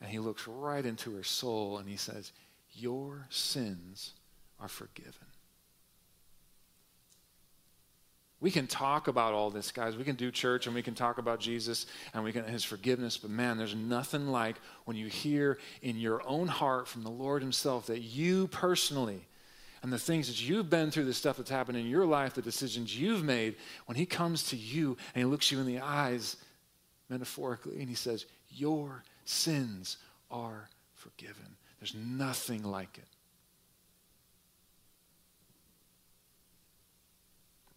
and 0.00 0.10
he 0.10 0.18
looks 0.18 0.46
right 0.46 0.84
into 0.84 1.16
her 1.16 1.24
soul 1.24 1.78
and 1.78 1.88
he 1.88 1.96
says, 1.96 2.32
Your 2.72 3.26
sins 3.30 4.12
are 4.60 4.68
forgiven? 4.68 5.14
We 8.40 8.52
can 8.52 8.68
talk 8.68 9.08
about 9.08 9.34
all 9.34 9.50
this, 9.50 9.72
guys. 9.72 9.96
We 9.96 10.04
can 10.04 10.14
do 10.14 10.30
church 10.30 10.66
and 10.66 10.74
we 10.74 10.82
can 10.82 10.94
talk 10.94 11.18
about 11.18 11.40
Jesus 11.40 11.86
and 12.14 12.22
we 12.22 12.32
can 12.32 12.44
his 12.44 12.62
forgiveness, 12.62 13.16
but 13.16 13.30
man, 13.30 13.58
there's 13.58 13.74
nothing 13.74 14.28
like 14.28 14.56
when 14.84 14.96
you 14.96 15.08
hear 15.08 15.58
in 15.82 15.96
your 15.96 16.22
own 16.26 16.46
heart 16.46 16.86
from 16.86 17.02
the 17.02 17.10
Lord 17.10 17.42
himself 17.42 17.86
that 17.86 18.00
you 18.00 18.46
personally 18.46 19.26
and 19.82 19.92
the 19.92 19.98
things 19.98 20.28
that 20.28 20.40
you've 20.40 20.70
been 20.70 20.92
through, 20.92 21.06
the 21.06 21.14
stuff 21.14 21.36
that's 21.36 21.50
happened 21.50 21.78
in 21.78 21.86
your 21.86 22.06
life, 22.06 22.34
the 22.34 22.42
decisions 22.42 22.96
you've 22.96 23.24
made, 23.24 23.56
when 23.86 23.96
he 23.96 24.06
comes 24.06 24.44
to 24.50 24.56
you 24.56 24.96
and 25.14 25.24
he 25.24 25.24
looks 25.24 25.50
you 25.50 25.58
in 25.58 25.66
the 25.66 25.80
eyes 25.80 26.36
metaphorically 27.08 27.80
and 27.80 27.88
he 27.88 27.94
says, 27.96 28.24
"Your 28.50 29.02
sins 29.24 29.96
are 30.30 30.68
forgiven." 30.94 31.56
There's 31.80 31.94
nothing 31.94 32.62
like 32.62 32.98
it. 32.98 33.08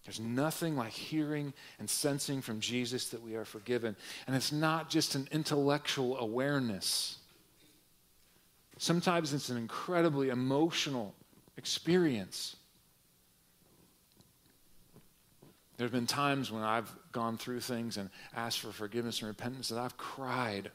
There's 0.03 0.19
nothing 0.19 0.75
like 0.75 0.91
hearing 0.91 1.53
and 1.79 1.89
sensing 1.89 2.41
from 2.41 2.59
Jesus 2.59 3.09
that 3.09 3.21
we 3.21 3.35
are 3.35 3.45
forgiven. 3.45 3.95
And 4.25 4.35
it's 4.35 4.51
not 4.51 4.89
just 4.89 5.15
an 5.15 5.27
intellectual 5.31 6.17
awareness, 6.17 7.17
sometimes 8.77 9.33
it's 9.33 9.49
an 9.49 9.57
incredibly 9.57 10.29
emotional 10.29 11.13
experience. 11.57 12.55
There 15.77 15.85
have 15.85 15.93
been 15.93 16.07
times 16.07 16.51
when 16.51 16.61
I've 16.61 16.91
gone 17.11 17.37
through 17.37 17.61
things 17.61 17.97
and 17.97 18.09
asked 18.35 18.59
for 18.59 18.71
forgiveness 18.71 19.19
and 19.21 19.27
repentance 19.29 19.69
that 19.69 19.79
I've 19.79 19.97
cried. 19.97 20.69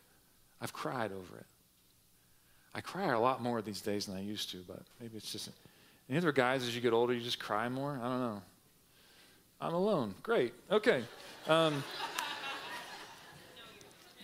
I've 0.60 0.72
cried 0.72 1.12
over 1.12 1.36
it. 1.36 1.46
I 2.74 2.80
cry 2.80 3.12
a 3.12 3.20
lot 3.20 3.40
more 3.40 3.62
these 3.62 3.80
days 3.80 4.06
than 4.06 4.16
I 4.16 4.20
used 4.20 4.50
to, 4.50 4.64
but 4.66 4.82
maybe 5.00 5.16
it's 5.16 5.30
just. 5.30 5.50
Any 6.08 6.18
other 6.18 6.32
guys, 6.32 6.62
as 6.62 6.74
you 6.74 6.80
get 6.80 6.92
older, 6.92 7.12
you 7.12 7.20
just 7.20 7.38
cry 7.38 7.68
more? 7.68 7.98
I 8.02 8.08
don't 8.08 8.20
know. 8.20 8.42
I'm 9.60 9.74
alone. 9.74 10.14
Great. 10.22 10.52
Okay. 10.70 11.02
Um, 11.48 11.82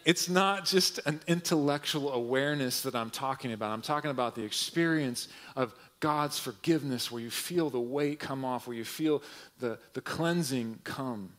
it's 0.05 0.29
not 0.29 0.65
just 0.65 0.99
an 1.07 1.21
intellectual 1.27 2.13
awareness 2.13 2.83
that 2.83 2.95
I'm 2.95 3.11
talking 3.11 3.53
about. 3.53 3.71
I'm 3.71 3.83
talking 3.83 4.11
about 4.11 4.35
the 4.35 4.43
experience 4.43 5.29
of 5.57 5.75
God's 6.01 6.39
forgiveness 6.39 7.11
where 7.11 7.23
you 7.23 7.31
feel 7.31 7.71
the 7.71 7.81
weight 7.81 8.19
come 8.19 8.45
off, 8.45 8.67
where 8.67 8.77
you 8.77 8.85
feel 8.85 9.23
the, 9.61 9.79
the 9.93 10.01
cleansing 10.01 10.81
come. 10.83 11.33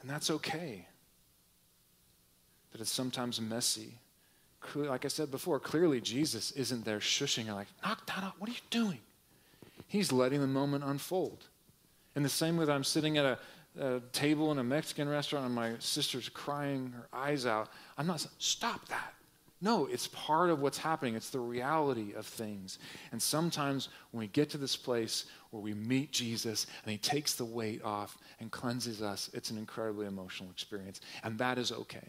And 0.00 0.10
that's 0.10 0.30
okay. 0.30 0.86
But 2.72 2.80
it's 2.80 2.92
sometimes 2.92 3.40
messy. 3.40 3.94
Like 4.74 5.04
I 5.04 5.08
said 5.08 5.30
before, 5.30 5.60
clearly 5.60 6.00
Jesus 6.00 6.50
isn't 6.52 6.84
there 6.84 6.98
shushing 6.98 7.46
you 7.46 7.52
like, 7.52 7.68
knock 7.84 8.04
that 8.06 8.24
out. 8.24 8.34
What 8.38 8.50
are 8.50 8.52
you 8.52 8.58
doing? 8.70 8.98
He's 9.86 10.12
letting 10.12 10.40
the 10.40 10.46
moment 10.48 10.84
unfold. 10.84 11.44
In 12.16 12.22
the 12.22 12.28
same 12.28 12.56
way 12.56 12.64
that 12.64 12.72
I'm 12.72 12.84
sitting 12.84 13.18
at 13.18 13.24
a, 13.24 13.38
a 13.80 14.00
table 14.12 14.50
in 14.52 14.58
a 14.58 14.64
Mexican 14.64 15.08
restaurant 15.08 15.46
and 15.46 15.54
my 15.54 15.74
sister's 15.78 16.28
crying 16.28 16.92
her 16.92 17.08
eyes 17.12 17.46
out, 17.46 17.68
I'm 17.96 18.06
not 18.06 18.20
saying, 18.20 18.34
stop 18.38 18.86
that. 18.88 19.14
No, 19.60 19.86
it's 19.86 20.06
part 20.08 20.50
of 20.50 20.60
what's 20.60 20.78
happening. 20.78 21.16
It's 21.16 21.30
the 21.30 21.40
reality 21.40 22.12
of 22.14 22.26
things. 22.26 22.78
And 23.10 23.20
sometimes 23.20 23.88
when 24.12 24.20
we 24.20 24.28
get 24.28 24.50
to 24.50 24.58
this 24.58 24.76
place 24.76 25.24
where 25.50 25.60
we 25.60 25.74
meet 25.74 26.12
Jesus 26.12 26.66
and 26.84 26.92
he 26.92 26.98
takes 26.98 27.34
the 27.34 27.44
weight 27.44 27.82
off 27.82 28.18
and 28.38 28.52
cleanses 28.52 29.02
us, 29.02 29.30
it's 29.34 29.50
an 29.50 29.58
incredibly 29.58 30.06
emotional 30.06 30.50
experience. 30.50 31.00
And 31.24 31.36
that 31.38 31.58
is 31.58 31.72
okay. 31.72 32.08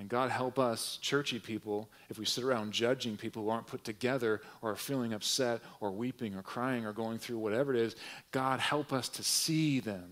And 0.00 0.08
God 0.08 0.30
help 0.30 0.58
us, 0.58 0.98
churchy 1.02 1.38
people, 1.38 1.90
if 2.08 2.18
we 2.18 2.24
sit 2.24 2.42
around 2.42 2.72
judging 2.72 3.18
people 3.18 3.42
who 3.42 3.50
aren't 3.50 3.66
put 3.66 3.84
together 3.84 4.40
or 4.62 4.70
are 4.70 4.76
feeling 4.76 5.12
upset 5.12 5.60
or 5.78 5.90
weeping 5.90 6.34
or 6.34 6.40
crying 6.40 6.86
or 6.86 6.94
going 6.94 7.18
through 7.18 7.36
whatever 7.36 7.74
it 7.74 7.80
is, 7.80 7.96
God 8.30 8.60
help 8.60 8.94
us 8.94 9.10
to 9.10 9.22
see 9.22 9.78
them 9.78 10.10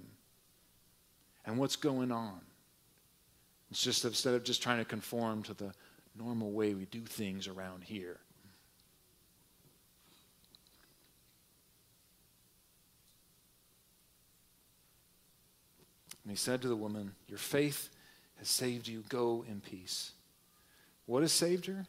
and 1.47 1.57
what's 1.57 1.75
going 1.75 2.13
on. 2.13 2.39
It's 3.71 3.83
just 3.83 4.05
instead 4.05 4.35
of 4.35 4.45
just 4.45 4.63
trying 4.63 4.77
to 4.77 4.85
conform 4.85 5.43
to 5.45 5.55
the 5.55 5.73
normal 6.15 6.51
way 6.51 6.75
we 6.75 6.85
do 6.85 7.01
things 7.01 7.49
around 7.49 7.83
here. 7.83 8.19
And 16.25 16.31
he 16.31 16.37
said 16.37 16.61
to 16.61 16.69
the 16.69 16.77
woman, 16.77 17.15
Your 17.27 17.39
faith 17.39 17.89
has 18.39 18.49
saved 18.49 18.89
you. 18.89 19.05
Go 19.09 19.45
in 19.49 19.61
peace. 19.61 20.13
What 21.07 21.23
has 21.23 21.33
saved 21.33 21.67
her? 21.67 21.87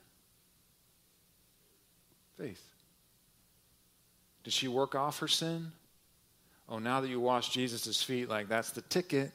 Faith. 2.37 2.63
Did 4.43 4.53
she 4.53 4.67
work 4.67 4.95
off 4.95 5.19
her 5.19 5.27
sin? 5.27 5.71
Oh, 6.67 6.79
now 6.79 7.01
that 7.01 7.09
you 7.09 7.19
wash 7.19 7.49
Jesus' 7.49 8.01
feet, 8.01 8.29
like 8.29 8.47
that's 8.47 8.71
the 8.71 8.81
ticket. 8.81 9.31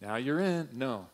Now 0.00 0.16
you're 0.16 0.40
in. 0.40 0.68
No. 0.72 1.06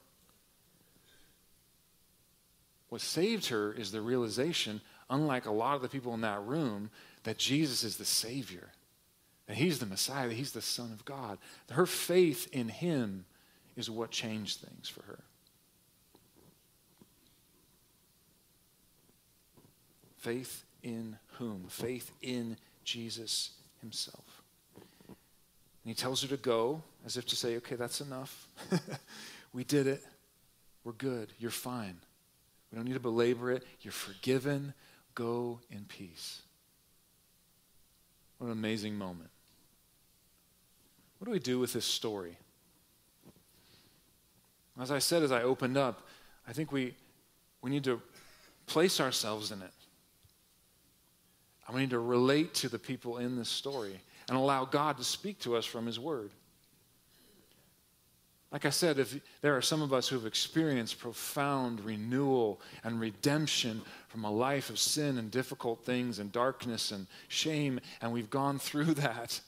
What 2.89 3.01
saved 3.01 3.47
her 3.47 3.73
is 3.73 3.93
the 3.93 4.01
realization, 4.01 4.81
unlike 5.09 5.47
a 5.47 5.53
lot 5.53 5.77
of 5.77 5.83
the 5.83 5.89
people 5.89 6.13
in 6.13 6.23
that 6.23 6.45
room, 6.45 6.91
that 7.23 7.39
Jesus 7.39 7.85
is 7.85 7.97
the 7.97 8.05
Savior, 8.05 8.69
that 9.47 9.57
He's 9.57 9.79
the 9.79 9.87
Messiah, 9.87 10.29
that 10.29 10.35
He's 10.35 10.53
the 10.53 10.61
Son 10.61 10.91
of 10.93 11.05
God. 11.05 11.39
Her 11.71 11.87
faith 11.87 12.49
in 12.53 12.69
Him 12.69 13.25
is 13.77 13.91
what 13.91 14.11
changed 14.11 14.61
things 14.61 14.89
for 14.89 15.03
her. 15.03 15.19
Faith 20.19 20.65
in 20.83 21.17
whom? 21.39 21.65
Faith 21.69 22.11
in 22.21 22.57
Jesus 22.85 23.53
himself. 23.81 24.43
And 25.09 25.17
he 25.91 25.95
tells 25.95 26.23
her 26.23 26.29
to 26.29 26.37
go 26.37 26.83
as 27.07 27.17
if 27.17 27.27
to 27.27 27.37
say, 27.37 27.57
okay, 27.57 27.77
that's 27.77 28.01
enough. 28.01 28.47
we 29.53 29.65
did 29.65 29.87
it. 29.87 30.05
We're 30.85 30.93
good. 30.93 31.33
You're 31.39 31.51
fine. 31.51 31.97
We 32.71 32.77
don't 32.77 32.85
need 32.85 32.95
to 32.95 33.01
belabor 33.01 33.51
it. 33.51 33.65
You're 33.81 33.93
forgiven. 33.93 34.75
Go 35.15 35.61
in 35.71 35.85
peace. 35.85 36.43
What 38.39 38.47
an 38.47 38.53
amazing 38.53 38.97
moment. 38.97 39.31
What 41.19 41.27
do 41.27 41.33
we 41.33 41.39
do 41.39 41.59
with 41.59 41.73
this 41.73 41.85
story? 41.85 42.37
As 44.81 44.91
I 44.91 44.99
said 44.99 45.23
as 45.23 45.33
I 45.33 45.43
opened 45.43 45.77
up, 45.77 46.07
I 46.49 46.53
think 46.53 46.73
we, 46.73 46.95
we 47.63 47.71
need 47.71 47.85
to 47.85 48.01
place 48.67 49.01
ourselves 49.01 49.53
in 49.53 49.61
it. 49.63 49.73
And 51.67 51.75
we 51.75 51.83
need 51.83 51.91
to 51.91 51.99
relate 51.99 52.55
to 52.55 52.69
the 52.69 52.79
people 52.79 53.19
in 53.19 53.37
this 53.37 53.49
story 53.49 54.01
and 54.29 54.37
allow 54.37 54.65
God 54.65 54.97
to 54.99 55.05
speak 55.05 55.39
to 55.41 55.57
us 55.57 55.65
from 55.65 55.87
His 55.87 56.01
Word. 56.01 56.31
Like 58.53 58.65
I 58.65 58.71
said, 58.71 58.99
if 58.99 59.21
there 59.43 59.57
are 59.57 59.63
some 59.63 59.81
of 59.81 59.93
us 59.93 60.09
who 60.09 60.17
have 60.17 60.27
experienced 60.27 60.99
profound 60.99 61.81
renewal 61.85 62.61
and 62.83 62.99
redemption 62.99 63.83
from 64.09 64.25
a 64.25 64.31
life 64.31 64.71
of 64.71 64.79
sin 64.79 65.19
and 65.19 65.31
difficult 65.31 65.85
things 65.85 66.19
and 66.19 66.33
darkness 66.33 66.91
and 66.91 67.07
shame, 67.29 67.79
and 68.01 68.13
we've 68.13 68.31
gone 68.31 68.59
through 68.59 68.95
that, 68.95 69.41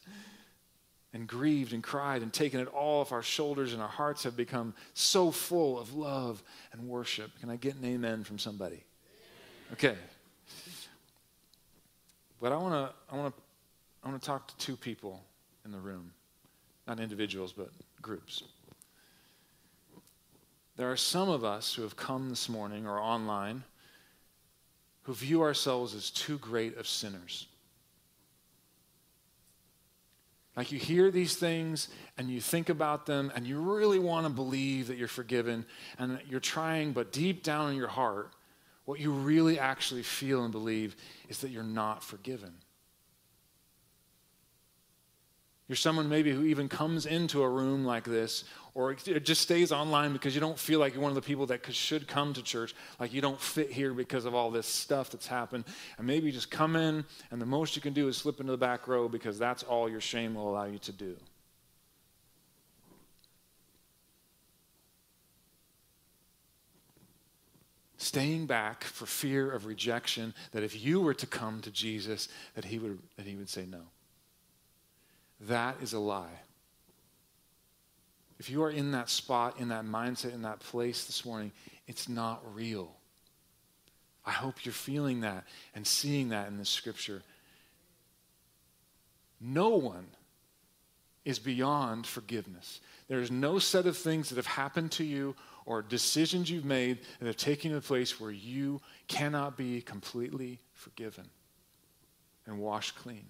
and 1.13 1.27
grieved 1.27 1.73
and 1.73 1.83
cried 1.83 2.23
and 2.23 2.33
taken 2.33 2.61
it 2.61 2.69
all 2.69 3.03
off 3.03 3.13
our 3.13 3.23
shoulders, 3.23 3.73
and 3.73 3.83
our 3.83 3.89
hearts 3.89 4.23
have 4.25 4.37
become 4.37 4.75
so 4.95 5.31
full 5.31 5.79
of 5.79 5.95
love 5.95 6.43
and 6.73 6.89
worship. 6.89 7.31
Can 7.41 7.51
I 7.51 7.57
get 7.57 7.75
an 7.77 7.85
amen 7.85 8.25
from 8.25 8.39
somebody? 8.39 8.85
Okay. 9.73 9.97
But 12.41 12.53
I 12.53 12.57
want 12.57 12.75
to 12.75 12.95
I 13.13 13.17
want 13.17 13.35
to 13.35 13.43
I 14.03 14.09
want 14.09 14.21
to 14.21 14.27
talk 14.27 14.49
to 14.49 14.57
two 14.57 14.77
people 14.77 15.23
in 15.65 15.71
the 15.71 15.79
room. 15.79 16.13
not 16.87 16.99
individuals, 16.99 17.53
but 17.53 17.71
groups. 18.01 18.43
There 20.77 20.91
are 20.91 20.97
some 20.97 21.29
of 21.29 21.45
us 21.45 21.75
who 21.75 21.83
have 21.83 21.97
come 21.97 22.31
this 22.31 22.49
morning 22.49 22.87
or 22.87 22.99
online 22.99 23.63
who 25.03 25.15
view 25.15 25.43
ourselves 25.43 25.95
as 25.95 26.11
too 26.11 26.39
great 26.39 26.77
of 26.77 26.89
sinners. 26.89 27.47
Like 30.57 30.71
you 30.71 30.79
hear 30.79 31.11
these 31.11 31.37
things 31.37 31.89
and 32.19 32.29
you 32.31 32.41
think 32.41 32.69
about 32.69 33.07
them 33.07 33.33
and 33.35 33.47
you 33.47 33.59
really 33.59 33.99
want 33.99 34.27
to 34.27 34.33
believe 34.33 34.89
that 34.89 34.99
you're 34.99 35.09
forgiven 35.09 35.65
and 35.99 36.21
you're 36.29 36.41
trying, 36.41 36.93
but 36.93 37.11
deep 37.11 37.43
down 37.43 37.71
in 37.71 37.77
your 37.77 37.89
heart, 37.89 38.31
what 38.85 39.01
you 39.01 39.13
really 39.13 39.59
actually 39.59 40.03
feel 40.03 40.45
and 40.45 40.53
believe 40.53 40.95
is 41.29 41.39
that 41.39 41.51
you're 41.51 41.63
not 41.63 42.05
forgiven. 42.05 42.53
You're 45.73 45.77
someone 45.79 46.11
maybe 46.11 46.33
who 46.33 46.45
even 46.45 46.69
comes 46.69 47.07
into 47.07 47.43
a 47.43 47.49
room 47.49 47.87
like 47.87 48.05
this 48.05 48.45
or 48.75 48.93
it 48.93 49.25
just 49.25 49.41
stays 49.41 49.73
online 49.73 50.13
because 50.13 50.35
you 50.35 50.41
don't 50.43 50.59
feel 50.59 50.79
like 50.79 50.93
you're 50.93 51.03
one 51.03 51.11
of 51.11 51.15
the 51.15 51.23
people 51.23 51.47
that 51.47 51.65
should 51.75 52.07
come 52.07 52.35
to 52.35 52.43
church, 52.43 52.75
like 53.01 53.15
you 53.15 53.23
don't 53.23 53.41
fit 53.41 53.73
here 53.73 53.95
because 53.95 54.27
of 54.27 54.35
all 54.35 54.51
this 54.51 54.67
stuff 54.67 55.09
that's 55.09 55.27
happened. 55.27 55.65
And 55.97 56.07
maybe 56.07 56.27
you 56.27 56.33
just 56.33 56.51
come 56.51 56.77
in, 56.77 57.07
and 57.31 57.41
the 57.41 57.47
most 57.47 57.75
you 57.75 57.81
can 57.81 57.95
do 57.95 58.07
is 58.09 58.19
slip 58.19 58.39
into 58.39 58.53
the 58.53 58.59
back 58.59 58.87
row 58.87 59.09
because 59.09 59.39
that's 59.39 59.63
all 59.63 59.89
your 59.89 60.03
shame 60.03 60.35
will 60.35 60.51
allow 60.51 60.67
you 60.67 60.77
to 60.81 60.93
do. 60.93 61.17
Staying 67.97 68.45
back 68.45 68.85
for 68.85 69.07
fear 69.07 69.51
of 69.51 69.65
rejection, 69.65 70.35
that 70.51 70.63
if 70.63 70.85
you 70.85 71.01
were 71.01 71.15
to 71.15 71.27
come 71.27 71.63
to 71.63 71.71
Jesus, 71.71 72.29
that 72.57 72.67
he 72.67 72.79
would, 72.79 72.99
that 73.17 73.25
he 73.25 73.37
would 73.37 73.49
say 73.49 73.65
no. 73.65 73.81
That 75.49 75.77
is 75.83 75.93
a 75.93 75.99
lie. 75.99 76.41
If 78.39 78.51
you 78.51 78.63
are 78.65 78.71
in 78.71 78.93
that 78.93 79.09
spot, 79.09 79.59
in 79.61 79.69
that 79.69 79.85
mindset, 79.85 80.35
in 80.35 80.43
that 80.43 80.61
place 80.61 81.05
this 81.05 81.25
morning, 81.25 81.53
it's 81.87 82.09
not 82.09 82.43
real. 82.55 82.93
I 84.25 84.31
hope 84.31 84.65
you're 84.65 84.73
feeling 84.73 85.21
that 85.21 85.45
and 85.75 85.87
seeing 85.87 86.29
that 86.31 86.49
in 86.49 86.59
the 86.59 86.65
scripture. 86.65 87.23
No 89.41 89.71
one 89.71 90.07
is 91.25 91.39
beyond 91.39 92.07
forgiveness. 92.07 92.81
There 93.09 93.21
is 93.21 93.31
no 93.31 93.59
set 93.59 93.87
of 93.87 93.97
things 93.97 94.29
that 94.29 94.37
have 94.37 94.47
happened 94.47 94.93
to 94.93 95.05
you 95.05 95.35
or 95.67 95.83
decisions 95.83 96.51
you've 96.51 96.65
made 96.65 96.99
that 97.19 97.27
have 97.27 97.37
taken 97.37 97.71
you 97.71 97.77
to 97.77 97.85
a 97.85 97.87
place 97.87 98.21
where 98.21 98.31
you 98.31 98.81
cannot 99.09 99.57
be 99.57 99.81
completely 99.83 100.61
forgiven 100.73 101.29
and 102.47 102.59
washed 102.59 102.97
clean. 102.97 103.27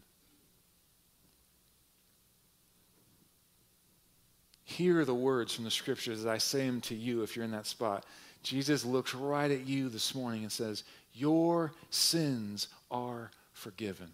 Hear 4.72 5.04
the 5.04 5.14
words 5.14 5.54
from 5.54 5.64
the 5.64 5.70
scriptures 5.70 6.20
as 6.20 6.26
I 6.26 6.38
say 6.38 6.66
them 6.66 6.80
to 6.82 6.94
you 6.94 7.22
if 7.22 7.36
you're 7.36 7.44
in 7.44 7.50
that 7.52 7.66
spot. 7.66 8.04
Jesus 8.42 8.84
looks 8.84 9.14
right 9.14 9.50
at 9.50 9.66
you 9.66 9.88
this 9.88 10.14
morning 10.14 10.42
and 10.42 10.50
says, 10.50 10.84
Your 11.14 11.72
sins 11.90 12.68
are 12.90 13.30
forgiven. 13.52 14.08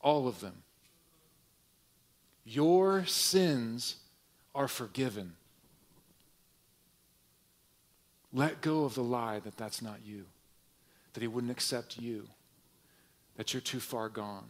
All 0.00 0.28
of 0.28 0.40
them. 0.40 0.62
Your 2.44 3.04
sins 3.06 3.96
are 4.54 4.68
forgiven. 4.68 5.34
Let 8.32 8.60
go 8.60 8.84
of 8.84 8.94
the 8.94 9.02
lie 9.02 9.38
that 9.40 9.56
that's 9.56 9.80
not 9.80 10.00
you, 10.04 10.26
that 11.12 11.20
he 11.22 11.26
wouldn't 11.26 11.50
accept 11.50 11.98
you, 11.98 12.28
that 13.36 13.54
you're 13.54 13.60
too 13.60 13.80
far 13.80 14.08
gone. 14.08 14.44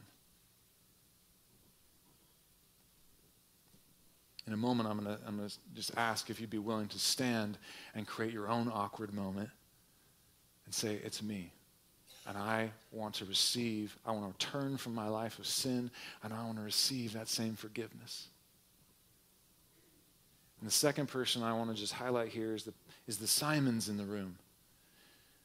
In 4.49 4.55
a 4.55 4.57
moment, 4.57 4.89
I'm 4.89 5.05
going 5.05 5.15
I'm 5.27 5.47
to 5.47 5.55
just 5.75 5.93
ask 5.99 6.31
if 6.31 6.41
you'd 6.41 6.49
be 6.49 6.57
willing 6.57 6.89
to 6.89 6.99
stand 6.99 7.59
and 7.95 8.07
create 8.07 8.33
your 8.33 8.49
own 8.49 8.71
awkward 8.73 9.13
moment 9.13 9.51
and 10.65 10.75
say, 10.75 10.99
It's 11.05 11.23
me. 11.23 11.53
And 12.27 12.37
I 12.37 12.71
want 12.91 13.15
to 13.17 13.27
receive, 13.27 13.95
I 14.07 14.13
want 14.13 14.39
to 14.39 14.47
turn 14.47 14.79
from 14.79 14.95
my 14.95 15.07
life 15.07 15.39
of 15.39 15.47
sin, 15.47 15.91
and 16.23 16.33
I 16.33 16.43
want 16.45 16.57
to 16.57 16.63
receive 16.63 17.13
that 17.13 17.29
same 17.29 17.57
forgiveness. 17.57 18.29
And 20.61 20.67
the 20.67 20.73
second 20.73 21.09
person 21.09 21.43
I 21.43 21.53
want 21.53 21.69
to 21.69 21.77
just 21.77 21.93
highlight 21.93 22.29
here 22.29 22.55
is 22.55 22.65
the, 22.65 22.73
is 23.07 23.19
the 23.19 23.27
Simons 23.27 23.91
in 23.91 23.99
the 23.99 24.05
room. 24.05 24.39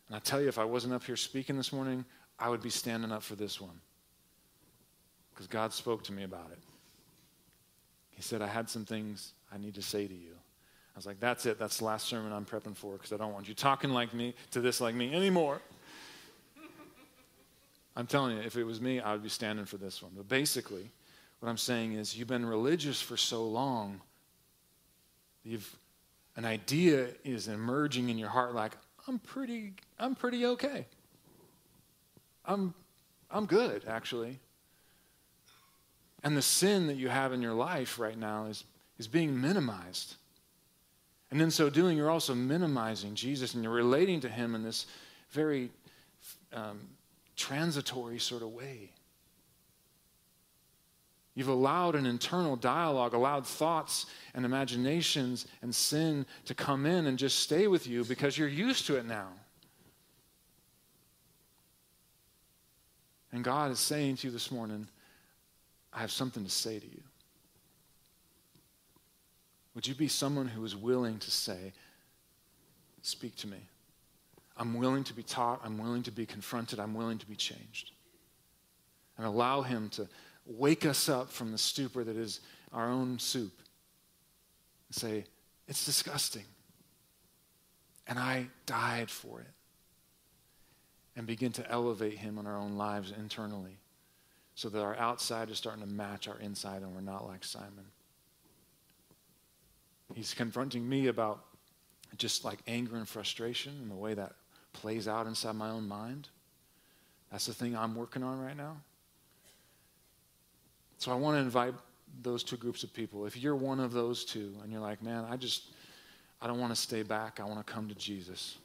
And 0.07 0.15
I 0.15 0.19
tell 0.19 0.41
you, 0.41 0.47
if 0.47 0.57
I 0.57 0.65
wasn't 0.65 0.93
up 0.93 1.03
here 1.03 1.17
speaking 1.17 1.57
this 1.57 1.73
morning, 1.73 2.05
I 2.39 2.47
would 2.47 2.61
be 2.61 2.69
standing 2.69 3.11
up 3.11 3.23
for 3.23 3.35
this 3.35 3.59
one. 3.59 3.79
Because 5.33 5.47
God 5.47 5.73
spoke 5.73 6.03
to 6.05 6.13
me 6.13 6.23
about 6.23 6.51
it. 6.51 6.59
Said, 8.23 8.41
I 8.41 8.47
had 8.47 8.69
some 8.69 8.85
things 8.85 9.33
I 9.53 9.57
need 9.57 9.75
to 9.75 9.81
say 9.81 10.07
to 10.07 10.13
you. 10.13 10.31
I 10.95 10.97
was 10.97 11.05
like, 11.05 11.19
that's 11.19 11.45
it. 11.45 11.57
That's 11.57 11.79
the 11.79 11.85
last 11.85 12.07
sermon 12.07 12.31
I'm 12.31 12.45
prepping 12.45 12.75
for 12.75 12.93
because 12.93 13.11
I 13.11 13.17
don't 13.17 13.33
want 13.33 13.47
you 13.47 13.53
talking 13.53 13.89
like 13.89 14.13
me 14.13 14.35
to 14.51 14.61
this 14.61 14.79
like 14.79 14.95
me 14.95 15.13
anymore. 15.13 15.59
I'm 17.95 18.07
telling 18.07 18.37
you, 18.37 18.43
if 18.43 18.55
it 18.55 18.63
was 18.63 18.79
me, 18.79 18.99
I 18.99 19.13
would 19.13 19.23
be 19.23 19.29
standing 19.29 19.65
for 19.65 19.77
this 19.77 20.01
one. 20.01 20.11
But 20.15 20.27
basically, 20.27 20.89
what 21.39 21.49
I'm 21.49 21.57
saying 21.57 21.93
is 21.93 22.17
you've 22.17 22.27
been 22.27 22.45
religious 22.45 23.01
for 23.01 23.17
so 23.17 23.43
long, 23.45 24.01
you've 25.43 25.75
an 26.35 26.45
idea 26.45 27.07
is 27.23 27.47
emerging 27.47 28.09
in 28.09 28.17
your 28.17 28.29
heart 28.29 28.55
like, 28.55 28.73
I'm 29.07 29.19
pretty, 29.19 29.73
I'm 29.99 30.15
pretty 30.15 30.45
okay. 30.45 30.85
I'm 32.45 32.73
I'm 33.33 33.47
good, 33.47 33.83
actually. 33.87 34.39
And 36.23 36.37
the 36.37 36.41
sin 36.41 36.87
that 36.87 36.95
you 36.95 37.09
have 37.09 37.33
in 37.33 37.41
your 37.41 37.53
life 37.53 37.99
right 37.99 38.17
now 38.17 38.45
is, 38.45 38.63
is 38.97 39.07
being 39.07 39.39
minimized. 39.39 40.15
And 41.31 41.41
in 41.41 41.51
so 41.51 41.69
doing, 41.69 41.97
you're 41.97 42.11
also 42.11 42.33
minimizing 42.33 43.15
Jesus 43.15 43.55
and 43.55 43.63
you're 43.63 43.73
relating 43.73 44.21
to 44.21 44.29
him 44.29 44.55
in 44.55 44.63
this 44.63 44.85
very 45.31 45.69
um, 46.53 46.79
transitory 47.35 48.19
sort 48.19 48.43
of 48.43 48.49
way. 48.49 48.91
You've 51.35 51.47
allowed 51.47 51.95
an 51.95 52.05
internal 52.05 52.55
dialogue, 52.55 53.13
allowed 53.13 53.47
thoughts 53.47 54.05
and 54.35 54.45
imaginations 54.45 55.47
and 55.63 55.73
sin 55.73 56.27
to 56.45 56.53
come 56.53 56.85
in 56.85 57.07
and 57.07 57.17
just 57.17 57.39
stay 57.39 57.67
with 57.67 57.87
you 57.87 58.05
because 58.05 58.37
you're 58.37 58.47
used 58.47 58.85
to 58.85 58.97
it 58.97 59.05
now. 59.05 59.29
And 63.31 63.43
God 63.43 63.71
is 63.71 63.79
saying 63.79 64.17
to 64.17 64.27
you 64.27 64.31
this 64.31 64.51
morning, 64.51 64.87
I 65.93 65.99
have 65.99 66.11
something 66.11 66.43
to 66.43 66.49
say 66.49 66.79
to 66.79 66.85
you. 66.85 67.03
Would 69.75 69.87
you 69.87 69.95
be 69.95 70.07
someone 70.07 70.47
who 70.47 70.63
is 70.65 70.75
willing 70.75 71.19
to 71.19 71.31
say, 71.31 71.73
Speak 73.01 73.35
to 73.37 73.47
me? 73.47 73.57
I'm 74.55 74.75
willing 74.75 75.03
to 75.05 75.13
be 75.13 75.23
taught. 75.23 75.59
I'm 75.63 75.77
willing 75.77 76.03
to 76.03 76.11
be 76.11 76.25
confronted. 76.25 76.79
I'm 76.79 76.93
willing 76.93 77.17
to 77.17 77.25
be 77.25 77.35
changed. 77.35 77.91
And 79.17 79.27
allow 79.27 79.61
Him 79.61 79.89
to 79.89 80.07
wake 80.45 80.85
us 80.85 81.09
up 81.09 81.29
from 81.29 81.51
the 81.51 81.57
stupor 81.57 82.03
that 82.03 82.15
is 82.15 82.39
our 82.71 82.89
own 82.89 83.19
soup 83.19 83.51
and 84.87 84.95
say, 84.95 85.25
It's 85.67 85.85
disgusting. 85.85 86.45
And 88.07 88.17
I 88.17 88.47
died 88.65 89.09
for 89.09 89.41
it. 89.41 89.47
And 91.15 91.27
begin 91.27 91.51
to 91.53 91.69
elevate 91.69 92.17
Him 92.17 92.37
in 92.37 92.47
our 92.47 92.57
own 92.57 92.77
lives 92.77 93.11
internally 93.17 93.77
so 94.55 94.69
that 94.69 94.81
our 94.81 94.95
outside 94.97 95.49
is 95.49 95.57
starting 95.57 95.81
to 95.81 95.89
match 95.89 96.27
our 96.27 96.39
inside 96.39 96.81
and 96.81 96.93
we're 96.93 97.01
not 97.01 97.27
like 97.27 97.43
Simon. 97.43 97.85
He's 100.13 100.33
confronting 100.33 100.87
me 100.87 101.07
about 101.07 101.43
just 102.17 102.45
like 102.45 102.59
anger 102.67 102.97
and 102.97 103.07
frustration 103.07 103.73
and 103.81 103.89
the 103.89 103.95
way 103.95 104.13
that 104.13 104.33
plays 104.73 105.07
out 105.07 105.25
inside 105.25 105.55
my 105.55 105.69
own 105.69 105.87
mind. 105.87 106.29
That's 107.31 107.47
the 107.47 107.53
thing 107.53 107.75
I'm 107.75 107.95
working 107.95 108.21
on 108.21 108.39
right 108.39 108.55
now. 108.55 108.77
So 110.99 111.11
I 111.11 111.15
want 111.15 111.35
to 111.35 111.41
invite 111.41 111.73
those 112.21 112.43
two 112.43 112.57
groups 112.57 112.83
of 112.83 112.93
people. 112.93 113.25
If 113.25 113.35
you're 113.35 113.55
one 113.55 113.79
of 113.79 113.91
those 113.91 114.23
two 114.23 114.53
and 114.61 114.71
you're 114.71 114.81
like, 114.81 115.01
man, 115.01 115.25
I 115.27 115.35
just, 115.35 115.71
I 116.41 116.47
don't 116.47 116.59
want 116.59 116.75
to 116.75 116.79
stay 116.79 117.01
back. 117.01 117.39
I 117.39 117.45
want 117.45 117.65
to 117.65 117.73
come 117.73 117.89
to 117.89 117.95
Jesus. 117.95 118.57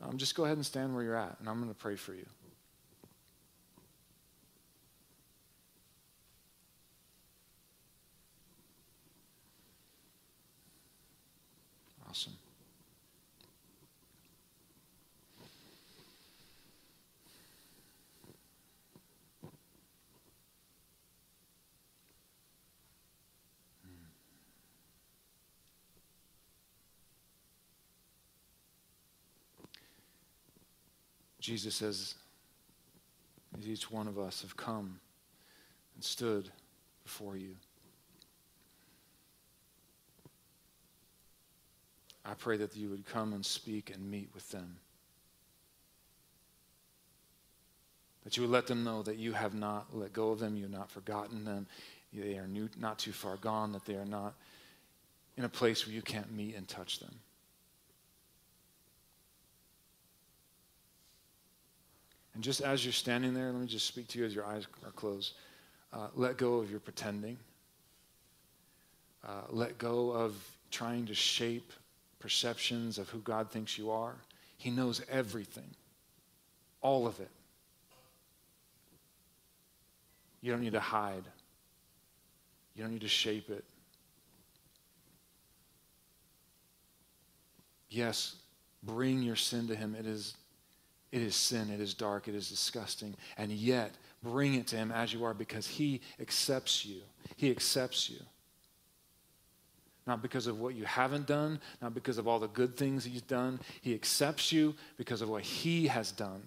Um, 0.00 0.16
just 0.16 0.34
go 0.34 0.44
ahead 0.44 0.56
and 0.56 0.66
stand 0.66 0.94
where 0.94 1.04
you're 1.04 1.16
at, 1.16 1.36
and 1.38 1.48
I'm 1.48 1.58
going 1.60 1.68
to 1.68 1.78
pray 1.78 1.94
for 1.96 2.14
you. 2.14 2.26
Awesome. 12.12 12.34
Hmm. 23.82 23.88
Jesus 31.40 31.76
says, 31.76 32.16
as 33.58 33.66
each 33.66 33.90
one 33.90 34.06
of 34.06 34.18
us 34.18 34.42
have 34.42 34.54
come 34.54 35.00
and 35.94 36.04
stood 36.04 36.50
before 37.04 37.38
you. 37.38 37.54
I 42.24 42.34
pray 42.34 42.56
that 42.58 42.76
you 42.76 42.88
would 42.90 43.04
come 43.06 43.32
and 43.32 43.44
speak 43.44 43.90
and 43.92 44.10
meet 44.10 44.28
with 44.32 44.48
them. 44.50 44.76
That 48.24 48.36
you 48.36 48.44
would 48.44 48.52
let 48.52 48.68
them 48.68 48.84
know 48.84 49.02
that 49.02 49.16
you 49.16 49.32
have 49.32 49.54
not 49.54 49.86
let 49.92 50.12
go 50.12 50.30
of 50.30 50.38
them, 50.38 50.56
you 50.56 50.62
have 50.62 50.70
not 50.70 50.90
forgotten 50.90 51.44
them, 51.44 51.66
they 52.12 52.36
are 52.36 52.46
new, 52.46 52.68
not 52.78 52.98
too 52.98 53.12
far 53.12 53.36
gone, 53.36 53.72
that 53.72 53.84
they 53.84 53.94
are 53.94 54.04
not 54.04 54.34
in 55.36 55.44
a 55.44 55.48
place 55.48 55.86
where 55.86 55.94
you 55.94 56.02
can't 56.02 56.30
meet 56.32 56.54
and 56.54 56.68
touch 56.68 57.00
them. 57.00 57.14
And 62.34 62.42
just 62.42 62.60
as 62.60 62.84
you're 62.84 62.92
standing 62.92 63.34
there, 63.34 63.50
let 63.50 63.60
me 63.60 63.66
just 63.66 63.86
speak 63.86 64.08
to 64.08 64.18
you 64.18 64.24
as 64.24 64.34
your 64.34 64.44
eyes 64.44 64.66
are 64.84 64.90
closed. 64.92 65.34
Uh, 65.92 66.08
let 66.14 66.38
go 66.38 66.54
of 66.56 66.70
your 66.70 66.80
pretending. 66.80 67.36
Uh, 69.26 69.42
let 69.50 69.78
go 69.78 70.10
of 70.10 70.34
trying 70.70 71.06
to 71.06 71.14
shape 71.14 71.72
perceptions 72.22 72.98
of 72.98 73.08
who 73.10 73.18
God 73.18 73.50
thinks 73.50 73.76
you 73.76 73.90
are. 73.90 74.14
He 74.56 74.70
knows 74.70 75.02
everything, 75.10 75.68
all 76.80 77.06
of 77.08 77.18
it. 77.18 77.30
You 80.40 80.52
don't 80.52 80.60
need 80.60 80.72
to 80.72 80.80
hide, 80.80 81.24
you 82.74 82.82
don't 82.82 82.92
need 82.92 83.00
to 83.00 83.08
shape 83.08 83.50
it. 83.50 83.64
Yes, 87.90 88.36
bring 88.82 89.22
your 89.22 89.36
sin 89.36 89.68
to 89.68 89.74
Him. 89.74 89.94
It 89.98 90.06
is, 90.06 90.34
it 91.10 91.20
is 91.20 91.34
sin, 91.34 91.70
it 91.70 91.80
is 91.80 91.92
dark, 91.92 92.26
it 92.26 92.34
is 92.34 92.48
disgusting. 92.48 93.14
And 93.36 93.50
yet, 93.50 93.90
bring 94.22 94.54
it 94.54 94.68
to 94.68 94.76
Him 94.76 94.90
as 94.92 95.12
you 95.12 95.24
are 95.24 95.34
because 95.34 95.66
He 95.66 96.00
accepts 96.20 96.86
you. 96.86 97.02
He 97.36 97.50
accepts 97.50 98.08
you. 98.08 98.20
Not 100.06 100.20
because 100.22 100.46
of 100.46 100.58
what 100.58 100.74
you 100.74 100.84
haven't 100.84 101.26
done, 101.26 101.60
not 101.80 101.94
because 101.94 102.18
of 102.18 102.26
all 102.26 102.38
the 102.40 102.48
good 102.48 102.76
things 102.76 103.04
He's 103.04 103.22
done. 103.22 103.60
He 103.80 103.94
accepts 103.94 104.50
you 104.50 104.74
because 104.96 105.22
of 105.22 105.28
what 105.28 105.42
He 105.42 105.86
has 105.86 106.10
done. 106.10 106.42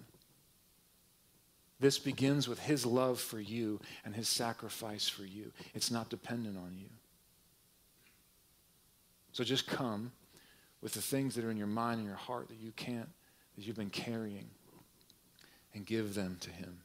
This 1.80 1.98
begins 1.98 2.48
with 2.48 2.58
His 2.58 2.84
love 2.84 3.20
for 3.20 3.40
you 3.40 3.80
and 4.04 4.14
His 4.14 4.28
sacrifice 4.28 5.08
for 5.08 5.24
you. 5.24 5.52
It's 5.74 5.90
not 5.90 6.10
dependent 6.10 6.56
on 6.56 6.74
you. 6.78 6.88
So 9.32 9.44
just 9.44 9.66
come 9.66 10.12
with 10.80 10.92
the 10.92 11.02
things 11.02 11.34
that 11.34 11.44
are 11.44 11.50
in 11.50 11.56
your 11.56 11.66
mind 11.66 11.98
and 11.98 12.06
your 12.06 12.16
heart 12.16 12.48
that 12.48 12.58
you 12.58 12.72
can't, 12.72 13.08
that 13.56 13.66
you've 13.66 13.76
been 13.76 13.90
carrying, 13.90 14.48
and 15.74 15.84
give 15.84 16.14
them 16.14 16.38
to 16.40 16.50
Him. 16.50 16.78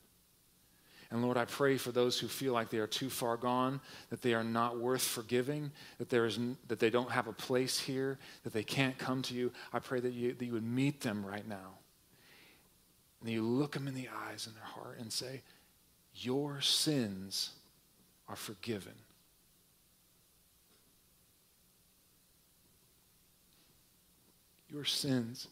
And 1.12 1.22
Lord, 1.22 1.38
I 1.38 1.46
pray 1.46 1.78
for 1.78 1.92
those 1.92 2.18
who 2.18 2.28
feel 2.28 2.54
like 2.54 2.70
they 2.70 2.78
are 2.78 2.88
too 2.88 3.10
far 3.10 3.38
gone, 3.38 3.82
that 4.10 4.22
they 4.22 4.34
are 4.34 4.44
not 4.44 4.80
worth 4.80 5.04
forgiving, 5.04 5.72
that, 5.98 6.10
there 6.10 6.26
is, 6.26 6.40
that 6.68 6.80
they 6.80 6.90
don't 6.90 7.12
have 7.12 7.28
a 7.28 7.34
place 7.34 7.78
here, 7.78 8.18
that 8.44 8.54
they 8.54 8.64
can't 8.64 8.98
come 8.98 9.22
to 9.24 9.34
you. 9.34 9.52
I 9.74 9.80
pray 9.80 10.00
that 10.00 10.14
you, 10.14 10.34
that 10.34 10.46
you 10.46 10.54
would 10.54 10.64
meet 10.64 11.02
them 11.02 11.26
right 11.26 11.48
now. 11.48 11.78
And 13.20 13.30
you 13.30 13.44
look 13.44 13.74
them 13.74 13.88
in 13.88 13.94
the 13.94 14.08
eyes 14.30 14.48
and 14.48 14.56
their 14.56 14.64
heart 14.64 14.98
and 15.00 15.12
say, 15.12 15.42
Your 16.16 16.62
sins 16.62 17.52
are 18.28 18.38
forgiven. 18.38 18.94
your 24.72 24.86
sins. 24.86 25.48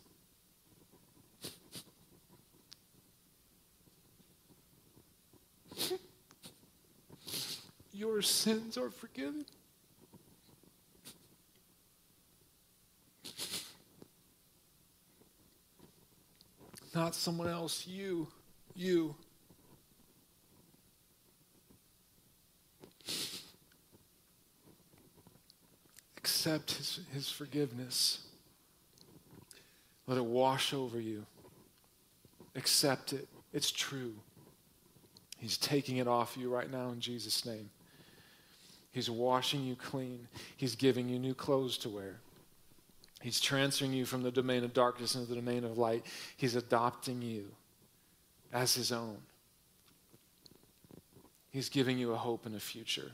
Your 7.93 8.21
sins 8.21 8.77
are 8.77 8.89
forgiven. 8.89 9.45
Not 16.95 17.13
someone 17.13 17.47
else, 17.47 17.86
you, 17.86 18.27
you. 18.75 19.15
Accept 26.17 26.71
his, 26.71 26.99
his 27.13 27.30
forgiveness. 27.30 28.25
Let 30.07 30.17
it 30.17 30.25
wash 30.25 30.73
over 30.73 30.99
you. 30.99 31.25
Accept 32.55 33.13
it. 33.13 33.27
It's 33.53 33.71
true. 33.71 34.15
He's 35.40 35.58
taking 35.58 35.98
it 35.98 36.08
off 36.08 36.38
you 36.38 36.50
right 36.50 36.70
now 36.70 36.90
in 36.90 37.00
Jesus' 37.00 37.46
name. 37.46 37.70
He's 38.92 39.10
washing 39.10 39.64
you 39.64 39.76
clean. 39.76 40.28
He's 40.58 40.76
giving 40.76 41.10
you 41.10 41.20
new 41.20 41.34
clothes 41.34 41.78
to 41.80 41.90
wear. 41.90 42.20
He's 43.22 43.40
transferring 43.40 43.94
you 43.94 44.06
from 44.06 44.24
the 44.24 44.32
domain 44.32 44.64
of 44.64 44.74
darkness 44.74 45.16
into 45.16 45.28
the 45.28 45.36
domain 45.36 45.64
of 45.64 45.78
light. 45.78 46.06
He's 46.38 46.56
adopting 46.56 47.22
you 47.22 47.48
as 48.54 48.74
his 48.74 48.92
own. 48.92 49.18
He's 51.52 51.70
giving 51.70 51.98
you 51.98 52.14
a 52.14 52.18
hope 52.18 52.46
and 52.46 52.56
a 52.56 52.60
future. 52.60 53.12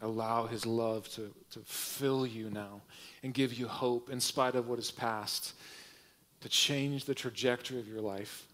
Allow 0.00 0.48
His 0.48 0.66
love 0.66 1.08
to, 1.10 1.32
to 1.52 1.60
fill 1.60 2.26
you 2.26 2.50
now 2.50 2.80
and 3.22 3.32
give 3.32 3.54
you 3.54 3.68
hope 3.68 4.10
in 4.10 4.18
spite 4.20 4.56
of 4.56 4.68
what 4.68 4.80
is 4.80 4.90
past, 4.90 5.54
to 6.42 6.48
change 6.48 7.04
the 7.04 7.14
trajectory 7.14 7.78
of 7.78 7.88
your 7.88 8.00
life. 8.00 8.46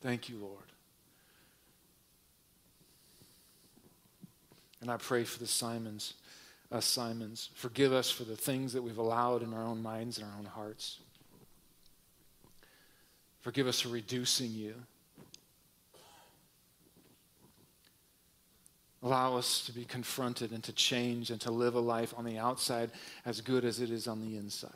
Thank 0.00 0.28
you, 0.28 0.38
Lord. 0.38 0.58
And 4.80 4.90
I 4.90 4.96
pray 4.96 5.22
for 5.22 5.38
the 5.38 5.46
Simons, 5.46 6.14
us 6.72 6.86
Simons. 6.86 7.50
Forgive 7.54 7.92
us 7.92 8.10
for 8.10 8.24
the 8.24 8.36
things 8.36 8.72
that 8.72 8.82
we've 8.82 8.98
allowed 8.98 9.42
in 9.42 9.54
our 9.54 9.62
own 9.62 9.82
minds 9.82 10.18
and 10.18 10.26
our 10.26 10.38
own 10.38 10.46
hearts. 10.46 10.98
Forgive 13.42 13.66
us 13.66 13.80
for 13.80 13.90
reducing 13.90 14.50
you 14.50 14.74
Allow 19.02 19.36
us 19.36 19.64
to 19.66 19.72
be 19.72 19.84
confronted 19.84 20.52
and 20.52 20.62
to 20.62 20.72
change 20.72 21.30
and 21.30 21.40
to 21.40 21.50
live 21.50 21.74
a 21.74 21.80
life 21.80 22.14
on 22.16 22.24
the 22.24 22.38
outside 22.38 22.90
as 23.26 23.40
good 23.40 23.64
as 23.64 23.80
it 23.80 23.90
is 23.90 24.06
on 24.06 24.20
the 24.20 24.36
inside. 24.36 24.70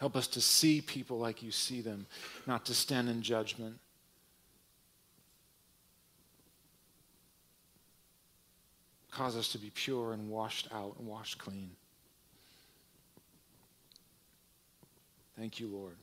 Help 0.00 0.16
us 0.16 0.26
to 0.26 0.40
see 0.40 0.80
people 0.80 1.18
like 1.18 1.42
you 1.42 1.50
see 1.50 1.82
them, 1.82 2.06
not 2.46 2.64
to 2.64 2.72
stand 2.72 3.10
in 3.10 3.20
judgment. 3.20 3.78
Cause 9.10 9.36
us 9.36 9.48
to 9.48 9.58
be 9.58 9.70
pure 9.74 10.14
and 10.14 10.30
washed 10.30 10.68
out 10.72 10.96
and 10.98 11.06
washed 11.06 11.36
clean. 11.36 11.72
Thank 15.36 15.60
you, 15.60 15.68
Lord. 15.68 15.96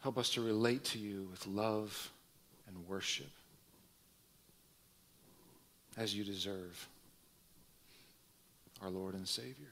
Help 0.00 0.18
us 0.18 0.30
to 0.30 0.40
relate 0.40 0.82
to 0.82 0.98
you 0.98 1.28
with 1.30 1.46
love 1.46 2.10
and 2.66 2.88
worship 2.88 3.30
as 5.96 6.12
you 6.12 6.24
deserve, 6.24 6.88
our 8.82 8.90
Lord 8.90 9.14
and 9.14 9.26
Savior. 9.28 9.70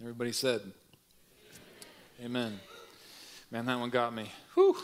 Everybody 0.00 0.32
said, 0.32 0.62
Amen. 2.24 2.58
Man, 3.50 3.66
that 3.66 3.78
one 3.78 3.90
got 3.90 4.14
me. 4.14 4.30
Whew. 4.54 4.76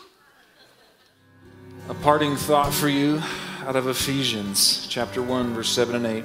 A 1.89 1.95
parting 1.95 2.37
thought 2.37 2.73
for 2.73 2.89
you 2.89 3.23
out 3.65 3.77
of 3.77 3.87
Ephesians 3.87 4.87
chapter 4.91 5.23
1, 5.23 5.55
verse 5.55 5.71
7 5.71 5.95
and 5.95 6.07
8. 6.07 6.25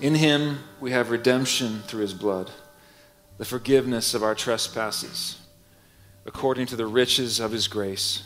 In 0.00 0.14
him 0.14 0.58
we 0.80 0.92
have 0.92 1.10
redemption 1.10 1.80
through 1.86 2.02
his 2.02 2.14
blood, 2.14 2.50
the 3.38 3.44
forgiveness 3.44 4.14
of 4.14 4.22
our 4.22 4.34
trespasses 4.34 5.38
according 6.26 6.66
to 6.66 6.76
the 6.76 6.86
riches 6.86 7.40
of 7.40 7.50
his 7.50 7.66
grace, 7.66 8.22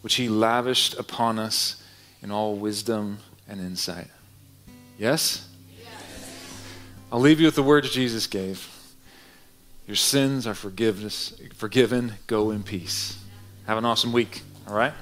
which 0.00 0.14
he 0.14 0.28
lavished 0.28 0.98
upon 0.98 1.38
us 1.38 1.82
in 2.22 2.30
all 2.30 2.54
wisdom 2.56 3.18
and 3.48 3.60
insight. 3.60 4.06
Yes? 4.96 4.98
yes? 4.98 5.47
I'll 7.10 7.20
leave 7.20 7.40
you 7.40 7.46
with 7.46 7.54
the 7.54 7.62
words 7.62 7.90
Jesus 7.90 8.26
gave. 8.26 8.68
Your 9.86 9.96
sins 9.96 10.46
are 10.46 10.54
forgiveness, 10.54 11.40
forgiven. 11.54 12.14
Go 12.26 12.50
in 12.50 12.62
peace. 12.62 13.18
Have 13.66 13.78
an 13.78 13.86
awesome 13.86 14.12
week, 14.12 14.42
all 14.66 14.74
right? 14.74 14.92